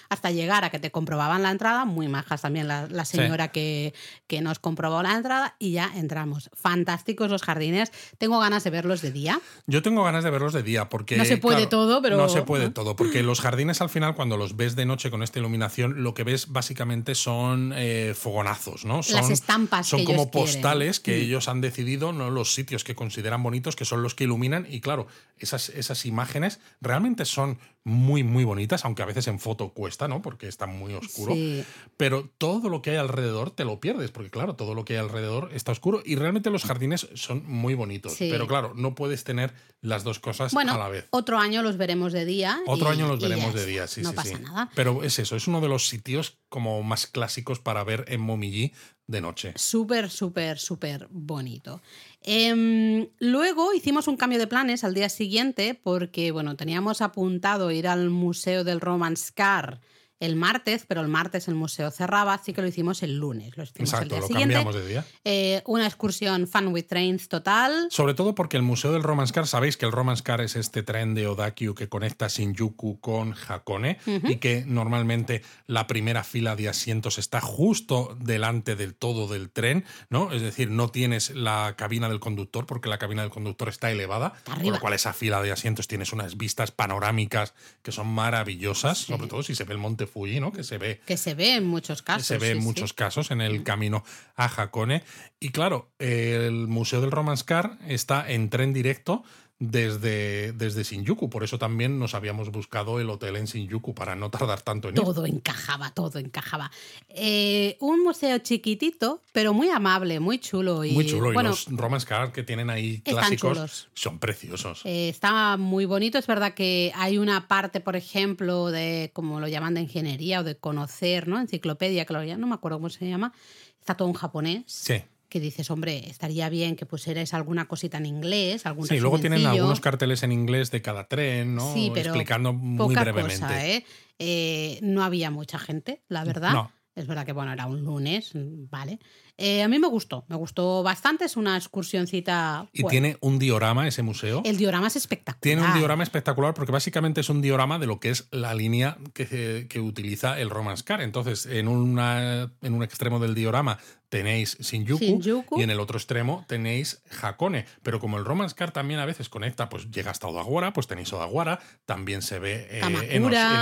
[0.09, 3.17] hasta llegar a que te comprobaban la entrada, muy majas también la, la Sí.
[3.19, 3.93] señora que,
[4.27, 6.49] que nos comprobó la entrada y ya entramos.
[6.55, 9.41] Fantásticos los jardines, tengo ganas de verlos de día.
[9.67, 11.17] Yo tengo ganas de verlos de día porque.
[11.17, 12.73] No se puede todo, pero- No se puede ¿no?
[12.73, 16.15] todo, porque los jardines al final, cuando los ves de noche con esta iluminación, lo
[16.15, 19.03] que ves básicamente son eh, fogonazos, ¿no?
[19.03, 20.53] Son, Las estampas Son que como ellos quieren.
[20.55, 21.23] postales que Mm.
[21.23, 22.31] ellos han decidido, ¿no?
[22.31, 24.67] Los sitios que consideran bonitos, que son los que iluminan.
[24.69, 25.07] Y claro,
[25.39, 30.21] esas, esas imágenes realmente son muy, muy bonitas, aunque a veces en foto cuesta, ¿no?
[30.21, 31.35] Porque está muy oscuro.
[31.35, 31.65] Sí.
[31.97, 34.99] Pero todo lo que hay alrededor te lo pierdes, porque claro, todo lo que hay
[34.99, 38.13] alrededor está oscuro y realmente los jardines son muy bonitos.
[38.13, 38.29] Sí.
[38.31, 41.07] Pero claro, no puedes tener las dos cosas Bueno, a la vez.
[41.11, 42.61] otro año los veremos de día.
[42.67, 44.43] Otro y- año los veremos de día, sí, no sí, pasa sí.
[44.43, 44.71] nada.
[44.75, 48.73] Pero es eso, es uno de los sitios como más clásicos para ver en Momiji
[49.07, 49.53] de noche.
[49.57, 51.81] Súper, súper, súper bonito.
[52.23, 57.89] Em, luego hicimos un cambio de planes al día siguiente porque, bueno, teníamos apuntado ir
[57.89, 59.81] al Museo del Romance Car
[60.21, 63.57] el martes, pero el martes el museo cerraba, así que lo hicimos el lunes.
[63.57, 64.55] Lo hicimos el Exacto, día lo siguiente.
[64.55, 65.05] cambiamos de día.
[65.25, 67.89] Eh, una excursión Fun with Trains total.
[67.91, 70.83] Sobre todo porque el Museo del Romance Car, sabéis que el Romance Car es este
[70.83, 76.69] tren de Odakyu que conecta Shinjuku con Hakone y que normalmente la primera fila de
[76.69, 80.33] asientos está justo delante del todo del tren, ¿no?
[80.33, 84.35] Es decir, no tienes la cabina del conductor porque la cabina del conductor está elevada,
[84.45, 89.27] con lo cual esa fila de asientos tienes unas vistas panorámicas que son maravillosas, sobre
[89.27, 90.53] todo si se ve el Monte Fuji, ¿no?
[90.53, 92.27] Que se ve Que se ve en muchos casos.
[92.27, 92.65] se ve en sí.
[92.65, 94.05] muchos casos en el camino
[94.37, 95.03] a Hakone.
[95.39, 99.23] Y claro, el Museo del Romance Car está en tren directo
[99.61, 101.29] desde, desde Shinjuku.
[101.29, 104.97] Por eso también nos habíamos buscado el hotel en Shinjuku para no tardar tanto en
[104.97, 105.03] ir.
[105.03, 106.71] Todo encajaba, todo encajaba.
[107.11, 110.85] Eh, un museo chiquitito, pero muy amable, muy chulo.
[110.85, 111.33] Y, Muy chulo.
[111.33, 114.81] Bueno, y los Romance Car que tienen ahí clásicos son preciosos.
[114.85, 116.19] Eh, está muy bonito.
[116.19, 120.43] Es verdad que hay una parte, por ejemplo, de, como lo llaman, de ingeniería o
[120.43, 121.39] de conocer, ¿no?
[121.39, 123.35] Enciclopedia, que lo llaman, no me acuerdo cómo se llama.
[123.79, 124.63] Está todo en japonés.
[124.67, 125.03] Sí.
[125.31, 129.47] Que dices, hombre, estaría bien que pusierais alguna cosita en inglés, algún Sí, luego tienen
[129.47, 131.73] algunos carteles en inglés de cada tren, ¿no?
[131.73, 133.41] Sí, pero Explicando muy poca brevemente.
[133.41, 133.87] cosa, ¿eh?
[134.19, 136.53] Eh, No había mucha gente, la verdad.
[136.53, 136.73] No.
[136.97, 138.99] Es verdad que, bueno, era un lunes, vale.
[139.39, 142.69] Eh, a mí me gustó, me gustó bastante, es una excursioncita...
[142.73, 144.43] Y bueno, tiene un diorama ese museo.
[144.45, 145.41] El diorama es espectacular.
[145.41, 148.99] Tiene un diorama espectacular porque básicamente es un diorama de lo que es la línea
[149.15, 151.01] que, que utiliza el Romance Car.
[151.01, 153.79] Entonces, en, una, en un extremo del diorama
[154.11, 155.59] tenéis Shinjuku, Shinjuku.
[155.61, 157.65] y en el otro extremo tenéis Hakone.
[157.83, 161.11] Pero como el Romance Car también a veces conecta, pues llega hasta Odawara, pues tenéis
[161.15, 163.55] Odawara, también se ve eh, Kamakura, Enosh-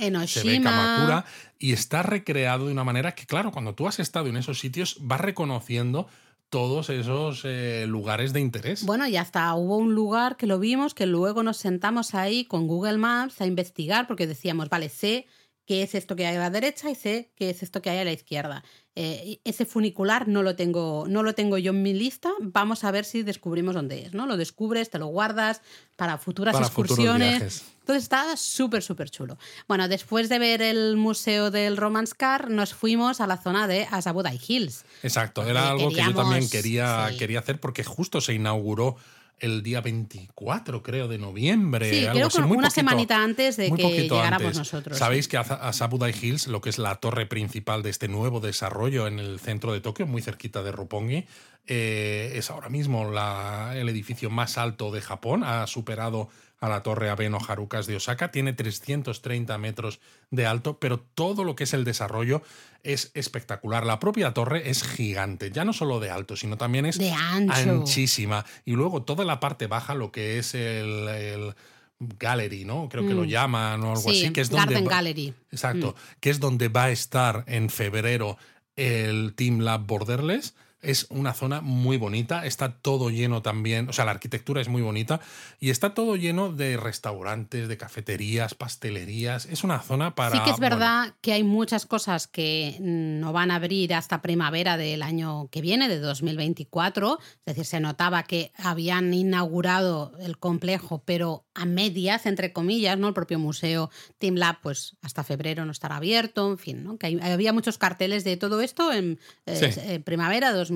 [0.00, 0.60] Enoshima, se ve.
[0.60, 1.24] Kamakura
[1.58, 4.96] y está recreado de una manera que, claro, cuando tú has estado en esos sitios
[5.00, 6.08] vas reconociendo
[6.48, 8.84] todos esos eh, lugares de interés.
[8.84, 12.66] Bueno, y hasta hubo un lugar que lo vimos, que luego nos sentamos ahí con
[12.66, 15.26] Google Maps a investigar, porque decíamos, vale, sé
[15.66, 17.98] qué es esto que hay a la derecha y sé qué es esto que hay
[17.98, 18.64] a la izquierda.
[18.94, 22.30] Eh, ese funicular no lo, tengo, no lo tengo yo en mi lista.
[22.40, 24.26] Vamos a ver si descubrimos dónde es, ¿no?
[24.26, 25.62] Lo descubres, te lo guardas
[25.96, 27.64] para futuras Para excursiones.
[27.80, 29.38] Entonces está súper, súper chulo.
[29.66, 33.88] Bueno, después de ver el museo del Romance Car, nos fuimos a la zona de
[33.90, 34.84] Asabudai Hills.
[35.02, 37.18] Exacto, era algo que yo también quería, sí.
[37.18, 38.96] quería hacer porque justo se inauguró
[39.42, 41.90] el día 24, creo, de noviembre.
[41.90, 44.58] Sí, algo creo así, que muy una poquito- semanita antes de que llegáramos antes.
[44.58, 44.96] nosotros.
[44.98, 48.40] Sabéis que a a Sabudai Hills, lo que es la torre principal de este nuevo
[48.40, 51.26] desarrollo en el centro de Tokio, muy cerquita de Roppongi,
[51.66, 55.44] eh, es ahora mismo la- el edificio más alto de Japón.
[55.44, 56.28] Ha superado
[56.62, 58.30] a la torre Abeno Harukas de Osaka.
[58.30, 59.98] Tiene 330 metros
[60.30, 62.40] de alto, pero todo lo que es el desarrollo
[62.84, 63.84] es espectacular.
[63.84, 68.44] La propia torre es gigante, ya no solo de alto, sino también es De anchísima.
[68.64, 71.54] Y luego toda la parte baja, lo que es el, el
[71.98, 72.88] gallery, ¿no?
[72.88, 73.28] Creo que lo Mm.
[73.28, 75.30] llaman o algo sí, así, que es donde Garden va- Gallery.
[75.30, 75.34] Mm.
[75.54, 78.38] Exacto, que es donde va a estar en febrero
[78.76, 80.54] el Team Lab Borderless.
[80.82, 84.82] Es una zona muy bonita, está todo lleno también, o sea, la arquitectura es muy
[84.82, 85.20] bonita
[85.60, 89.46] y está todo lleno de restaurantes, de cafeterías, pastelerías.
[89.46, 90.36] Es una zona para...
[90.36, 94.22] sí que es bueno, verdad que hay muchas cosas que no van a abrir hasta
[94.22, 97.18] primavera del año que viene, de 2024.
[97.20, 103.08] Es decir, se notaba que habían inaugurado el complejo, pero a medias, entre comillas, ¿no?
[103.08, 106.98] El propio museo Team Lab, pues hasta febrero no estará abierto, en fin, ¿no?
[106.98, 109.80] Que hay- había muchos carteles de todo esto en eh, Sí.
[109.80, 110.71] eh, primavera de 2024.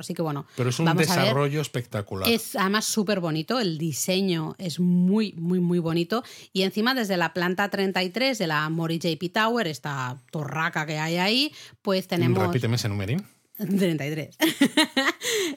[0.00, 2.28] Así que bueno, pero es un vamos desarrollo espectacular.
[2.28, 6.22] Es además súper bonito, el diseño es muy, muy, muy bonito.
[6.52, 11.16] Y encima desde la planta 33 de la Mori JP Tower, esta torraca que hay
[11.16, 11.52] ahí,
[11.82, 12.42] pues tenemos...
[12.42, 13.24] Repíteme ese numerín.
[13.58, 14.36] 33.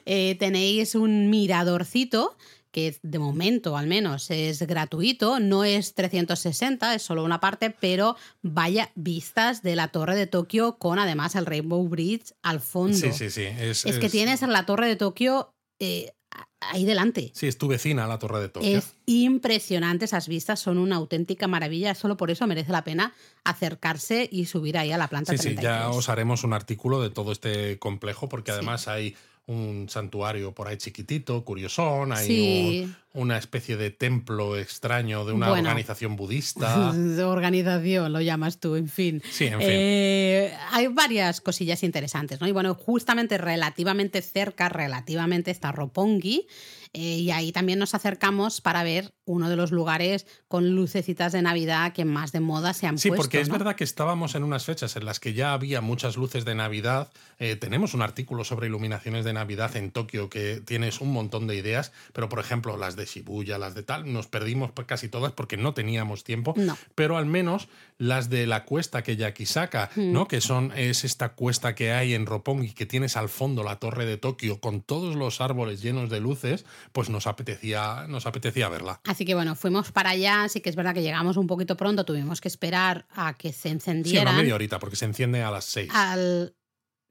[0.04, 2.36] Eh, tenéis un miradorcito
[2.70, 8.16] que de momento al menos es gratuito, no es 360, es solo una parte, pero
[8.42, 12.96] vaya vistas de la torre de Tokio con además el Rainbow Bridge al fondo.
[12.96, 13.42] Sí, sí, sí.
[13.42, 16.12] Es, Es que es- tienes la torre de Tokio eh,
[16.60, 17.32] ahí delante.
[17.34, 18.78] Sí, es tu vecina, la Torre de Tokio.
[18.78, 23.12] Es impresionante, esas vistas son una auténtica maravilla, solo por eso merece la pena
[23.44, 25.62] acercarse y subir ahí a la planta Sí, sí, 33.
[25.80, 28.56] ya os haremos un artículo de todo este complejo, porque Sí.
[28.58, 29.16] además hay
[29.46, 32.82] un santuario por ahí chiquitito, curiosón, hay Sí.
[32.84, 35.62] un- una especie de templo extraño de una Bueno.
[35.68, 36.92] organización budista.
[36.92, 39.20] De organización, lo llamas tú, en fin.
[39.30, 39.68] Sí, en fin.
[39.68, 42.46] Eh, hay varias cosillas interesantes, ¿no?
[42.46, 46.46] Y bueno, justamente relativamente cerca, relativamente está Roppongi,
[46.94, 51.40] eh, y ahí también nos acercamos para ver uno de los lugares con lucecitas de
[51.40, 53.22] Navidad que más de moda se han Sí, puesto.
[53.22, 53.52] porque es ¿no?
[53.54, 57.10] verdad que estábamos en unas fechas en las que ya había muchas luces de Navidad.
[57.38, 61.56] Eh, tenemos un artículo sobre iluminaciones de Navidad en Tokio que tienes un montón de
[61.56, 65.56] ideas, pero por ejemplo las de Shibuya, las de tal, nos perdimos casi todas porque
[65.56, 66.52] no teníamos tiempo.
[66.56, 66.76] No.
[66.94, 70.12] Pero al menos las de la cuesta que Yakisaka, Mm.
[70.12, 70.26] ¿no?
[70.28, 74.04] Que son, es esta cuesta que hay en Roppongi, que tienes al fondo la torre
[74.04, 79.00] de Tokio con todos los árboles llenos de luces, pues nos apetecía, nos apetecía verla.
[79.04, 82.04] Así que bueno, fuimos para allá, sí que es verdad que llegamos un poquito pronto,
[82.04, 85.64] tuvimos que esperar a que se Sí, una media horita, porque se enciende a las
[85.64, 85.90] seis.
[85.94, 86.54] al,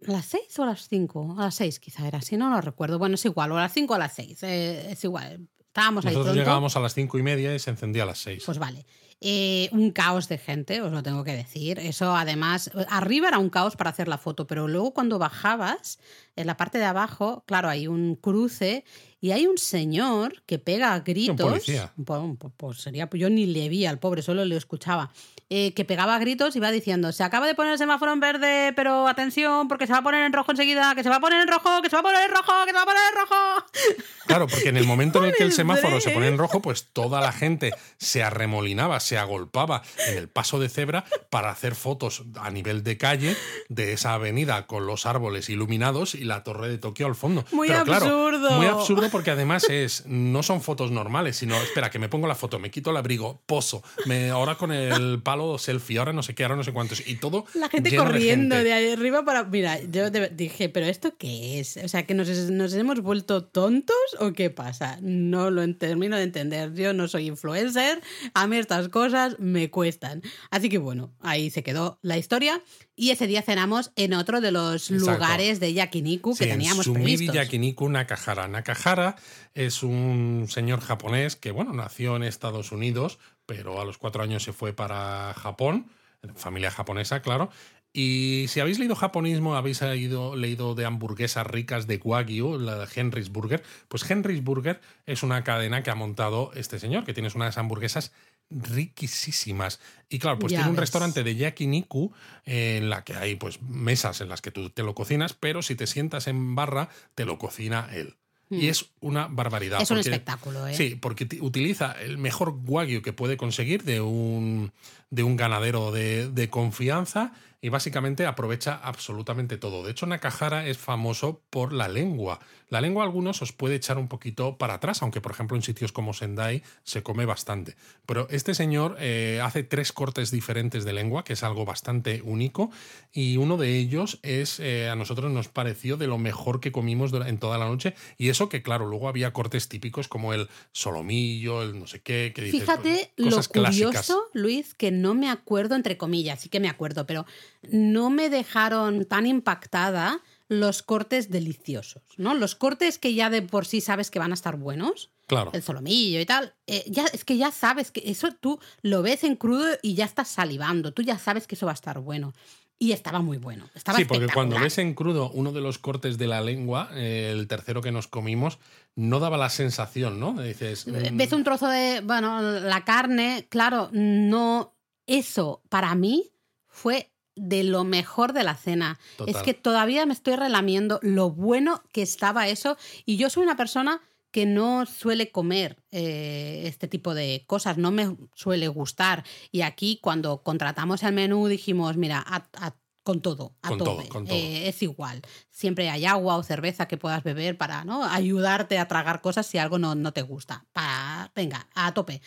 [0.07, 1.35] ¿A las 6 o a las 5?
[1.37, 2.97] A las 6 quizá era, si no lo recuerdo.
[2.97, 4.43] Bueno, es igual, o a las 5 o a las 6.
[4.43, 5.47] es igual.
[5.59, 6.39] Estábamos ahí Nosotros pronto.
[6.41, 8.43] llegábamos a las cinco y media y se encendía a las seis.
[8.45, 8.85] Pues vale.
[9.21, 11.79] Eh, un caos de gente, os lo tengo que decir.
[11.79, 15.97] Eso además, arriba era un caos para hacer la foto, pero luego cuando bajabas,
[16.35, 18.83] en la parte de abajo, claro, hay un cruce
[19.21, 21.39] y hay un señor que pega gritos.
[21.49, 21.93] policía.
[21.95, 25.11] Bueno, pues, pues sería, yo ni le vi al pobre, solo le escuchaba.
[25.53, 28.71] eh, que pegaba gritos y va diciendo: Se acaba de poner el semáforo en verde,
[28.73, 31.41] pero atención, porque se va a poner en rojo enseguida, que se va a poner
[31.41, 33.19] en rojo, que se va a poner en rojo, que se va a poner en
[33.21, 33.65] rojo.
[34.27, 36.85] Claro, porque en el momento en el que el semáforo se pone en rojo, pues
[36.93, 42.23] toda la gente se arremolinaba, se agolpaba en el paso de cebra para hacer fotos
[42.39, 43.35] a nivel de calle
[43.67, 47.43] de esa avenida con los árboles iluminados y la torre de Tokio al fondo.
[47.51, 48.51] Muy Pero claro, absurdo.
[48.51, 52.35] muy absurdo porque además es no son fotos normales, sino espera que me pongo la
[52.35, 56.33] foto, me quito el abrigo, poso, me ahora con el palo selfie, ahora no sé
[56.33, 58.73] qué, ahora no sé cuántos y todo La gente corriendo de, gente.
[58.73, 59.43] ahí arriba para.
[59.43, 61.77] Mira, yo de- dije, ¿pero esto qué es?
[61.83, 64.97] O sea, ¿que nos, nos hemos vuelto tontos o qué pasa?
[65.01, 66.73] No lo termino de entender.
[66.73, 68.01] Yo no soy influencer,
[68.33, 70.21] a mí estas cosas me cuestan.
[70.49, 72.61] Así que bueno, ahí se quedó la historia.
[73.01, 75.13] Y ese día cenamos en otro de los Exacto.
[75.13, 77.35] lugares de Yakiniku que Sí, en teníamos Sumibi previstos.
[77.35, 78.47] Yakiniku Nakahara.
[78.47, 79.15] Nakahara
[79.55, 83.17] es un señor japonés que, bueno, nació en Estados Unidos,
[83.47, 85.87] pero a los cuatro años se fue para Japón,
[86.35, 87.49] familia japonesa, claro.
[87.91, 92.87] Y si habéis leído japonismo, habéis leído, leído de hamburguesas ricas de Wagyu, la de
[92.95, 97.29] Henry's Burger, pues Henry's Burger es una cadena que ha montado este señor, que tiene
[97.33, 98.13] unas hamburguesas
[98.51, 99.79] riquísimas.
[100.09, 102.11] Y claro, pues Ya tiene un restaurante de yakiniku
[102.45, 105.61] eh, en la que hay pues mesas en las que tú te lo cocinas, pero
[105.61, 108.15] si te sientas en barra, te lo cocina él.
[108.53, 109.81] Y es una barbaridad.
[109.81, 110.73] Es un porque- espectáculo, ¿eh?
[110.75, 114.73] Sí, porque ti- utiliza el mejor wagyu que puede conseguir de un,
[115.09, 119.85] de un ganadero de, de confianza y básicamente aprovecha absolutamente todo.
[119.85, 122.41] De hecho, Nakahara es famoso por la lengua.
[122.71, 125.61] La lengua a algunos os puede echar un poquito para atrás, aunque por ejemplo en
[125.61, 127.75] sitios como Sendai se come bastante.
[128.05, 132.71] Pero este señor eh, hace tres cortes diferentes de lengua, que es algo bastante único,
[133.11, 137.11] y uno de ellos es, eh, a nosotros nos pareció de lo mejor que comimos
[137.11, 141.63] en toda la noche, y eso que claro, luego había cortes típicos como el solomillo,
[141.63, 143.75] el no sé qué, que dices, Fíjate pues, lo clásicas.
[143.75, 147.25] curioso, Luis, que no me acuerdo, entre comillas, sí que me acuerdo, pero
[147.69, 150.21] no me dejaron tan impactada
[150.51, 152.33] los cortes deliciosos, ¿no?
[152.33, 155.51] Los cortes que ya de por sí sabes que van a estar buenos, Claro.
[155.53, 159.23] el solomillo y tal, eh, ya, es que ya sabes que eso tú lo ves
[159.23, 162.33] en crudo y ya estás salivando, tú ya sabes que eso va a estar bueno.
[162.77, 166.17] Y estaba muy bueno, estaba Sí, porque cuando ves en crudo uno de los cortes
[166.17, 168.59] de la lengua, eh, el tercero que nos comimos,
[168.95, 170.33] no daba la sensación, ¿no?
[170.41, 174.75] Dices, mm, Ves un trozo de, bueno, la carne, claro, no,
[175.07, 176.33] eso para mí
[176.67, 177.11] fue
[177.43, 178.99] de lo mejor de la cena.
[179.17, 179.35] Total.
[179.35, 183.57] Es que todavía me estoy relamiendo lo bueno que estaba eso y yo soy una
[183.57, 183.99] persona
[184.29, 189.25] que no suele comer eh, este tipo de cosas, no me suele gustar.
[189.51, 193.95] Y aquí cuando contratamos el menú dijimos, mira, a- a- con todo, a Con todo,
[193.97, 194.07] tope.
[194.09, 194.37] con todo.
[194.37, 195.23] Eh, es igual.
[195.49, 198.05] Siempre hay agua o cerveza que puedas beber para ¿no?
[198.05, 200.65] ayudarte a tragar cosas si algo no, no te gusta.
[200.71, 202.21] Para, venga, a tope.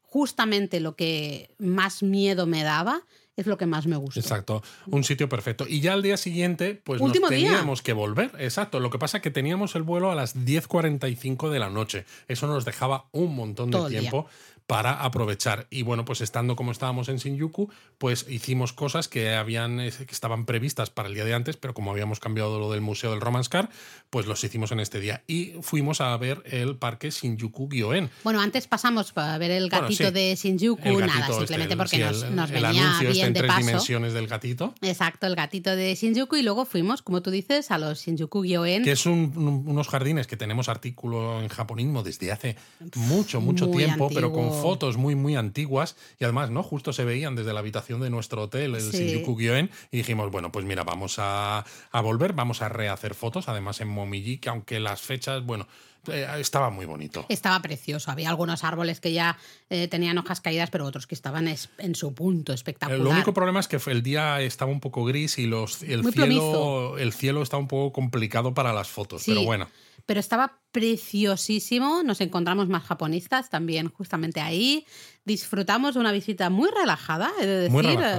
[0.00, 3.02] Justamente lo que más miedo me daba
[3.36, 4.20] es lo que más me gustó.
[4.20, 5.66] Exacto, un sitio perfecto.
[5.68, 7.48] Y ya al día siguiente, pues Último nos día.
[7.50, 8.30] teníamos que volver.
[8.38, 12.04] Exacto, lo que pasa es que teníamos el vuelo a las 10.45 de la noche.
[12.28, 14.26] Eso nos dejaba un montón de Todo tiempo
[14.66, 15.66] para aprovechar.
[15.70, 20.04] Y bueno, pues estando como estábamos en Shinjuku, pues hicimos cosas que habían eh, que
[20.12, 23.20] estaban previstas para el día de antes, pero como habíamos cambiado lo del Museo del
[23.20, 23.68] Romance Car,
[24.08, 25.22] pues los hicimos en este día.
[25.26, 28.08] Y fuimos a ver el parque Shinjuku Gyoen.
[28.22, 30.14] Bueno, antes pasamos para ver el Bueno, gatito sí.
[30.14, 33.08] de Shinjuku, El nada, este, simplemente el- porque sí, nos, el- nos el venía anuncio
[33.08, 33.66] este bien en de tres paso.
[33.66, 34.74] dimensiones del gatito.
[34.80, 38.82] Exacto, el gatito de Shinjuku y luego fuimos, como tú dices, a los Shinjuku Gyoen.
[38.82, 42.56] que es un- un- unos jardines que tenemos artículo en japonismo desde hace
[42.96, 44.53] mucho, mucho Muy tiempo, pero con antiguo.
[44.62, 46.62] Fotos muy, muy antiguas y además, ¿no?
[46.62, 49.06] Justo se veían desde la habitación de nuestro hotel, el Sí.
[49.08, 53.48] Shinjuku Gyoen, y dijimos, bueno, pues mira, vamos a, a volver, vamos a rehacer fotos,
[53.48, 55.66] además en Momiji, que aunque las fechas, bueno,
[56.08, 57.24] eh, estaba muy bonito.
[57.30, 58.10] Estaba precioso.
[58.10, 59.38] Había algunos árboles que ya
[59.70, 63.00] eh, tenían hojas caídas, pero otros que estaban es- en su punto espectacular.
[63.00, 66.12] El único problema es que el día estaba un poco gris y los, el, Muy
[66.12, 66.98] cielo, plomizo.
[66.98, 69.30] el cielo está un poco complicado para las fotos, Sí.
[69.30, 69.66] pero bueno.
[70.06, 72.02] Pero estaba preciosísimo.
[72.02, 74.84] Nos encontramos más japonistas también justamente ahí.
[75.24, 77.72] Disfrutamos de una visita muy relajada, he de decir.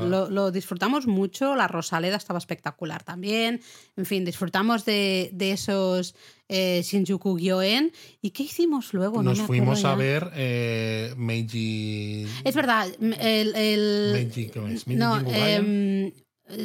[0.09, 1.55] Lo, lo disfrutamos mucho.
[1.55, 3.61] La Rosaleda estaba espectacular también.
[3.97, 6.15] En fin, disfrutamos de, de esos
[6.49, 7.91] eh, Shinjuku Gyoen.
[8.21, 9.21] ¿Y qué hicimos luego?
[9.21, 12.25] No Nos fuimos a ver eh, Meiji.
[12.43, 12.87] Es verdad,
[13.19, 13.55] el.
[13.55, 14.87] el- Meiji, ¿cómo es?
[14.87, 15.19] Meiji no,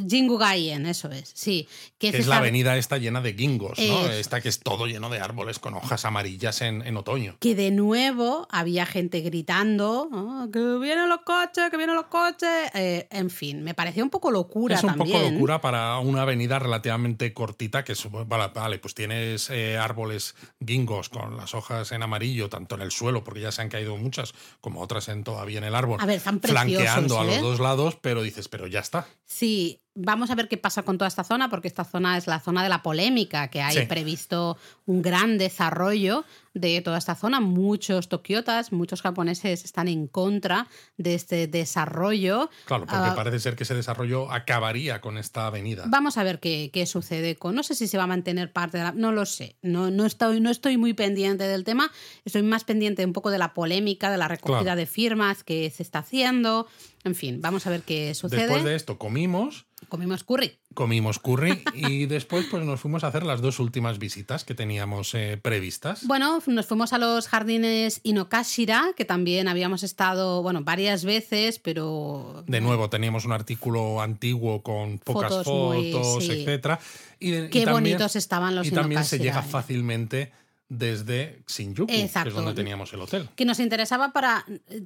[0.08, 1.66] Jingugayen, eso es, sí.
[1.98, 3.84] Que, es, esta- la avenida esta llena de gingos, ¿no?
[3.84, 4.10] Eso.
[4.12, 7.36] Esta que es todo lleno de árboles con hojas amarillas en, en otoño.
[7.40, 10.50] Que de nuevo había gente gritando, ¿no?
[10.52, 12.48] que vienen los coches, que vienen los coches.
[12.74, 15.18] Eh, en fin, me pareció un poco locura es un también.
[15.18, 20.34] poco locura para una avenida relativamente cortita que es, vale, vale, pues tienes eh, árboles
[20.64, 23.96] gingos con las hojas en amarillo, tanto en el suelo, porque ya se han caído
[23.96, 27.36] muchas, como otras en todavía en el árbol, A ver, están preciosos, flanqueando a los
[27.36, 27.40] ¿eh?
[27.40, 29.06] dos lados, pero dices, pero ya está.
[29.26, 29.69] Sí,
[30.02, 32.62] vamos a ver qué pasa con toda esta zona, porque esta zona es la zona
[32.62, 33.86] de la polémica, que hay Sí.
[33.86, 34.56] previsto
[34.86, 36.24] un gran desarrollo
[36.54, 37.38] de toda esta zona.
[37.40, 40.66] Muchos tokiotas, muchos japoneses están en contra
[40.96, 42.50] de este desarrollo.
[42.64, 45.84] Claro, porque Ah, parece ser que ese desarrollo acabaría con esta avenida.
[45.86, 47.54] Vamos a ver qué, qué sucede con.
[47.54, 48.92] No sé si se va a mantener parte de la.
[48.92, 49.56] No lo sé.
[49.62, 51.90] No, no, estoy, no estoy muy pendiente del tema.
[52.24, 54.76] Estoy más pendiente un poco de la polémica, de la recogida Claro.
[54.76, 56.66] de firmas que se está haciendo.
[57.02, 58.42] En fin, vamos a ver qué sucede.
[58.42, 60.58] Después de esto comimos, Comimos curry.
[60.74, 65.14] comimos curry y después pues nos fuimos a hacer las dos últimas visitas que teníamos
[65.14, 66.06] eh, previstas.
[66.06, 72.44] Bueno, nos fuimos a los jardines Inokashira, que también habíamos estado, bueno, varias veces, pero.
[72.46, 76.32] De nuevo, teníamos un artículo antiguo con pocas Fotos fotos, muy- sí.
[76.42, 76.78] etcétera.
[77.18, 80.32] Y, de- y Qué también- bonitos estaban los Y también se Inokashira, llega fácilmente
[80.68, 82.30] desde Shinjuku, que es Exacto.
[82.34, 83.28] donde teníamos el hotel.
[83.34, 84.44] que nos interesaba para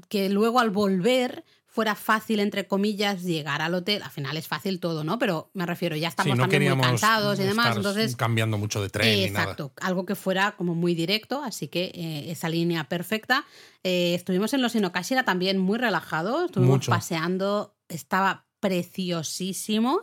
[0.08, 4.00] que luego al volver fuera fácil, entre comillas, llegar al hotel.
[4.04, 5.18] Al final es fácil todo, ¿no?
[5.18, 7.76] Pero me refiero, ya estamos Sí, no también muy cansados y demás.
[7.76, 9.42] Entonces, cambiando mucho de tren nada.
[9.42, 13.44] Exacto, algo que fuera como muy directo, así que eh, esa línea perfecta.
[13.82, 16.92] Eh, estuvimos en los Inokashira también muy relajados, estuvimos Mucho.
[16.92, 20.02] paseando, estaba preciosísimo.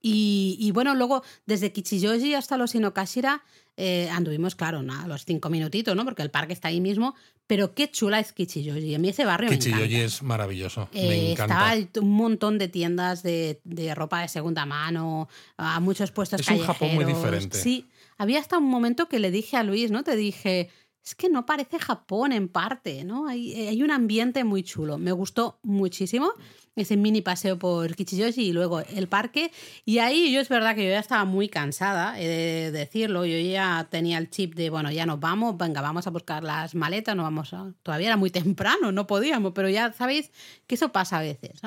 [0.00, 3.42] Y, y bueno, luego desde Kichijoji hasta los Inokashira
[3.80, 6.04] eh, anduvimos, claro, nada, los cinco minutitos, ¿no?
[6.04, 7.14] Porque el parque está ahí mismo,
[7.46, 8.96] pero qué chula es Kichijoji.
[8.96, 10.04] A mí ese barrio me Kichiyoji encanta.
[10.04, 11.74] es maravilloso, Eh, me encanta.
[11.74, 16.48] estaba un montón de tiendas de, de ropa de segunda mano, a muchos puestos Es
[16.48, 16.76] un callejeros.
[16.76, 17.56] Japón muy diferente.
[17.56, 17.86] Sí,
[18.16, 20.02] había hasta un momento que le dije a Luis, ¿no?
[20.02, 20.70] Te dije,
[21.04, 23.28] es que no parece Japón en parte, ¿no?
[23.28, 24.98] Hay, hay un ambiente muy chulo.
[24.98, 26.32] Me gustó muchísimo
[26.80, 29.50] ese mini paseo por Kichijoji y luego el parque.
[29.84, 33.24] Y ahí yo es verdad que yo ya estaba muy cansada, he de decirlo.
[33.24, 36.74] Yo ya tenía el chip de, bueno, ya nos vamos, venga, vamos a buscar las
[36.74, 37.54] maletas, no vamos.
[37.82, 40.30] Todavía era muy temprano, no podíamos, pero ya sabéis
[40.66, 41.60] que eso pasa a veces.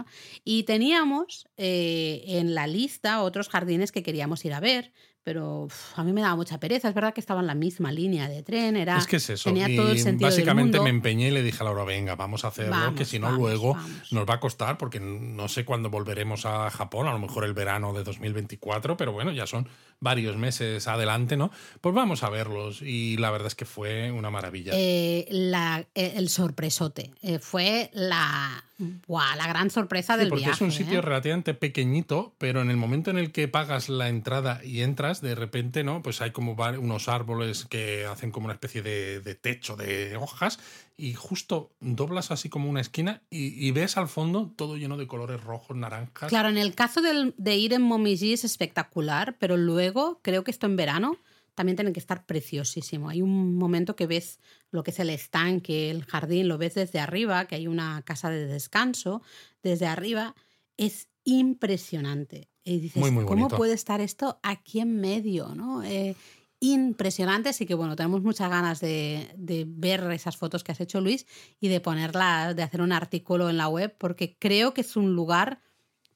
[0.43, 4.91] Y teníamos eh, en la lista otros jardines que queríamos ir a ver,
[5.23, 6.89] pero uf, a mí me daba mucha pereza.
[6.89, 8.97] Es verdad que estaba en la misma línea de tren, era...
[8.97, 9.49] Es que es eso.
[9.49, 12.15] Tenía y todo el sentido básicamente del me empeñé y le dije a Laura, venga,
[12.15, 14.11] vamos a hacerlo, Vamos, que si no vamos, luego vamos.
[14.11, 17.53] nos va a costar, porque no sé cuándo volveremos a Japón, a lo mejor el
[17.53, 19.67] verano de 2024, pero bueno, ya son
[19.99, 21.51] varios meses adelante, ¿no?
[21.81, 24.71] Pues vamos a verlos y la verdad es que fue una maravilla.
[24.75, 27.11] Eh, la- eh, el sorpresote.
[27.21, 28.63] Eh, fue la,
[29.07, 30.55] buah, la gran sorpresa Sí, del porque viaje.
[30.55, 31.01] es un sitio ¿eh?
[31.01, 35.35] relativamente pequeñito, pero en el momento en el que pagas la entrada y entras, de
[35.35, 36.01] repente, ¿no?
[36.01, 40.59] Pues hay como unos árboles que hacen como una especie de, de techo de hojas
[40.97, 45.07] y justo doblas así como una esquina y, y ves al fondo todo lleno de
[45.07, 46.29] colores rojos, naranjas.
[46.29, 50.51] Claro, en el caso del- de ir en Momiji es espectacular, pero luego creo que
[50.51, 51.17] esto en verano
[51.55, 53.09] también tiene que estar preciosísimo.
[53.09, 54.39] Hay un momento que ves
[54.71, 58.29] lo que es el estanque, el jardín, lo ves desde arriba, que hay una casa
[58.29, 59.21] de descanso
[59.61, 60.35] desde arriba.
[60.77, 62.49] Es impresionante.
[62.63, 65.53] Y dices, Muy, muy ¿cómo puede estar esto aquí en medio?
[65.55, 65.83] ¿no?
[65.83, 66.15] Eh,
[66.59, 71.01] impresionante, así que bueno, tenemos muchas ganas de, de ver esas fotos que has hecho
[71.01, 71.25] Luis
[71.59, 75.15] y de ponerlas, de hacer un artículo en la web, porque creo que es un
[75.15, 75.59] lugar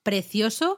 [0.03, 0.77] precioso,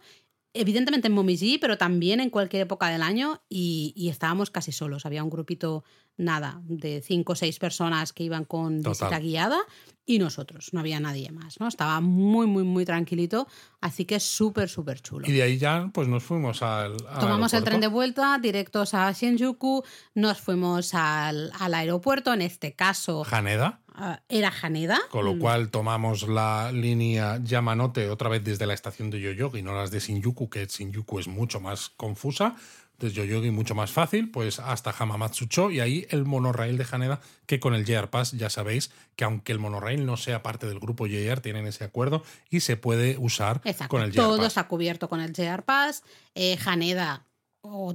[0.60, 5.06] evidentemente en Momiji, pero también en cualquier época del año y, y estábamos casi solos.
[5.06, 5.84] Había un grupito,
[6.18, 8.92] nada, de cinco o seis personas que iban con Total.
[8.92, 9.60] visita guiada
[10.06, 11.68] y nosotros, no había nadie más, ¿no?
[11.68, 13.46] Estaba muy, muy, muy tranquilito,
[13.82, 15.28] así que súper, súper chulo.
[15.28, 18.94] Y de ahí ya pues nos fuimos al, al Tomamos el tren de vuelta, directos
[18.94, 19.84] a Shinjuku,
[20.16, 24.98] nos fuimos al, al aeropuerto, en este caso Haneda, ah, era Haneda.
[25.12, 29.62] con lo Mm, cual tomamos la línea Yamanote otra vez desde la estación de Yoyogi,
[29.62, 32.56] no las de Shinjuku, que Shinjuku es mucho más confusa.
[33.00, 37.60] Desde Yoyogi mucho más fácil, pues hasta Hamamatsucho y ahí el monorail de Haneda, que
[37.60, 41.06] con el JR Pass ya sabéis que aunque el monorail no sea parte del grupo
[41.06, 44.48] JR, tienen ese acuerdo y se puede usar Exacto, con el JR todo Pass.
[44.48, 46.04] está cubierto con el JR Pass.
[46.34, 47.27] Eh, Haneda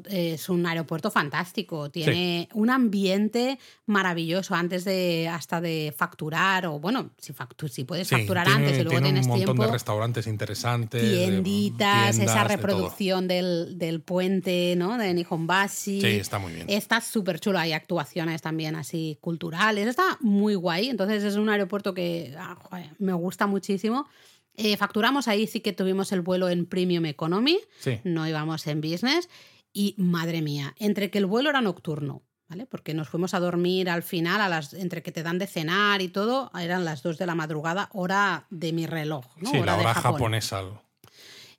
[0.09, 7.11] es un aeropuerto fantástico, tiene un ambiente maravilloso antes de hasta de facturar o bueno,
[7.19, 9.65] si, factu- si puedes Sí, facturar tiene- antes y luego tiene tienes un montón tiempo.
[9.67, 11.03] de restaurantes interesantes.
[11.03, 14.97] de Tienditas, tiendas, esa de reproducción del, del puente, ¿no?
[14.99, 16.01] De Nihonbashi.
[16.01, 16.67] Sí, está muy bien.
[16.69, 17.59] Está súper chulo.
[17.59, 19.87] Hay actuaciones también así culturales.
[19.89, 20.89] Está muy guay.
[20.89, 24.07] Entonces es un aeropuerto que ah, joder, me gusta muchísimo.
[24.55, 28.01] Eh, facturamos ahí, sí que tuvimos el vuelo en Premium Economy, Sí.
[28.05, 29.31] no íbamos en Business.
[29.73, 32.67] Y madre mía, entre que el vuelo era nocturno, ¿vale?
[32.67, 36.03] Porque nos fuimos a dormir al final, a las, entre que te dan de cenar
[36.03, 39.51] y todo, eran las 2 de la madrugada, hora de mi reloj, ¿no?
[39.51, 40.63] Sí, la hora japonesa.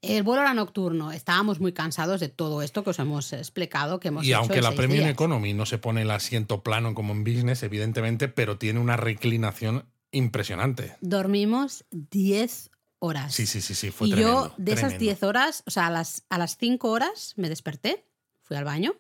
[0.04, 4.10] El vuelo era nocturno, estábamos muy cansados de todo esto que os hemos explicado, que
[4.10, 5.12] hemos Y hecho aunque la Premium días.
[5.12, 9.86] Economy no se pone el asiento plano como en business, evidentemente, pero tiene una reclinación
[10.12, 10.98] impresionante.
[11.00, 12.70] Dormimos 10
[13.04, 13.34] horas.
[13.34, 14.48] Sí, sí, sí, sí, fue y tremendo.
[14.48, 15.04] yo, de esas tremendo.
[15.04, 18.06] 10 horas, o sea, a las, a las 5 horas me desperté,
[18.42, 18.96] fui al baño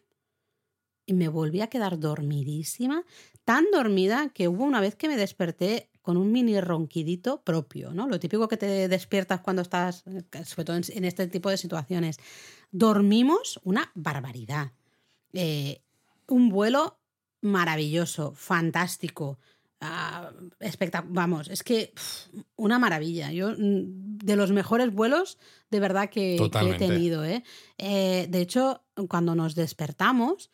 [1.06, 3.06] y me volví a quedar dormidísima,
[3.46, 8.08] tan dormida que hubo una vez que me desperté con un mini ronquidito propio, ¿no?
[8.08, 11.58] Lo típico que te despiertas cuando estás, eh, sobre todo en, en este tipo de
[11.58, 12.18] situaciones.
[12.72, 14.74] Dormimos una barbaridad.
[15.32, 15.82] Eh,
[16.28, 17.00] un vuelo
[17.42, 19.40] maravilloso, fantástico.
[19.84, 20.32] Ah,
[21.06, 21.94] Vamos, es que
[22.56, 23.32] una maravilla.
[23.32, 25.38] Yo, mm, de los mejores vuelos,
[25.70, 27.24] de verdad que, que he tenido.
[27.26, 27.44] ¿eh?
[27.78, 30.52] Eh, de hecho, cuando nos despertamos,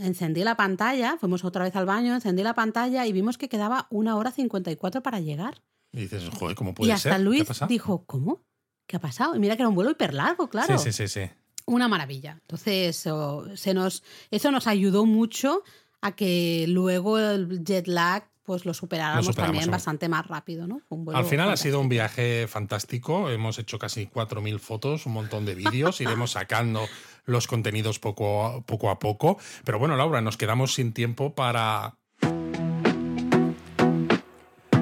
[0.00, 3.86] encendí la pantalla, fuimos otra vez al baño, encendí la pantalla y vimos que quedaba
[3.90, 5.62] una hora 54 para llegar.
[5.92, 7.12] Y dices, joder, ¿cómo Y puede hasta ser?
[7.12, 8.42] ¿Qué ha Luis dijo, ¿cómo?
[8.86, 9.34] ¿Qué ha pasado?
[9.36, 10.78] Y mira que era un vuelo hiper largo, claro.
[10.78, 11.30] Sí, sí, sí, sí.
[11.66, 12.38] Una maravilla.
[12.42, 15.62] Entonces, o- se nos, eso nos ayudó mucho
[16.04, 20.80] a que luego el jet lag pues lo superáramos, Lo también bastante más rápido, ¿no?
[20.86, 23.30] Fue un vuelo Al final ha sido un viaje fantástico.
[23.30, 26.02] Hemos hecho casi 4.000 fotos, un montón de vídeos.
[26.02, 26.86] Iremos sacando
[27.24, 29.38] los contenidos poco a, poco a poco.
[29.64, 31.96] Pero bueno, Laura, nos quedamos sin tiempo para.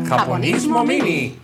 [0.09, 1.39] Japonismo Mini.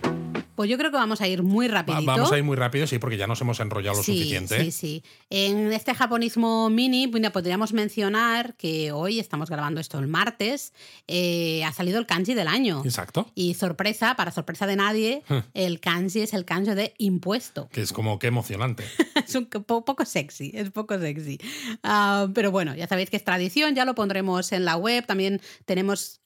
[0.59, 2.03] Pues yo creo que vamos a ir muy Va- rapidito.
[2.03, 4.61] Vamos a ir muy rápido, sí, porque ya nos hemos enrollado lo sí, suficiente.
[4.65, 5.03] Sí, sí.
[5.29, 10.73] En este japonismo mini, bueno, podríamos mencionar que hoy estamos grabando esto el martes,
[11.07, 12.81] eh, ha salido el kanji del año.
[12.83, 13.31] Exacto.
[13.35, 15.23] Y sorpresa, para sorpresa de nadie,
[15.53, 17.69] el kanji es el kanji de impuesto.
[17.71, 18.83] Que es como que emocionante.
[19.25, 21.39] es un po- poco sexy, es poco sexy.
[21.83, 25.05] Ah, pero bueno, ya sabéis que es tradición, ya lo pondremos en la web.
[25.05, 26.19] También tenemos, en-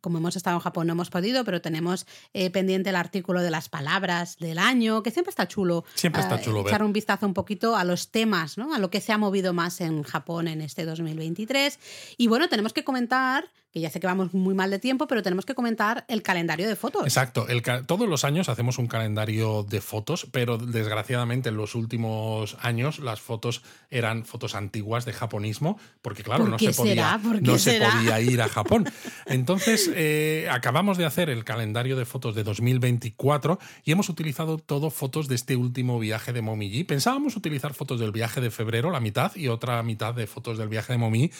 [0.00, 3.50] como hemos estado en Japón, no hemos podido, pero tenemos eh, pendiente el artículo de
[3.50, 5.84] las palabras del año, que siempre está chulo.
[5.94, 6.72] Siempre está chulo ver.
[6.72, 8.74] Echar un vistazo un poquito a los temas, ¿no?
[8.74, 11.78] A lo que se ha movido más en Japón en este 2023.
[12.16, 15.22] Y bueno, tenemos que comentar, que ya sé que vamos muy mal de tiempo, pero
[15.22, 17.04] tenemos que comentar el calendario de fotos.
[17.04, 17.46] Exacto.
[17.48, 22.98] El todos los años hacemos un calendario de fotos, pero desgraciadamente en los últimos años
[22.98, 27.80] las fotos eran fotos antiguas de japonismo, porque claro, ¿Por no, se podía, no se
[27.80, 28.86] podía ir a Japón.
[29.26, 34.90] Entonces, eh, acabamos de hacer el calendario de fotos de 2024 y hemos utilizado todo
[34.90, 36.82] fotos de este último viaje de Momiji.
[36.84, 40.68] Pensábamos utilizar fotos del viaje de febrero, la mitad, y otra mitad de fotos del
[40.68, 41.30] viaje de Momiji,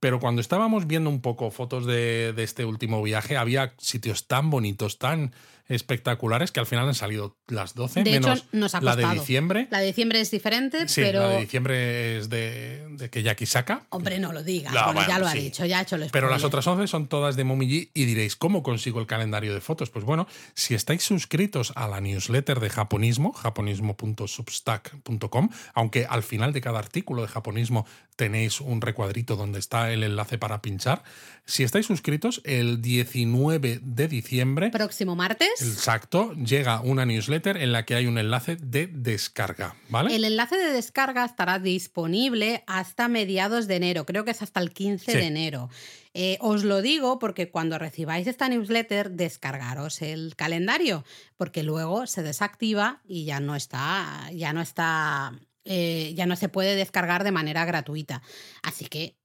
[0.00, 4.50] pero cuando estábamos viendo un poco fotos de, de este último viaje, había sitios tan
[4.50, 5.32] bonitos, tan
[5.70, 9.68] espectaculares, que al final han salido las 12, De hecho, nos ha la de diciembre.
[9.70, 11.20] La de diciembre es diferente, Sí, pero...
[11.20, 13.86] la de diciembre es de, de Keyaki Saka.
[13.90, 16.28] Hombre, no lo digas, No, bueno, ya lo ha dicho, ya ha hecho el Pero
[16.28, 19.90] las otras 11 son todas de Momiji y diréis, ¿cómo consigo el calendario de fotos?
[19.90, 26.60] Pues bueno, si estáis suscritos a la newsletter de japonismo, japonismo.substack.com, aunque al final de
[26.60, 27.86] cada artículo de japonismo
[28.16, 31.02] tenéis un recuadrito donde está el enlace para pinchar,
[31.44, 35.48] si estáis suscritos, el 19 de diciembre, Próximo martes.
[35.60, 40.14] exacto, llega una newsletter en la que hay un enlace de descarga, ¿vale?
[40.14, 44.72] El enlace de descarga estará disponible hasta mediados de enero, creo que es hasta el
[44.72, 45.18] 15 Sí.
[45.18, 45.68] de enero.
[46.14, 51.04] Eh, os lo digo porque cuando recibáis esta newsletter, descargaros el calendario,
[51.36, 55.32] porque luego se desactiva y ya no está, ya no está,
[55.64, 58.22] eh, ya no se puede descargar de manera gratuita.
[58.62, 59.16] Así que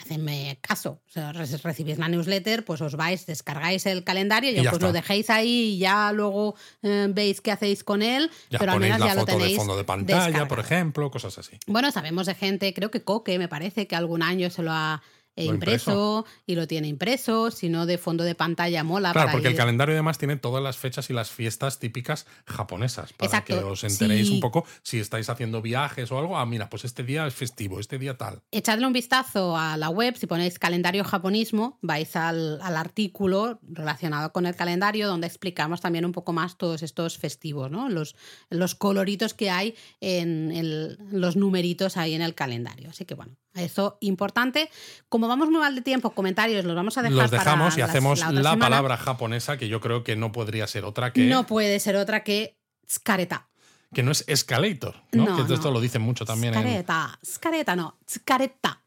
[0.00, 1.00] hacedme caso.
[1.06, 4.70] O sea, re- recibís la newsletter, pues os vais, descargáis el calendario y, Y ya
[4.70, 8.72] pues lo dejéis ahí y ya luego eh, veis qué hacéis con él, ya pero
[8.72, 11.58] al menos la ya lo foto de tenéis fondo de pantalla, por ejemplo, cosas así.
[11.66, 15.02] Bueno, sabemos de gente, creo que Coque me parece que algún año se lo ha
[15.36, 19.12] eh, Lo impreso, y lo tiene impreso, si no de fondo de pantalla mola.
[19.12, 23.12] Claro, para porque el calendario además tiene todas las fechas y las fiestas típicas japonesas.
[23.14, 24.34] Para Exacto, que os enteréis sí.
[24.34, 26.36] un poco si estáis haciendo viajes o algo.
[26.36, 28.42] Ah, mira, pues este día es festivo, este día tal.
[28.50, 34.32] Echadle un vistazo a la web, si ponéis calendario japonismo, vais al, al artículo relacionado
[34.32, 37.88] con el calendario donde explicamos también un poco más todos estos festivos, ¿no?
[37.88, 38.16] los,
[38.50, 42.90] los coloritos que hay en el- los numeritos ahí en el calendario.
[42.90, 44.70] Así que bueno, eso importante.
[45.08, 47.80] Como vamos muy mal de tiempo, comentarios los vamos a dejar Los dejamos para y
[47.80, 51.46] las- hacemos la palabra japonesa que yo creo que no podría ser otra que No
[51.46, 53.48] puede ser otra que tsukareta.
[53.94, 55.24] que no es escalator, ¿no?
[55.24, 55.74] No, que esto no.
[55.74, 57.18] lo dicen mucho también en, Tsukareta.
[57.22, 58.78] Tsukareta no, tsukareta.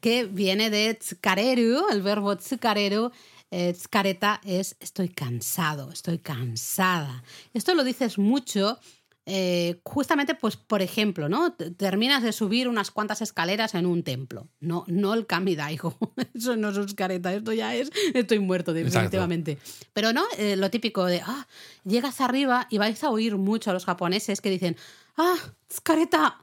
[0.00, 3.10] Que viene de tsukareru, el verbo tsukareru,
[3.50, 7.24] eh, tskareta es estoy cansado, estoy cansada.
[7.52, 8.78] Esto lo dices mucho
[9.26, 11.54] eh, justamente, pues, por ejemplo, ¿no?
[11.54, 14.48] Terminas de subir unas cuantas escaleras en un templo.
[14.60, 15.96] No, no el Kamidaigo.
[16.34, 17.90] Eso no es careta, esto ya es.
[18.12, 19.58] Estoy muerto, definitivamente.
[19.92, 21.46] Pero no, eh, lo típico de ah,
[21.84, 24.76] llegas arriba y vais a oír mucho a los japoneses que dicen,
[25.16, 25.36] ah,
[25.82, 26.38] careta,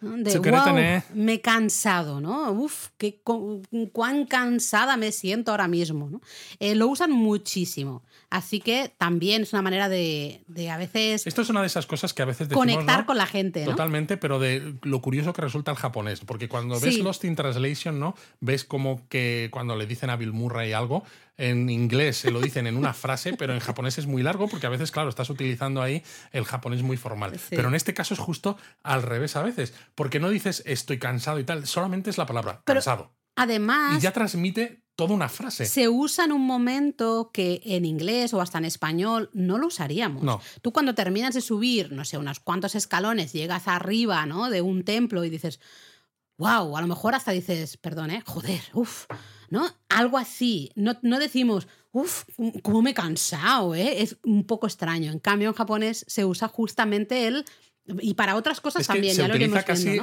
[0.00, 0.74] de wow,
[1.14, 2.52] me he cansado, ¿no?
[2.52, 3.22] Uf, qué,
[3.92, 6.20] cuán cansada me siento ahora mismo, ¿no?
[6.60, 8.02] Eh, lo usan muchísimo.
[8.30, 11.26] Así que también es una manera de, a veces.
[11.26, 13.64] Esto es una de esas cosas que a veces decimos, conectar con la gente.
[13.64, 13.72] ¿no?
[13.72, 16.20] Totalmente, pero de lo curioso que resulta el japonés.
[16.20, 18.14] Porque cuando ves Lost in Translation, ¿no?
[18.40, 21.04] Ves como que cuando le dicen a Bill Murray algo,
[21.36, 24.66] en inglés se lo dicen en una frase, pero en japonés es muy largo porque
[24.66, 27.38] a veces, claro, estás utilizando ahí el japonés muy formal.
[27.50, 31.38] Pero en este caso es justo al revés a veces, porque no dices estoy cansado
[31.38, 33.12] y tal, solamente es la palabra cansado.
[33.36, 33.98] Además.
[33.98, 35.66] Y ya transmite toda una frase.
[35.66, 40.22] Se usa en un momento que en inglés o hasta en español no lo usaríamos.
[40.22, 40.40] No.
[40.62, 44.48] Tú cuando terminas de subir, no sé, unos cuantos escalones, llegas arriba, ¿no?
[44.48, 45.60] De un templo y dices,
[46.38, 48.22] wow, a lo mejor hasta dices, perdón, ¿eh?
[48.26, 49.04] Joder, uff,
[49.50, 49.70] ¿no?
[49.90, 50.70] Algo así.
[50.74, 52.24] No, no decimos, uff,
[52.62, 54.02] cómo me he cansado, ¿eh?
[54.02, 55.12] Es un poco extraño.
[55.12, 57.44] En cambio, en japonés se usa justamente el
[58.00, 60.00] y para otras cosas también, se ya utiliza casi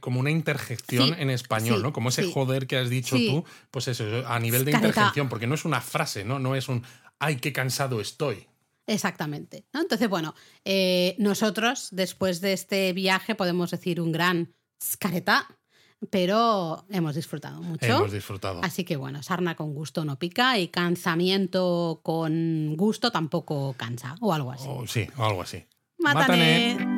[0.00, 1.92] como una interjección en español, ¿no?
[1.92, 5.54] Como ese joder que has dicho tú, pues eso, a nivel de interjección, porque no
[5.54, 6.38] es una frase, ¿no?
[6.38, 6.84] No es un
[7.18, 8.46] ay, qué cansado estoy.
[8.86, 9.64] Exactamente.
[9.72, 9.80] ¿no?
[9.80, 10.34] Entonces, bueno,
[10.64, 15.48] eh, nosotros después de este viaje podemos decir un gran scareta,
[16.10, 17.86] pero hemos disfrutado mucho.
[17.86, 18.60] Hemos disfrutado.
[18.62, 24.34] Así que bueno, sarna con gusto no pica y cansamiento con gusto tampoco cansa, o
[24.34, 24.66] algo así.
[24.68, 25.64] Oh, sí, o algo así.
[25.98, 26.93] Mátane.